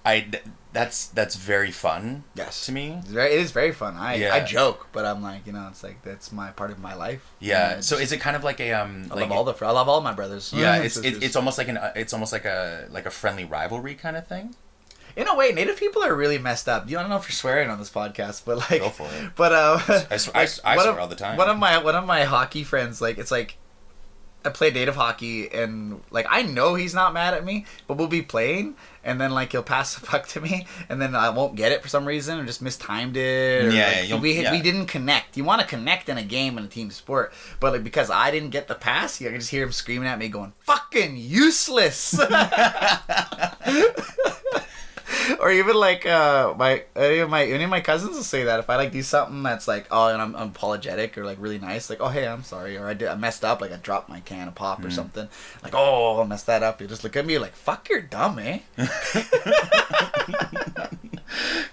[0.06, 0.26] i
[0.74, 3.96] that's that's very fun yes, to me It's very, it is very fun.
[3.98, 4.36] I Yeah.
[4.36, 7.26] I joke, but I'm like, you know, it's like that's my part of my life.
[7.40, 9.72] yeah so is it kind of like a um I like love all the I
[9.72, 10.54] love all my brothers.
[10.56, 13.46] yeah it's it, it's almost like an uh, it's almost like a like a friendly
[13.46, 14.56] rivalry kind of thing
[15.16, 16.88] in a way, Native people are really messed up.
[16.88, 19.32] You I don't know if you're swearing on this podcast, but like, Go for it.
[19.36, 20.46] But um, I sw- I I
[20.78, 21.38] swear of- all the time.
[21.38, 23.58] One of my one of my hockey friends, like, it's like.
[24.48, 28.08] I play native hockey and like I know he's not mad at me, but we'll
[28.08, 31.56] be playing and then like he'll pass the puck to me and then I won't
[31.56, 33.66] get it for some reason or just mistimed it.
[33.66, 34.52] Or, Yeah, like, you'll- we yeah.
[34.52, 35.38] we didn't connect.
[35.38, 38.32] You want to connect in a game in a team sport, but like because I
[38.32, 42.18] didn't get the pass, you can just hear him screaming at me, going "fucking useless."
[45.40, 48.60] or even like uh my any of my any of my cousins will say that
[48.60, 51.60] if I like do something that's like oh and I'm, I'm apologetic or like really
[51.60, 54.10] nice like oh hey I'm sorry or I did I messed up like I dropped
[54.10, 55.28] my can of pop or something
[55.64, 56.82] like oh I messed that up.
[56.82, 58.60] You just look at me like fuck you're dumb eh?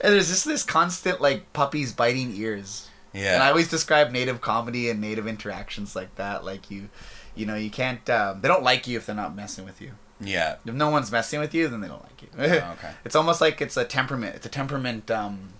[0.01, 2.91] And there's just this constant like puppies biting ears.
[3.15, 3.35] Yeah.
[3.35, 6.91] And I always describe native comedy and native interactions like that like you
[7.35, 9.93] you know you can't um, they don't like you if they're not messing with you
[10.25, 12.29] yeah if no one's messing with you, then they don't like you.
[12.39, 12.43] Oh,
[12.79, 14.35] okay It's almost like it's a temperament.
[14.37, 15.55] It's a temperament um,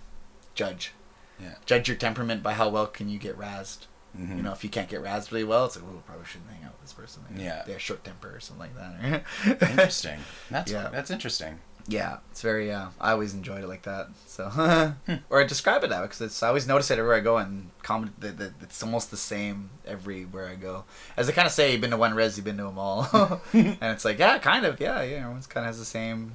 [0.53, 0.91] judge.
[1.39, 1.55] Yeah.
[1.65, 3.87] Judge your temperament by how well can you get razzed.
[4.17, 4.37] Mhm.
[4.37, 6.63] You know, if you can't get razzed really well, it's like, oh, probably shouldn't hang
[6.63, 7.23] out with this person.
[7.35, 7.63] Yeah.
[7.65, 9.23] They have short temper or something like that.
[9.71, 10.19] interesting
[10.49, 10.89] that's Yeah.
[10.91, 12.71] that's interesting yeah, it's very.
[12.71, 14.07] Uh, I always enjoyed it like that.
[14.25, 14.45] So,
[15.05, 15.13] Hmm.
[15.29, 16.41] or I describe it that way because it's.
[16.43, 19.69] I always notice it everywhere I go, and comment that that it's almost the same
[19.85, 20.85] everywhere I go.
[21.15, 23.07] As they kind of say, you've been to one res, you've been to them all,
[23.53, 25.17] and it's like, yeah, kind of, yeah, yeah.
[25.17, 26.31] Everyone's kind of has the same,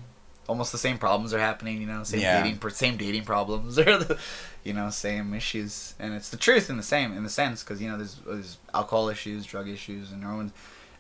[0.49, 1.81] almost the same problems are happening.
[1.81, 2.43] You know, same Yeah.
[2.43, 4.19] dating, same dating problems, or the,
[4.63, 7.83] you know, same issues, and it's the truth in the same in the sense because
[7.83, 10.53] you know there's there's alcohol issues, drug issues, and everyone,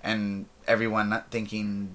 [0.03, 1.91] and everyone not thinking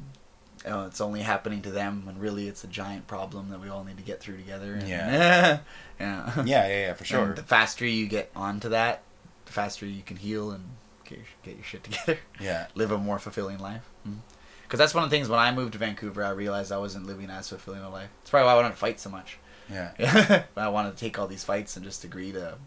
[0.68, 3.84] oh, it's only happening to them when really it's a giant problem that we all
[3.84, 4.74] need to get through together.
[4.74, 5.60] And- Yeah.
[6.00, 6.32] yeah.
[6.46, 7.24] Yeah, yeah, yeah, for sure.
[7.26, 9.02] And the faster you get onto that,
[9.46, 10.64] the faster you can heal and
[11.06, 12.20] get your, get your shit together.
[12.40, 12.68] Yeah.
[12.76, 13.84] Live a more fulfilling life.
[14.08, 14.20] Mm-hmm.
[14.64, 17.06] Because that's one of the things when I moved to Vancouver, I realized I wasn't
[17.06, 18.10] living as fulfilling a life.
[18.22, 19.38] That's probably why I wanted to fight so much.
[19.72, 20.44] Yeah.
[20.58, 22.58] I wanted to take all these fights and just agree to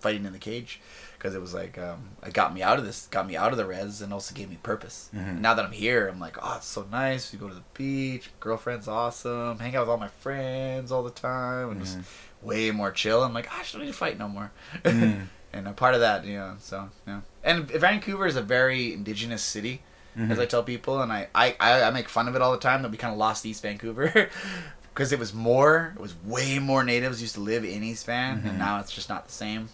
[0.00, 0.80] fighting in the cage
[1.16, 3.58] because it was like um, it got me out of this, got me out of
[3.58, 5.10] the res, and also gave me purpose.
[5.14, 5.28] Mhm.
[5.28, 7.32] And now that I'm here, I'm like, oh, it's so nice.
[7.32, 11.10] We go to the beach, girlfriend's awesome, hang out with all my friends all the
[11.10, 12.04] time, and just Mhm.
[12.42, 13.22] way more chill.
[13.24, 14.52] I'm like, oh, I just don't need to fight no more.
[14.84, 15.26] Mm.
[15.52, 17.20] and a part of that, you know, so yeah.
[17.42, 19.82] And Vancouver is a very indigenous city
[20.16, 20.30] Mhm.
[20.30, 22.82] as I tell people, and I, I, I make fun of it all the time
[22.82, 24.28] that we kind of lost East Vancouver
[24.94, 28.42] because it was more, it was way more natives used to live in East Van,
[28.46, 29.68] and now it's just not the same.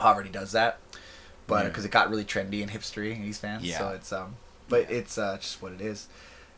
[0.00, 0.78] Poverty does that,
[1.46, 1.68] but Yeah.
[1.68, 4.36] because it got really trendy and hipstery in East Van, so it's um,
[4.68, 6.08] but it's uh, just what it is,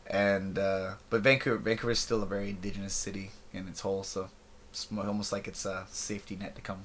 [0.07, 4.29] and uh, but Vancouver, Vancouver is still a very indigenous city in its whole, so
[4.71, 6.81] it's almost like it's a safety net to come.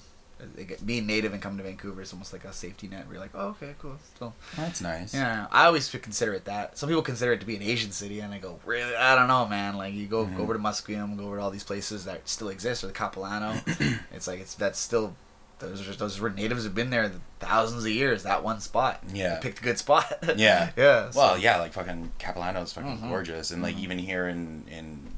[0.86, 3.06] Being native and coming to Vancouver is almost like a safety net.
[3.06, 4.34] Where you're like, oh, okay, cool, still.
[4.56, 5.12] That's nice.
[5.12, 6.78] Yeah, I always consider it that.
[6.78, 8.94] Some people consider it to be an Asian city, and I go, really?
[8.94, 9.76] I don't know, man.
[9.76, 10.36] Like you go, Mhm.
[10.36, 12.92] go over to Musqueam, go over to all these places that still exist, or the
[12.92, 13.60] Capilano.
[14.12, 15.16] it's like it's that's still
[15.58, 17.10] those those were natives have been there
[17.40, 18.22] thousands of years.
[18.24, 19.02] That one spot.
[19.12, 19.34] Yeah.
[19.34, 20.12] They picked a good spot.
[20.36, 20.70] Yeah.
[20.76, 21.10] yeah.
[21.10, 23.08] so- Well, yeah, like fucking Capilano's fucking Mhm.
[23.08, 23.80] gorgeous, and like Mhm.
[23.80, 25.16] even here in in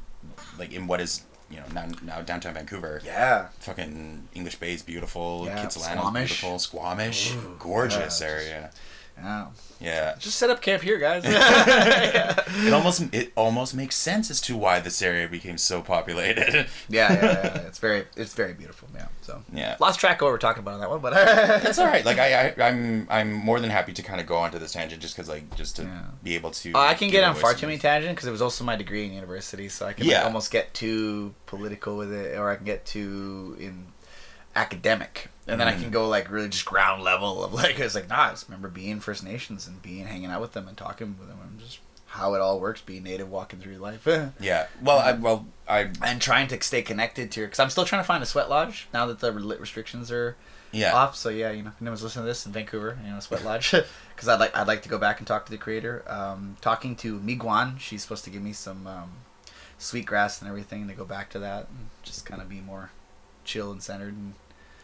[0.59, 3.49] like in what is you know now, now downtown Vancouver, Yeah.
[3.59, 6.29] fucking English Bay is beautiful, Yeah, Kitsilano's Squamish.
[6.41, 8.77] beautiful, Squamish, Ooh, gorgeous yeah, just-
[9.23, 9.47] Yeah.
[9.81, 11.23] Yeah, Just set up camp here, guys.
[11.27, 16.67] it almost it almost makes sense as to why this area became so populated.
[16.89, 17.57] Yeah, yeah, yeah.
[17.67, 18.89] It's very, it's very beautiful.
[18.95, 19.07] Yeah.
[19.23, 19.77] So yeah.
[19.81, 21.15] lost track of what we're talking about on that one, but
[21.63, 22.05] That's all right.
[22.05, 25.01] Like I, I, I'm, I'm more than happy to kind of go onto this tangent
[25.01, 26.03] just because, like, just to Yeah.
[26.23, 26.73] be able to.
[26.75, 29.05] Oh, I can get on far too many tangents because it was also my degree
[29.07, 32.67] in university, so I can like, almost get too political with it, or I can
[32.67, 33.87] get too in
[34.57, 35.81] academic, and then I Mhm.
[35.83, 38.69] can go like really just ground level of like it's like nah, I just remember
[38.69, 41.79] being First Nations and being hanging out with them and talking with them and just
[42.07, 44.05] how it all works, being native, walking through life,
[44.41, 44.67] Yeah.
[44.83, 48.07] Well, I, well, I, and trying to stay connected to because I'm still trying to
[48.07, 50.37] find a sweat lodge now that the lit restrictions are
[50.73, 50.93] yeah.
[50.93, 51.15] off.
[51.15, 53.71] So yeah, you know, anyone's listening to this in Vancouver, you know, Sweat Lodge,
[54.15, 56.03] because I'd like I'd like to go back and talk to the creator.
[56.09, 59.13] Um, talking to Miguan, she's supposed to give me some um,
[59.79, 62.91] sweet grass and everything to go back to that and just kind of be more
[63.45, 64.15] chill and centered.
[64.15, 64.35] And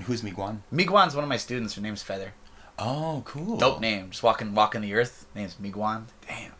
[0.04, 0.62] Who's Miguan?
[0.70, 1.74] Miguan's one of my students.
[1.74, 2.32] Her name's Feather.
[2.78, 3.56] Oh, cool.
[3.56, 4.10] Dope name.
[4.10, 5.26] Just walking walking the earth.
[5.34, 6.06] Name's Miguan.
[6.26, 6.52] Damn.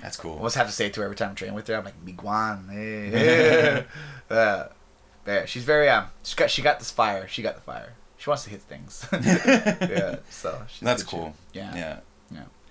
[0.00, 0.32] That's I cool.
[0.36, 1.76] almost have to say it to her every time I'm training with her.
[1.76, 2.68] I'm like Miguan.
[2.70, 3.84] Hey.
[4.30, 4.64] uh,
[5.26, 6.06] yeah, she's very um.
[6.22, 7.28] She got she got this fire.
[7.28, 7.94] She got the fire.
[8.16, 9.06] She wants to hit things.
[9.12, 10.16] yeah.
[10.28, 11.34] So she's That's cool.
[11.52, 11.62] shit.
[11.62, 11.74] Yeah.
[11.76, 12.00] Yeah.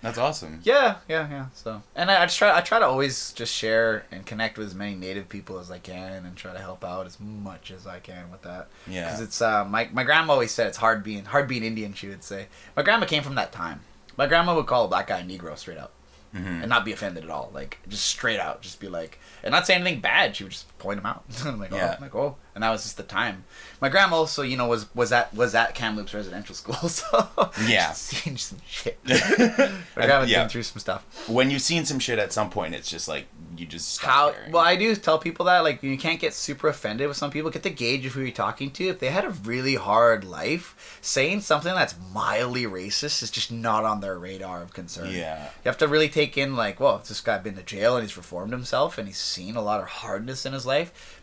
[0.02, 0.62] That's awesome.
[0.64, 1.46] Yeah, yeah, yeah.
[1.54, 4.68] So, and I, I just try, I try to always just share and connect with
[4.68, 7.86] as many Native people as I can, and try to help out as much as
[7.86, 8.70] I can with that.
[8.88, 9.06] Yeah.
[9.06, 11.94] Because it's uh, my my grandma always said it's hard being hard being Indian.
[11.94, 12.48] She would say
[12.78, 13.82] my grandma came from that time.
[14.16, 15.94] My grandma would call a black guy a Negro straight up
[16.32, 17.52] hmm and not be offended at all.
[17.54, 20.36] Like just straight out, just be like, and not say anything bad.
[20.36, 21.24] She would just point them out.
[21.46, 21.94] I'm like, oh, Yeah.
[21.96, 23.46] I'm like, oh, and that was just the time.
[23.82, 27.30] My grandma also, you know, was was at was at Kamloops Residential School, so
[27.68, 27.92] Yeah.
[27.92, 28.98] seen some shit.
[29.06, 30.42] My grandma's Yeah.
[30.44, 31.04] been through some stuff.
[31.30, 33.28] When you've seen some shit at some point, it's just like
[33.58, 34.52] you just How caring.
[34.52, 37.50] well I do tell people that like you can't get super offended with some people.
[37.52, 38.88] Get the gauge of who you're talking to.
[38.90, 43.84] If they had a really hard life, saying something that's mildly racist is just not
[43.86, 45.12] on their radar of concern.
[45.12, 45.44] Yeah.
[45.64, 48.18] You have to really take in like, well, this guy been to jail and he's
[48.18, 50.69] reformed himself and he's seen a lot of hardness in his life,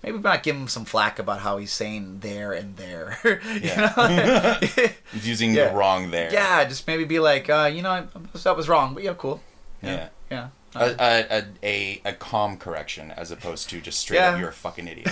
[0.03, 3.19] maybe not give him some flack about how he's saying there and there.
[3.45, 4.59] You know?
[5.13, 5.69] He's using Yeah.
[5.71, 6.33] the wrong there.
[6.33, 9.41] yeah, just maybe be like, uh, you know, that was wrong, but yeah, cool.
[9.83, 10.09] Yeah.
[10.31, 10.49] Yeah.
[10.75, 14.31] A, a, a, a, a calm correction as opposed to just straight Yeah.
[14.33, 15.09] up, you're a fucking idiot.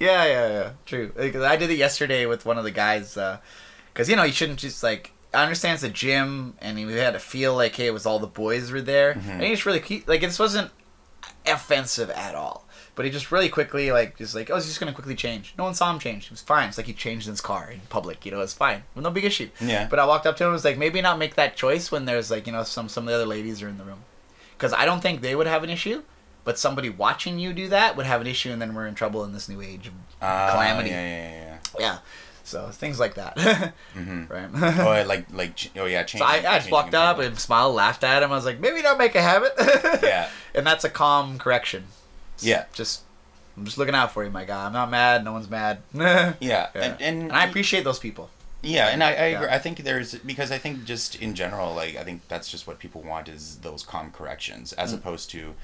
[0.00, 0.70] yeah, yeah, yeah.
[0.86, 1.12] True.
[1.14, 3.14] Because I did it yesterday with one of the guys.
[3.92, 5.12] Because you know you shouldn't just like.
[5.32, 8.18] I understand it's a gym, and we had to feel like hey, it was all
[8.20, 9.28] the boys were there, Mhm.
[9.30, 10.70] and he just really he, like this wasn't
[11.46, 12.63] offensive at all.
[12.96, 15.54] But he just really quickly like just like oh he's just gonna quickly change.
[15.58, 16.26] No one saw him change.
[16.26, 16.68] It was fine.
[16.68, 18.24] It's like he changed in his car in public.
[18.24, 18.84] You know, it's fine.
[18.94, 19.50] No big issue.
[19.60, 19.88] Yeah.
[19.88, 22.04] But I walked up to him and was like, maybe not make that choice when
[22.04, 24.04] there's like you know some some of the other ladies are in the room,
[24.56, 26.02] because I don't think they would have an issue.
[26.44, 29.24] But somebody watching you do that would have an issue, and then we're in trouble
[29.24, 30.90] in this new age of Ah, calamity.
[30.90, 31.58] Yeah, yeah, yeah.
[31.80, 31.98] Yeah.
[32.44, 33.32] So things like that.
[33.38, 33.70] yeah.
[33.94, 34.50] hmm right.
[34.54, 36.26] oh, like, like, oh yeah, so changing.
[36.46, 38.30] I, I just walked up and smiled, laughed at him.
[38.30, 39.52] I was like, maybe not make a habit.
[40.02, 40.28] Yeah.
[40.54, 41.84] And that's a calm correction.
[42.40, 42.64] Yeah.
[42.72, 43.02] Just,
[43.56, 44.66] I'm just looking out for you, my guy.
[44.66, 45.24] I'm not mad.
[45.24, 45.78] No one's mad.
[45.94, 46.34] yeah.
[46.40, 48.30] Yeah, and, and, And I appreciate those people.
[48.62, 49.36] Yeah, and I, I, Yeah.
[49.38, 49.48] agree.
[49.48, 52.78] I think there's because I think just in general, like I think that's just what
[52.78, 54.96] people want is those calm corrections, as Mm.
[54.98, 55.54] opposed to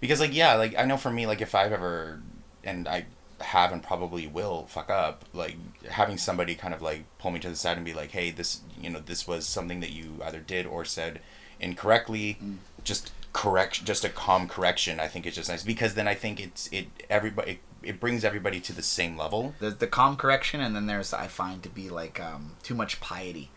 [0.00, 2.22] because like yeah like i know for me like if i've ever
[2.64, 3.04] and i
[3.42, 5.56] have and probably will fuck up like
[5.90, 8.60] having somebody kind of like pull me to the side and be like hey this
[8.80, 11.20] you know this was something that you either did or said
[11.60, 12.38] incorrectly
[12.82, 16.40] just correct just a calm correction i think is just nice because then i think
[16.40, 20.60] it's it everybody it, it brings everybody to the same level There's the calm correction,
[20.60, 23.50] and then there's I find to be like um, too much piety,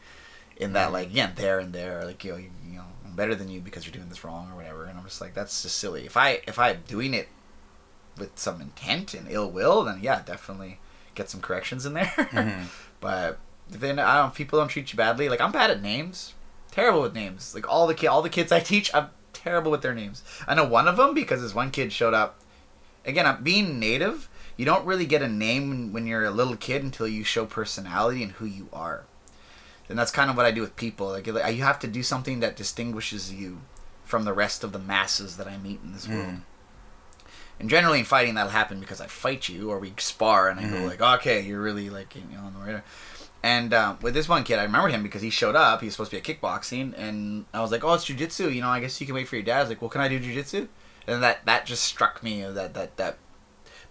[0.56, 3.36] in that like yeah there and there like you know you, you know I'm better
[3.36, 5.78] than you because you're doing this wrong or whatever, and I'm just like that's just
[5.78, 6.06] silly.
[6.06, 7.28] If I if I'm doing it
[8.18, 10.80] with some intent and ill will, then yeah, definitely
[11.16, 12.06] get some corrections in there.
[12.32, 12.68] Mhm.
[13.02, 13.40] but
[13.70, 15.28] then I don't people don't treat you badly.
[15.28, 16.34] Like I'm bad at names,
[16.72, 17.54] terrible with names.
[17.54, 19.10] Like all the ki- all the kids I teach, I'm
[19.44, 20.24] terrible with their names.
[20.48, 22.40] I know one of them because this one kid showed up.
[23.06, 24.30] Again, I'm being native.
[24.56, 28.24] You don't really get a name when- you're a little kid until you show personality
[28.24, 29.04] and who you are.
[29.90, 31.08] And that's kind of what I do with people.
[31.10, 33.62] Like like, you have to do something that distinguishes you
[34.06, 36.38] from the rest of the masses that I meet in this world.
[37.60, 40.64] And generally in fighting that'll happen because I fight you or we spar and I
[40.64, 40.88] go Mhm.
[40.88, 42.84] like, okay, you're really like you know on the radar.
[43.44, 45.82] And um, with this one kid, I remember him because he showed up.
[45.82, 48.54] He was supposed to be at kickboxing, and I was like, "Oh, it's jujitsu.
[48.56, 50.00] You know, I guess you can wait for your dad." I was like, "Well, can
[50.00, 50.70] I do jujitsu?"
[51.08, 53.18] And that that just struck me that that that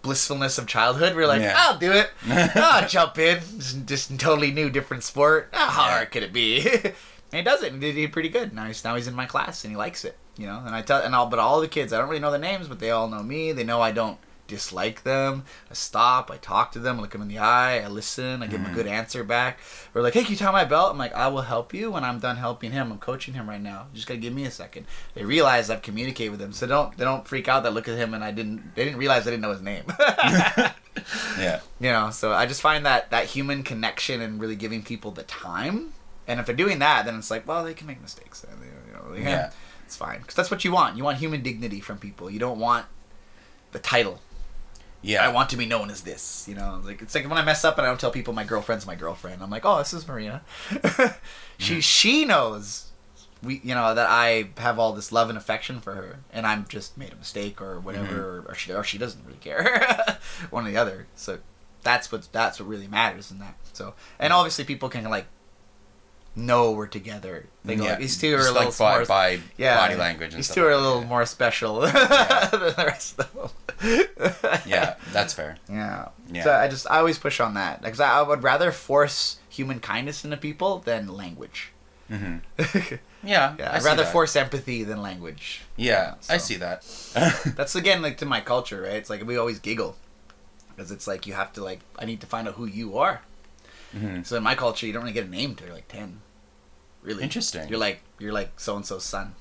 [0.01, 1.15] blissfulness of childhood.
[1.15, 1.55] We're like, Yeah.
[1.55, 2.09] "I'll do it.
[2.55, 3.39] I'll jump in.
[3.57, 5.49] Just, just totally new, different sport.
[5.53, 6.93] How hard could it be?" and
[7.31, 7.73] he does it.
[7.73, 8.53] And he did pretty good.
[8.53, 10.17] Now he's now he's in my class and he likes it.
[10.35, 10.63] You know.
[10.65, 12.67] And I tell and all but all the kids, I don't really know the names,
[12.67, 13.51] but they all know me.
[13.51, 14.17] They know I don't
[14.47, 15.45] dislike them.
[15.69, 16.29] I stop.
[16.31, 16.99] I talk to them.
[16.99, 17.79] I look them in the eye.
[17.79, 18.43] I listen.
[18.43, 18.75] I give them a mm.
[18.75, 19.59] good answer back.
[19.93, 20.91] We're like, hey, can you tie my belt?
[20.91, 22.91] I'm like, I will help you when I'm done helping him.
[22.91, 23.87] I'm coaching him right now.
[23.91, 24.85] You just gotta give me a second.
[25.13, 27.63] They realize I've communicated with them, so don't they don't freak out.
[27.63, 28.75] That look at him and I didn't.
[28.75, 29.85] They didn't realize I didn't know his name.
[31.39, 35.11] yeah you know, so I just find that that human connection and really giving people
[35.11, 35.93] the time.
[36.27, 38.45] And if they're doing that, then it's like, well, they can make mistakes.
[38.49, 39.51] You know, yeah, Yeah.
[39.85, 40.95] it's fine because that's what you want.
[40.95, 42.29] You want human dignity from people.
[42.29, 42.85] You don't want
[43.73, 44.21] the title.
[45.03, 46.45] Yeah I want to be known as this.
[46.47, 48.43] You know, like it's like when I mess up and I don't tell people my
[48.43, 49.43] girlfriend's my girlfriend.
[49.43, 50.41] I'm like, oh, this is Marina.
[50.71, 51.79] she mm-hmm.
[51.79, 52.89] she knows
[53.43, 56.65] we you know that I have all this love and affection for her, and I'm
[56.67, 60.17] just made a mistake or whatever, or, or she or she doesn't really care,
[60.49, 61.07] one or the other.
[61.15, 61.39] So
[61.83, 63.55] that's what that's what really matters in that.
[63.73, 64.39] So and mm-hmm.
[64.39, 65.27] obviously people can like
[66.35, 67.45] know we're together.
[67.63, 69.95] They go, yeah these two are Just a little like by, more by yeah, body
[69.95, 71.07] language These two are a little that.
[71.07, 72.47] more special Yeah.
[72.51, 73.49] than the rest of them.
[74.65, 76.09] yeah that's fair Yeah.
[76.31, 76.43] Yeah.
[76.43, 79.79] So I just I always push on that because I, I would rather force human
[79.79, 81.71] kindness into people than language.
[82.09, 82.37] hmm
[83.23, 84.11] yeah, yeah I'd rather that.
[84.11, 85.61] force empathy than language.
[85.77, 86.33] yeah, so.
[86.33, 86.83] i see that
[87.55, 88.93] That's again like to my culture, right?
[88.95, 89.95] It's like we always giggle
[90.75, 93.21] because it's like you have to like I need to find out who you are.
[93.95, 94.25] Mhm.
[94.25, 96.21] So in my culture, you don't really get a name until you're like ten.
[97.01, 97.67] Really Interesting.
[97.69, 99.35] You're like you're like so and so's son.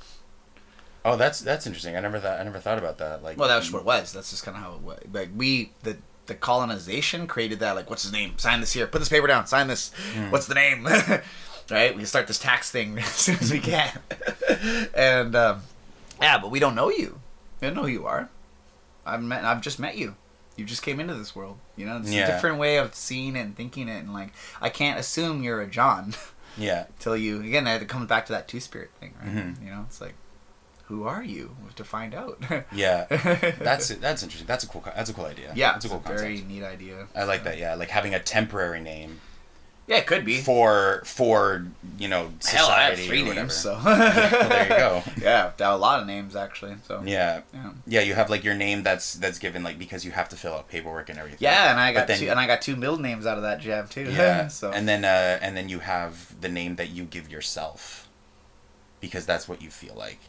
[1.04, 3.72] oh that's that's interesting i never thought i never thought about that like Well, that's
[3.72, 4.12] what it was.
[4.12, 5.00] That's just kind of how it was.
[5.12, 5.96] Like we the
[6.26, 7.74] the colonization created that.
[7.74, 8.38] Like, what's his name?
[8.38, 8.86] Sign this here.
[8.86, 9.46] Put this paper down.
[9.46, 9.90] Sign this.
[10.30, 10.86] What's the name?
[11.70, 11.96] right?
[11.96, 13.98] We start this tax thing as soon as we can.
[14.94, 15.62] and um,
[16.20, 17.18] yeah, but we don't know you.
[17.60, 18.28] We don't know who you are.
[19.04, 19.44] I've met.
[19.44, 20.14] I've just met you.
[20.56, 21.58] You just came into this world.
[21.76, 22.24] You know, it's Yeah.
[22.28, 23.98] a different way of seeing it and thinking it.
[24.04, 26.14] And like, I can't assume you're a John
[26.58, 27.66] yeah till you again.
[27.66, 29.34] It comes back to that two spirit thing, right?
[29.34, 29.64] Mhm.
[29.64, 30.14] You know, it's like,
[30.86, 31.56] who are you?
[31.76, 32.38] To find out.
[32.72, 33.06] yeah
[33.60, 36.08] that's that's interesting that's a cool that's a cool idea Yeah, that's a cool a
[36.08, 37.06] very neat idea.
[37.16, 39.20] i like that yeah like having a temporary name
[39.88, 40.38] Yeah, it could be.
[40.40, 41.66] for for
[41.98, 43.40] you know Hell, I have society three or whatever.
[43.40, 45.02] names, so well, there you go.
[45.20, 46.76] yeah, a lot of names actually.
[46.86, 50.12] So yeah yeah, yeah you have like your name that's that's given like because you
[50.12, 52.46] have to fill out paperwork and everything yeah, and I got then- two, and I
[52.46, 54.10] got two middle names out of that jam too.
[54.10, 58.08] yeah so and then uh and then you have the name that you give yourself
[59.00, 60.20] because that's what you feel like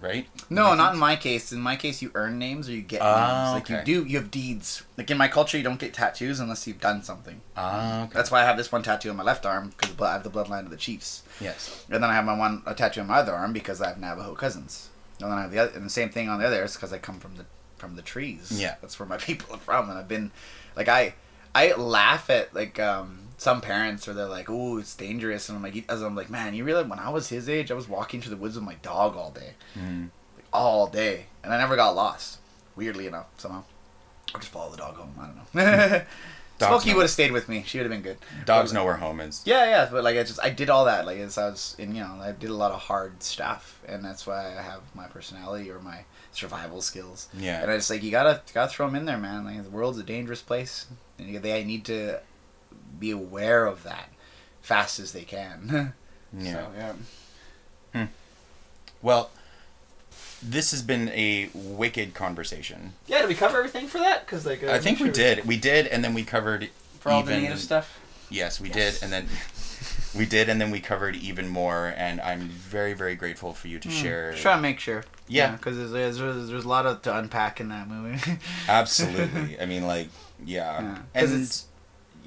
[0.00, 1.52] right no, not in my case.
[1.52, 3.54] In my case, you earn names or you get Oh, names.
[3.54, 3.78] Like okay.
[3.90, 4.82] you do, you have deeds.
[4.96, 7.40] Like in my culture, you don't get tattoos unless you've done something.
[7.56, 8.12] ah okay.
[8.14, 10.30] That's why I have this one tattoo on my left arm because I have the
[10.30, 11.22] bloodline of the chiefs.
[11.40, 13.88] yes And then I have my one a tattoo on my other arm because I
[13.88, 14.90] have Navajo cousins.
[15.20, 16.92] And then I have the other, and the same thing on the other is because
[16.92, 17.46] I come from the
[17.76, 18.52] from the trees.
[18.52, 18.76] Yeah.
[18.80, 20.30] that's where my people are from, and I've been
[20.76, 21.14] like I
[21.54, 25.62] I laugh at like um some parents where they're like, "Oh, it's dangerous," and I'm
[25.62, 28.20] like, as I'm like, man, you realize when I was his age, I was walking
[28.20, 31.94] through the woods with my dog all day, like, all day, and I never got
[31.94, 32.38] lost.
[32.74, 33.64] Weirdly enough, somehow.
[34.34, 35.14] I just follow the dog home.
[35.18, 35.98] I don't know.
[36.02, 36.06] Hmm.
[36.58, 37.62] Dogs Smokey would have stayed with me.
[37.66, 38.16] She would have been good.
[38.46, 41.04] dogs know where home is Yeah, yeah, but like I just I did all that
[41.04, 44.02] like as I was in you know I did a lot of hard stuff and
[44.02, 47.28] that's why I have my personality or my survival skills.
[47.38, 49.44] yeah And I just like you gotta gotta throw them in there, man.
[49.44, 50.86] Like the world's a dangerous place,
[51.18, 52.20] and they need to
[52.98, 54.08] be aware of that
[54.62, 55.92] fast as they can.
[56.36, 56.94] yeah So,
[57.94, 58.06] yeah.
[59.02, 59.30] Well,
[60.42, 62.92] this has been a wicked conversation.
[63.06, 64.26] Yeah, did we cover everything for that?
[64.26, 65.44] Because like uh, I think we make did.
[65.46, 66.70] We did, and then we covered
[67.00, 68.00] for all the even- native stuff.
[68.28, 68.98] Yes, we Yes.
[68.98, 69.28] did, and then
[70.18, 71.94] we did, and then we covered even more.
[71.96, 74.32] And I'm very, very grateful for you to share.
[74.32, 75.04] Just trying to make sure.
[75.28, 75.52] Yeah.
[75.52, 78.20] because there's, there's there's there's a lot of to unpack in that movie.
[78.68, 79.60] Absolutely.
[79.60, 80.08] I mean, like,
[80.44, 81.66] yeah, Yeah, 'cause and it's-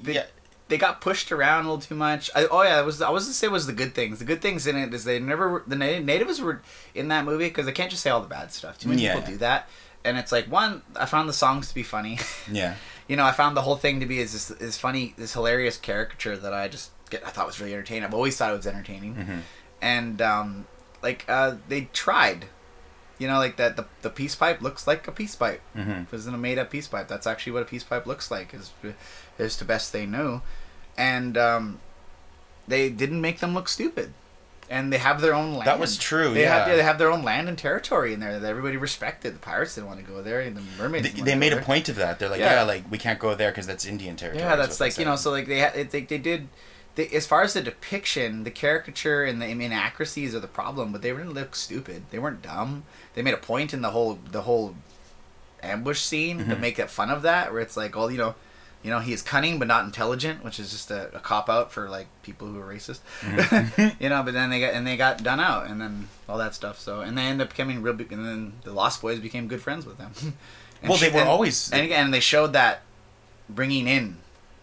[0.02, 0.24] they- yeah,
[0.70, 2.30] they got pushed around a little too much.
[2.34, 4.18] I, oh yeah, it was I was to say was the good things.
[4.20, 6.62] The good things in it is they never the na- natives were
[6.94, 8.78] in that movie because they can't just say all the bad stuff.
[8.78, 9.16] Too many Yeah.
[9.16, 9.68] people do that,
[10.04, 10.80] and it's like one.
[10.96, 12.18] I found the songs to be funny.
[12.50, 12.76] yeah,
[13.08, 15.76] you know, I found the whole thing to be is this is funny, this hilarious
[15.76, 17.26] caricature that I just get.
[17.26, 18.04] I thought was really entertaining.
[18.04, 19.40] I've always thought it was entertaining, Mhm.
[19.82, 20.66] and um,
[21.02, 22.46] like uh, they tried.
[23.18, 25.60] You know, like that the the peace pipe looks like a peace pipe.
[25.74, 27.06] hmm It wasn't a made up peace pipe.
[27.06, 28.70] That's actually what a peace pipe looks like, is
[29.38, 30.40] is to best they know,
[31.00, 31.80] and um,
[32.68, 34.12] they didn't make them look stupid,
[34.68, 35.66] and they have their own land.
[35.66, 36.76] That was true, They have yeah.
[36.76, 39.34] they have their own land and territory in there that everybody respected.
[39.34, 41.12] The pirates didn't want to go there, and the mermaids.
[41.12, 41.64] They, they made a there.
[41.64, 42.18] point of that.
[42.18, 42.62] They're like, yeah, Yeah.
[42.64, 44.44] like we can't go there because that's Indian territory.
[44.44, 46.48] Yeah, that's like you know, so like they they they did.
[46.96, 51.02] They, as far as the depiction, the caricature and the inaccuracies are the problem, but
[51.02, 52.02] they didn't look stupid.
[52.10, 52.82] They weren't dumb.
[53.14, 54.74] They made a point in the whole the whole
[55.62, 56.60] ambush scene to Mhm.
[56.60, 58.34] make fun of that, where it's like, well, you know,
[58.82, 61.70] you know, he is cunning but not intelligent, which is just a, a cop out
[61.72, 64.02] for like people who are racist, Mm-hmm.
[64.02, 64.22] you know.
[64.22, 66.78] But then they got and they got done out, and then all that stuff.
[66.78, 69.62] So and they end up becoming real big, and then the Lost Boys became good
[69.62, 70.12] friends with them.
[70.82, 72.80] Well, they were and- always- and again they showed that
[73.50, 74.16] bringing in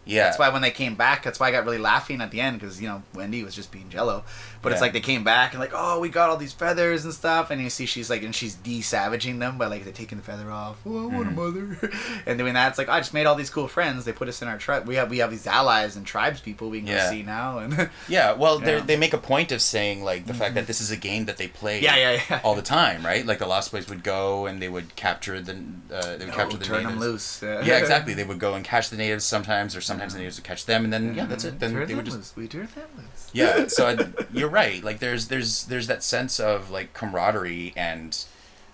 [0.03, 2.39] yeah, that's why when they came back, that's why I got really laughing at the
[2.39, 4.23] end because you know Wendy was just being Jello,
[4.67, 7.13] but it's like they came back and like oh we got all these feathers and
[7.13, 10.23] stuff, and you see she's like and she's de-savaging them by like they're taking the
[10.23, 10.77] feather off.
[10.85, 11.35] Oh, I want a mm.
[11.35, 11.91] mother,
[12.25, 12.69] and doing that.
[12.69, 14.05] It's like I just made all these cool friends.
[14.05, 14.87] They put us in our tribe.
[14.87, 17.05] We have we have these allies and tribes people we can Yeah.
[17.05, 18.33] go see now, and yeah.
[18.33, 18.81] Well, they Yeah.
[18.81, 20.67] they make a point of saying like the fact that mm-hmm.
[20.67, 21.81] this is a game that they play.
[21.81, 22.41] yeah, yeah, yeah.
[22.43, 23.25] all the time, right?
[23.25, 25.53] Like the Lost Boys would go and they would capture the
[25.91, 26.93] uh, they would capture Oh, the turn natives.
[26.93, 27.43] them loose.
[27.43, 28.13] Yeah, exactly.
[28.13, 30.23] They would go and catch the natives sometimes, or sometimes the mm-hmm.
[30.23, 31.59] natives would catch them, and then yeah, that's it.
[31.59, 32.35] Then turn they would just loose.
[32.35, 33.29] We turn them loose.
[33.33, 33.67] yeah.
[33.67, 34.56] So I, you're right.
[34.83, 38.25] Like there's there's there's that sense of like camaraderie and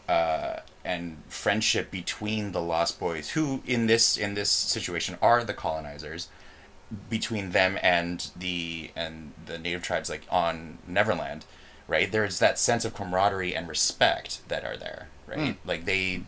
[0.08, 5.54] uh, and friendship between the Lost Boys, who in this in this situation are the
[5.54, 6.28] colonizers,
[7.10, 11.46] between them and the and the native tribes like on Neverland,
[11.88, 12.12] right?
[12.12, 15.58] There's that sense of camaraderie and respect that are there, right?
[15.66, 16.24] Like they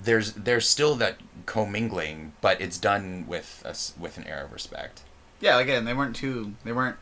[0.00, 5.02] there's there's still that commingling, but it's done with us with an air of respect.
[5.40, 6.54] Yeah, again, they weren't too.
[6.64, 6.96] They weren't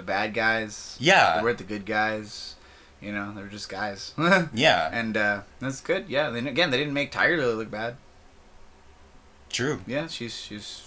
[0.00, 0.96] the bad guys.
[0.98, 1.36] Yeah.
[1.36, 2.54] they weren't the good guys.
[3.00, 4.12] You know, they were just guys.
[4.54, 6.08] Yeah, and uh, that's good.
[6.08, 6.30] Yeah.
[6.30, 7.96] Then again, they didn't make Tiger Lily look bad.
[9.50, 9.80] true.
[9.86, 10.86] Yeah, she's she's.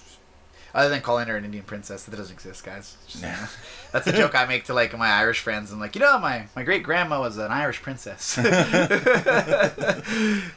[0.76, 2.98] Other than calling her an Indian princess, that doesn't exist, guys.
[3.08, 3.30] Just, Nah.
[3.30, 3.48] you know,
[3.92, 5.72] that's a joke I make to like my Irish friends.
[5.72, 8.36] I'm like, you know, my, my great grandma was an Irish princess.
[8.40, 8.48] and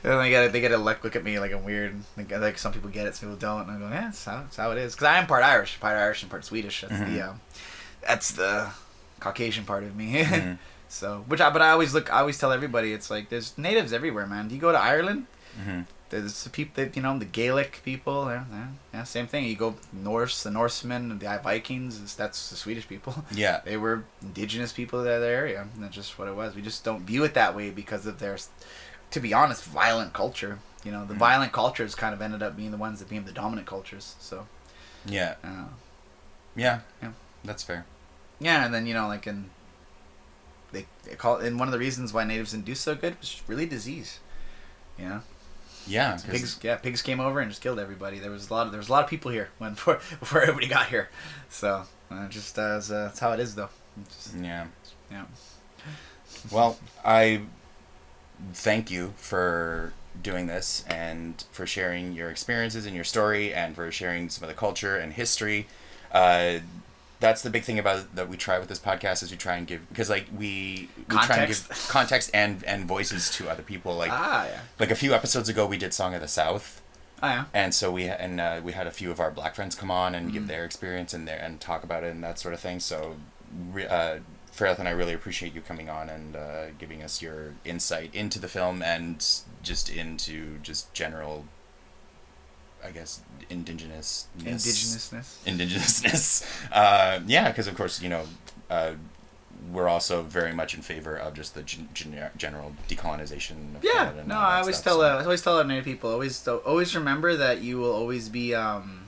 [0.02, 1.96] they get they get to like look at me like I'm weird.
[2.16, 3.62] Like, like some people get it, some people don't.
[3.62, 4.94] And I'm going, yeah, that's how, that's how it is.
[4.94, 6.80] Because I am part Irish, part Irish and part Swedish.
[6.80, 7.12] That's Mhm.
[7.14, 7.40] the um,
[8.06, 8.70] that's the
[9.20, 10.08] Caucasian part of me.
[10.24, 10.58] Mhm.
[10.88, 13.92] So, which I but I always look, I always tell everybody, it's like there's natives
[13.92, 14.50] everywhere, man.
[14.50, 15.26] You go to Ireland,
[15.62, 18.26] hmm there's the people that you know the Gaelic people.
[18.30, 18.44] Yeah,
[18.94, 19.42] yeah, same thing.
[19.44, 22.14] You go Norse, the Norsemen, the Vikings.
[22.14, 23.12] That's the Swedish people.
[23.44, 23.60] Yeah.
[23.64, 25.66] They were indigenous people of that area.
[25.74, 26.54] And that's just what it was.
[26.54, 28.36] We just don't view it that way because of their,
[29.10, 30.60] to be honest, violent culture.
[30.84, 31.18] You know, the Mhm.
[31.28, 34.14] violent cultures kind of ended up being the ones that became the dominant cultures.
[34.20, 34.46] So,
[35.06, 35.34] Yeah.
[35.42, 35.70] uh,
[36.54, 36.80] Yeah.
[37.02, 37.10] Yeah.
[37.42, 37.84] That's fair.
[38.40, 39.50] Yeah, and then you know, like in,
[40.72, 43.42] they, they call and one of the reasons why natives didn't do so good was
[43.46, 44.20] really disease.
[44.98, 45.20] You know,
[45.86, 46.18] Yeah.
[46.28, 46.58] pigs.
[46.62, 48.18] Yeah, pigs came over and just killed everybody.
[48.18, 50.40] There was a lot of there was a lot of people here when before before
[50.42, 51.10] everybody got here.
[51.50, 53.68] So uh, just as, uh, that's how it is though.
[54.08, 54.66] Just- Yeah.
[55.10, 55.24] yeah.
[56.50, 57.42] Well, I
[58.52, 59.92] thank you for
[60.22, 64.48] doing this and for sharing your experiences and your story and for sharing some of
[64.48, 65.66] the culture and history.
[66.12, 66.58] Uh,
[67.20, 69.66] that's the big thing about that we try with this podcast is we try and
[69.66, 73.94] give because like we, we try and give context and and voices to other people
[73.96, 74.60] like ah, yeah.
[74.78, 76.82] like a few episodes ago we did song of the south
[77.22, 77.44] Oh yeah.
[77.54, 80.14] and so we and uh, we had a few of our black friends come on
[80.14, 80.34] and Mm-hmm.
[80.34, 82.78] give their experience and their and talk about it and that sort of thing.
[82.78, 83.16] So,
[83.88, 84.16] uh,
[84.52, 88.38] Fairlith and I really appreciate you coming on and uh, giving us your insight into
[88.38, 89.26] the film and
[89.62, 91.46] just into just general,
[92.86, 95.44] I guess, indigenous Indigenousness.
[95.44, 96.44] indigenousness.
[96.72, 98.24] Uh, yeah, because of course you know.
[98.70, 98.92] Uh,
[99.72, 102.12] we're also very much in favor of just the gen- gen-
[102.88, 103.74] decolonization.
[103.74, 106.10] Of Yeah, no, I always stuff, tell so- uh, I always tell our native people
[106.10, 109.00] always always remember that you will always be um.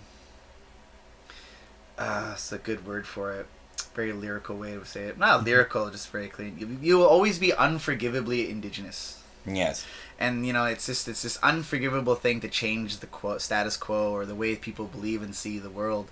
[1.97, 3.47] Uh, it's a good word for it.
[3.95, 5.19] Very lyrical way to say it.
[5.19, 6.57] Not lyrical, just very clean.
[6.59, 9.21] You, you will always be unforgivably indigenous.
[9.47, 9.85] Yes.
[10.19, 14.13] And you know it's just it's this unforgivable thing to change the quo, status quo
[14.13, 16.11] or the way people believe and see the world.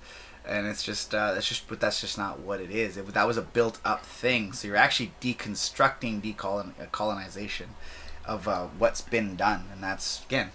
[0.48, 2.96] And it's just uh, that's just but that's just not what it is.
[2.96, 4.52] It, that was a built up thing.
[4.52, 7.70] So you're actually deconstructing decolon uh, colonization
[8.24, 9.64] of uh, what's been done.
[9.72, 10.50] And that's again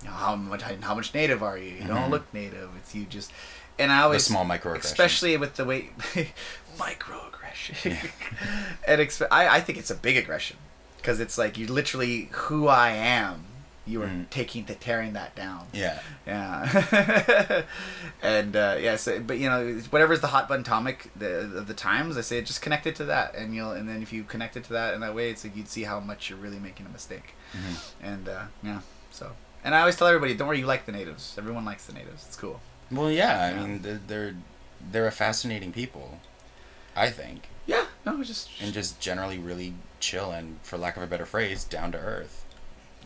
[0.00, 1.70] you know, how much how much native are you?
[1.72, 2.10] You don't Mhm.
[2.10, 2.70] look native.
[2.78, 3.32] It's you just
[3.80, 4.84] and I always The small microaggressions.
[4.84, 5.90] especially with the way
[6.78, 8.10] microaggression.
[8.86, 10.56] And exp- I, I think it's a big aggression
[11.02, 13.44] because it's like you literally who i am
[13.84, 14.30] you were Mm.
[14.30, 15.98] taking to tearing that down Yeah.
[16.26, 17.64] yeah
[18.22, 21.74] and uh yeah so but you know whatever's the hot button topic the, of the
[21.74, 24.56] times i say just connect it to that and you'll and then if you connect
[24.56, 26.86] it to that in that way it's like you'd see how much you're really making
[26.86, 27.92] a mistake Mhm.
[28.02, 28.80] and uh yeah
[29.10, 29.32] so
[29.64, 32.24] and i always tell everybody don't worry you like the natives everyone likes the natives
[32.26, 32.60] it's cool
[32.90, 33.46] Well, yeah.
[33.46, 34.34] I mean, they're, they're
[34.92, 36.20] they're a fascinating people.
[36.94, 39.72] I think, yeah no just and just generally really
[40.02, 42.44] chill and, for lack of a better phrase, down to earth.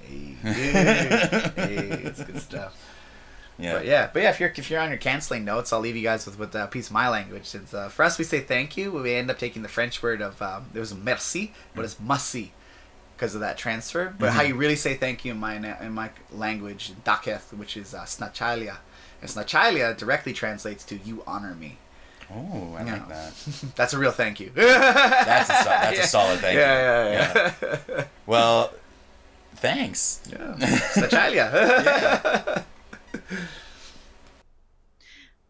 [0.03, 2.77] Hey, hey, it's good stuff.
[3.59, 3.73] Yeah.
[3.75, 6.03] But yeah, but yeah, if you're if you're on your canceling notes, I'll leave you
[6.03, 7.47] guys with with a piece of my language.
[7.47, 8.93] Since uh, for us, we say thank you.
[8.93, 12.53] We end up taking the French word of um, it was merci, but it's merci
[13.17, 14.15] because of that transfer.
[14.19, 14.49] But how Mhm.
[14.49, 18.77] you really say thank you in my in my language, Dakelh, which is uh, snachalia.
[19.23, 21.79] And snachalia directly translates to "you honor me."
[22.33, 22.93] Oh, I Yeah.
[22.95, 23.33] like that.
[23.77, 24.51] That's a real thank you.
[24.55, 26.61] That's a sol- that's a solid thank you.
[26.61, 27.53] yeah, Yeah,
[27.89, 28.73] yeah, Well,
[29.57, 30.23] thanks.
[30.31, 30.55] yeah.
[30.59, 31.53] Snachalia.
[31.85, 32.63] Yeah.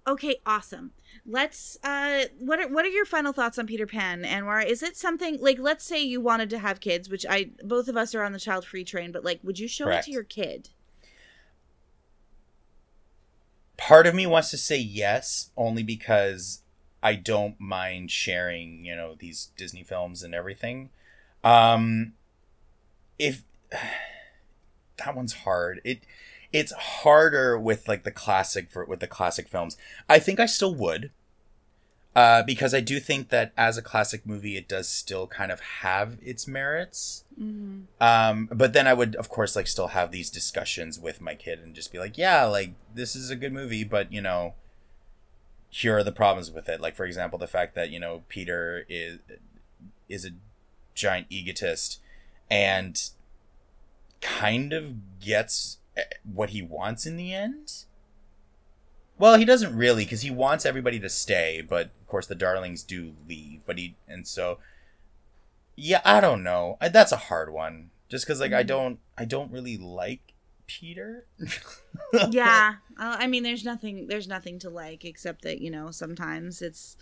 [0.09, 0.93] Okay, awesome.
[1.25, 1.77] Let's.
[1.83, 4.65] Uh, what are what are your final thoughts on Peter Pan, Anwar?
[4.65, 7.97] Is it something like, let's say you wanted to have kids, which I both of
[7.97, 10.05] us are on the child free train, but like, would you show Correct.
[10.07, 10.69] it to your kid?
[13.77, 16.63] Part of me wants to say yes, only because
[17.03, 20.91] I don't mind sharing, you know, these Disney films and everything.
[21.45, 22.15] Um,
[23.19, 23.45] if
[24.99, 26.01] that one's hard, it
[26.53, 29.77] it's harder with like the classic for with the classic films.
[30.09, 31.11] I think I still would.
[32.15, 35.61] Uh, because I do think that as a classic movie, it does still kind of
[35.61, 37.25] have its merits.
[37.39, 37.81] Mm-hmm.
[38.01, 41.59] Um, but then I would, of course, like still have these discussions with my kid
[41.59, 44.55] and just be like, yeah, like this is a good movie, but you know,
[45.77, 46.81] here are the problems with it.
[46.81, 49.19] Like, for example, the fact that you know Peter is
[50.09, 50.31] is a
[50.95, 52.01] giant egotist
[52.51, 53.11] and
[54.23, 57.85] kind of gets eh, what he wants in the end.
[59.19, 62.83] Well, he doesn't really, because he wants everybody to stay, but of course the darlings
[62.83, 63.61] do leave.
[63.67, 64.59] But he and so
[65.77, 66.79] yeah, I don't know.
[66.81, 67.91] I, that's a hard one.
[68.09, 68.69] Just because like I Mhm.
[68.69, 70.26] don't I don't really like
[70.67, 71.27] Peter.
[72.31, 76.63] yeah, uh, I mean, there's nothing there's nothing to like except that you know sometimes
[76.63, 76.97] it's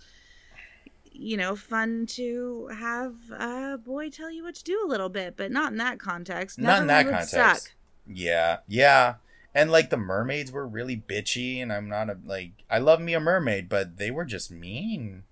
[1.11, 5.35] you know fun to have a boy tell you what to do a little bit,
[5.37, 6.59] but not in that context.
[6.59, 7.31] Not in that context.
[7.31, 7.71] suck.
[8.07, 9.15] Yeah, yeah.
[9.53, 13.13] And like the mermaids were really bitchy, and I'm not a like I love me
[13.13, 15.23] a mermaid, but they were just mean.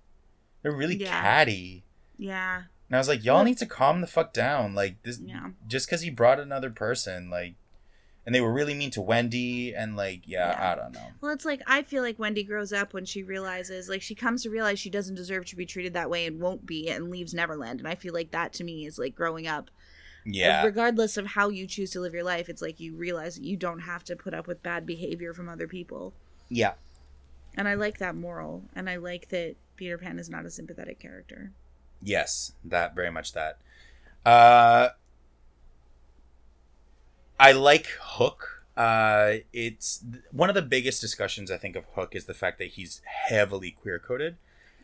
[0.62, 1.20] They're really Yeah.
[1.20, 1.84] catty.
[2.16, 4.72] Yeah, And I was like, y'all need to calm the fuck down.
[4.74, 5.50] Like this, yeah.
[5.66, 7.54] just because he brought another person, like,
[8.26, 10.72] and they were really mean to Wendy, and like, yeah, Yeah.
[10.72, 11.08] I don't know.
[11.20, 14.42] Well, it's like I feel like Wendy grows up when she realizes, like, she comes
[14.42, 17.34] to realize she doesn't deserve to be treated that way and won't be, and leaves
[17.34, 17.80] Neverland.
[17.80, 19.70] And I feel like that to me is like growing up.
[20.26, 23.58] Yeah, Regardless of how you choose to live your life, it's like you realize you
[23.58, 26.14] don't have to put up with bad behavior from other people.
[26.48, 26.72] yeah,
[27.58, 30.98] And I like that moral, and I like that Peter Pan is not a sympathetic
[30.98, 31.52] character.
[32.02, 33.58] yes, that very much that.
[34.24, 34.88] Uh,
[37.44, 38.64] I like Hook.
[38.74, 40.02] Uh, it's
[40.32, 43.70] one of the biggest discussions I think of Hook is the fact that he's heavily
[43.70, 44.36] queer coded.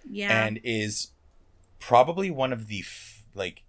[0.08, 1.12] Yeah, and is
[1.78, 3.62] probably one of the f- like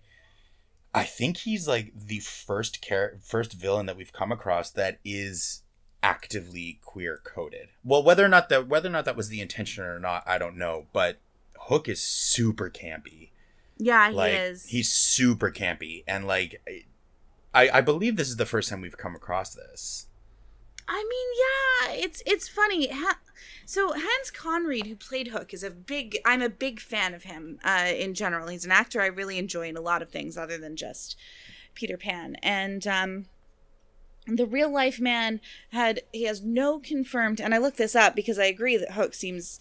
[0.93, 5.63] I think he's like the first char- first villain that we've come across that is
[6.03, 7.69] actively queer coded.
[7.83, 10.37] Well, whether or not that whether or not that was the intention or not, I
[10.37, 11.19] don't know, but
[11.57, 13.29] Hook is super campy.
[13.77, 14.65] yeah, he is.
[14.65, 16.61] he's super campy and like
[17.53, 20.07] I I believe this is the first time we've come across this.
[20.87, 22.89] I mean, yeah, it's it's funny.
[22.91, 23.19] Ha-
[23.65, 26.17] so Hans Conried, who played Hook, is a big.
[26.25, 28.47] I'm a big fan of him uh, in general.
[28.47, 31.15] He's an actor I really enjoy in a lot of things other than just
[31.73, 32.35] Peter Pan.
[32.43, 33.25] And um,
[34.27, 35.39] the real life man
[35.71, 37.39] had he has no confirmed.
[37.39, 39.59] And I looked this up because I agree that Hook seems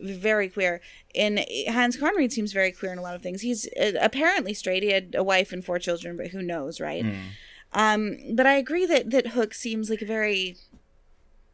[0.00, 0.80] very queer.
[1.14, 3.42] In Hans Conried seems very queer in a lot of things.
[3.42, 4.82] He's uh, apparently straight.
[4.82, 7.04] He had a wife and four children, but who knows, right?
[7.04, 7.20] Mm.
[7.74, 10.56] Um, but I agree that that Hook seems like a very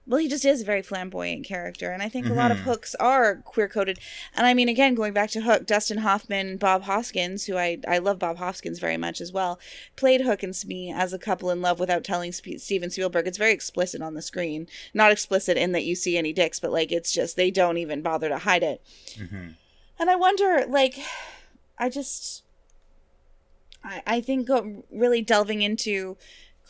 [0.08, 2.62] well, he just is a very flamboyant character, and I think a lot of Mhm.
[2.62, 3.98] hooks are queer coded.
[4.34, 7.98] And I mean, again, going back to Hook, Dustin Hoffman, Bob Hoskins, who I I
[7.98, 9.60] love Bob Hoskins very much as well,
[9.96, 13.26] played Hook and Smee as a couple in love without telling Sp- Steven Spielberg.
[13.28, 16.72] It's very explicit on the screen, not explicit in that you see any dicks, but
[16.72, 18.80] like it's just they don't even bother to hide it.
[19.16, 19.48] hmm
[20.00, 20.98] And I wonder, like,
[21.76, 22.44] I just,
[23.84, 26.16] I, I think go, really delving into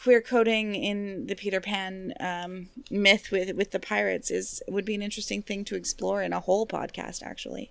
[0.03, 4.95] queer coding in the Peter Pan um, myth with with the pirates is would be
[4.95, 7.23] an interesting thing to explore in a whole podcast.
[7.23, 7.71] Actually,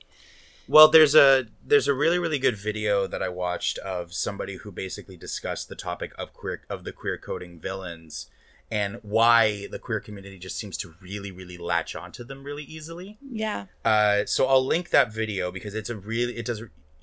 [0.67, 4.71] Well, there's a there's a really really good video that I watched of somebody who
[4.71, 8.27] basically discussed the topic of queer of the queer coding villains
[8.69, 13.17] and why the queer community just seems to really really latch onto them really easily.
[13.21, 16.61] yeah, Uh, so I'll link that video because it's a really it does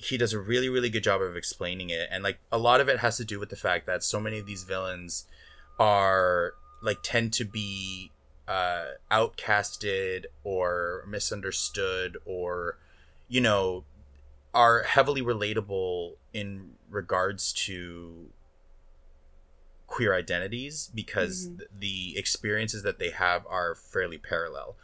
[0.09, 2.89] he does a really really good job of explaining it and like a lot of
[2.89, 5.26] it has to do with the fact that so many of these villains
[5.78, 8.10] are like tend to be
[8.47, 12.78] uh outcasted or misunderstood or
[13.28, 13.85] you know
[14.52, 18.28] are heavily relatable in regards to
[19.86, 21.59] queer identities because Mhm.
[21.59, 24.76] th- the experiences that they have are fairly parallel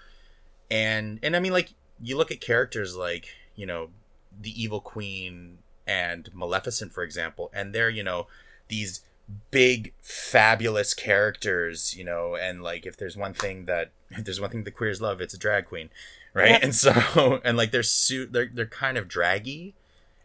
[0.70, 1.70] and and i mean like
[2.02, 3.90] you look at characters like you know
[4.38, 8.26] the evil queen and maleficent for example and they're you know
[8.68, 9.02] these
[9.50, 14.50] big fabulous characters you know and like if there's one thing that if there's one
[14.50, 15.90] thing the queers love it's a drag queen
[16.34, 16.58] right?
[16.62, 19.74] And so and like they're su- they're, they're kind of draggy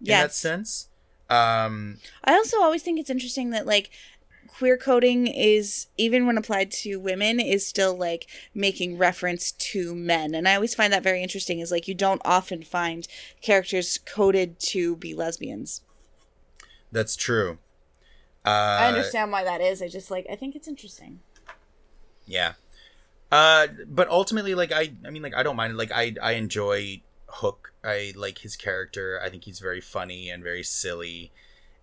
[0.01, 0.89] in that sense.
[1.29, 3.89] Um I also always think it's interesting that like
[4.47, 10.33] queer coding is even when applied to women is still like making reference to men
[10.35, 13.07] and i always find that very interesting is like you don't often find
[13.41, 15.81] characters coded to be lesbians
[16.91, 17.57] that's true
[18.45, 21.19] uh i understand why that is i just like i think it's interesting
[22.27, 22.53] Yeah.
[23.31, 27.01] Uh but ultimately like I I mean like I don't mind like I I enjoy
[27.27, 27.73] Hook.
[27.83, 29.19] I like his character.
[29.23, 31.31] I think he's very funny and very silly.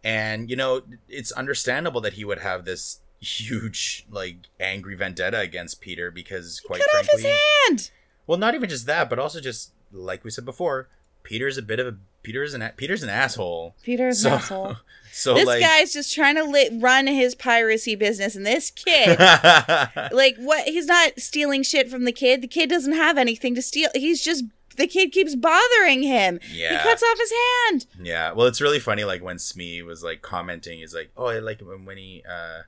[0.04, 5.80] And you know, it's understandable that he would have this huge like angry vendetta against
[5.80, 7.90] Peter because quite cut off his hand!
[8.26, 10.88] Well, not even just that, but also just like we said before,
[11.22, 13.74] Peter's a bit of a Peter's an a- Peter's an asshole.
[13.82, 14.76] peter's so an asshole.
[15.12, 19.18] so this like guy's just trying to li- run his piracy business and this kid
[20.12, 22.42] like what he's not stealing shit from the kid.
[22.42, 23.90] The kid doesn't have anything to steal.
[23.94, 24.44] He's just
[24.76, 26.70] the kid keeps bothering him yeah.
[26.78, 29.04] he cuts off his hand Yeah, well, it's really funny.
[29.04, 32.62] Like when Smee was like commenting, he's like, "Oh, I like when when he, uh,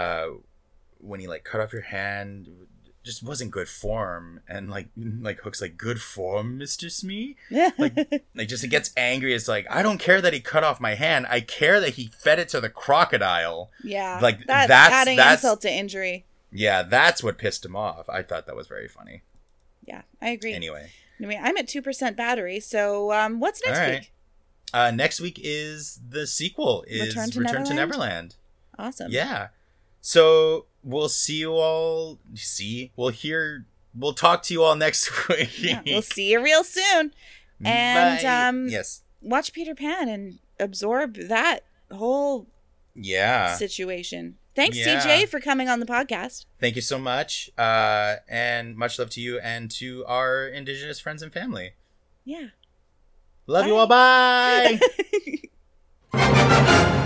[0.00, 0.26] uh,
[0.98, 2.48] when he like cut off your hand,
[3.04, 7.96] just wasn't good form." And like, like Hook's like, "Good form, Mister Smee." Like,
[8.34, 9.34] like just it gets angry.
[9.34, 11.26] It's like, I don't care that he cut off my hand.
[11.28, 13.70] I care that he fed it to the crocodile.
[13.82, 18.08] yeah like, that, that's- adding that's- insult to injury Yeah, that's what pissed him off.
[18.08, 19.22] I thought that was very funny.
[19.84, 24.00] yeah i agree Anyway, anyway i'm at 2% battery so um what's next right.
[24.00, 24.12] week
[24.74, 26.84] uh, next week is the sequel.
[26.88, 27.76] Is Return to Return to Neverland?
[27.76, 28.34] Neverland.
[28.76, 29.48] awesome Yeah.
[30.02, 32.18] So we'll see you all.
[32.34, 33.64] See, we'll hear.
[33.94, 35.62] We'll talk to you all next week.
[35.62, 37.12] Yeah, we'll see you real soon
[37.64, 38.48] and, Bye.
[38.48, 41.60] um, yes, watch peter pan and absorb that
[41.90, 42.46] whole
[42.94, 43.54] yeah.
[43.54, 45.00] situation thanks Yeah.
[45.00, 49.20] tj for coming on the podcast Thank you so much, uh, and much love to
[49.20, 51.74] you and to our Indigenous friends and family.
[52.24, 52.48] yeah
[53.48, 53.86] Love you all.
[53.86, 54.80] Bye.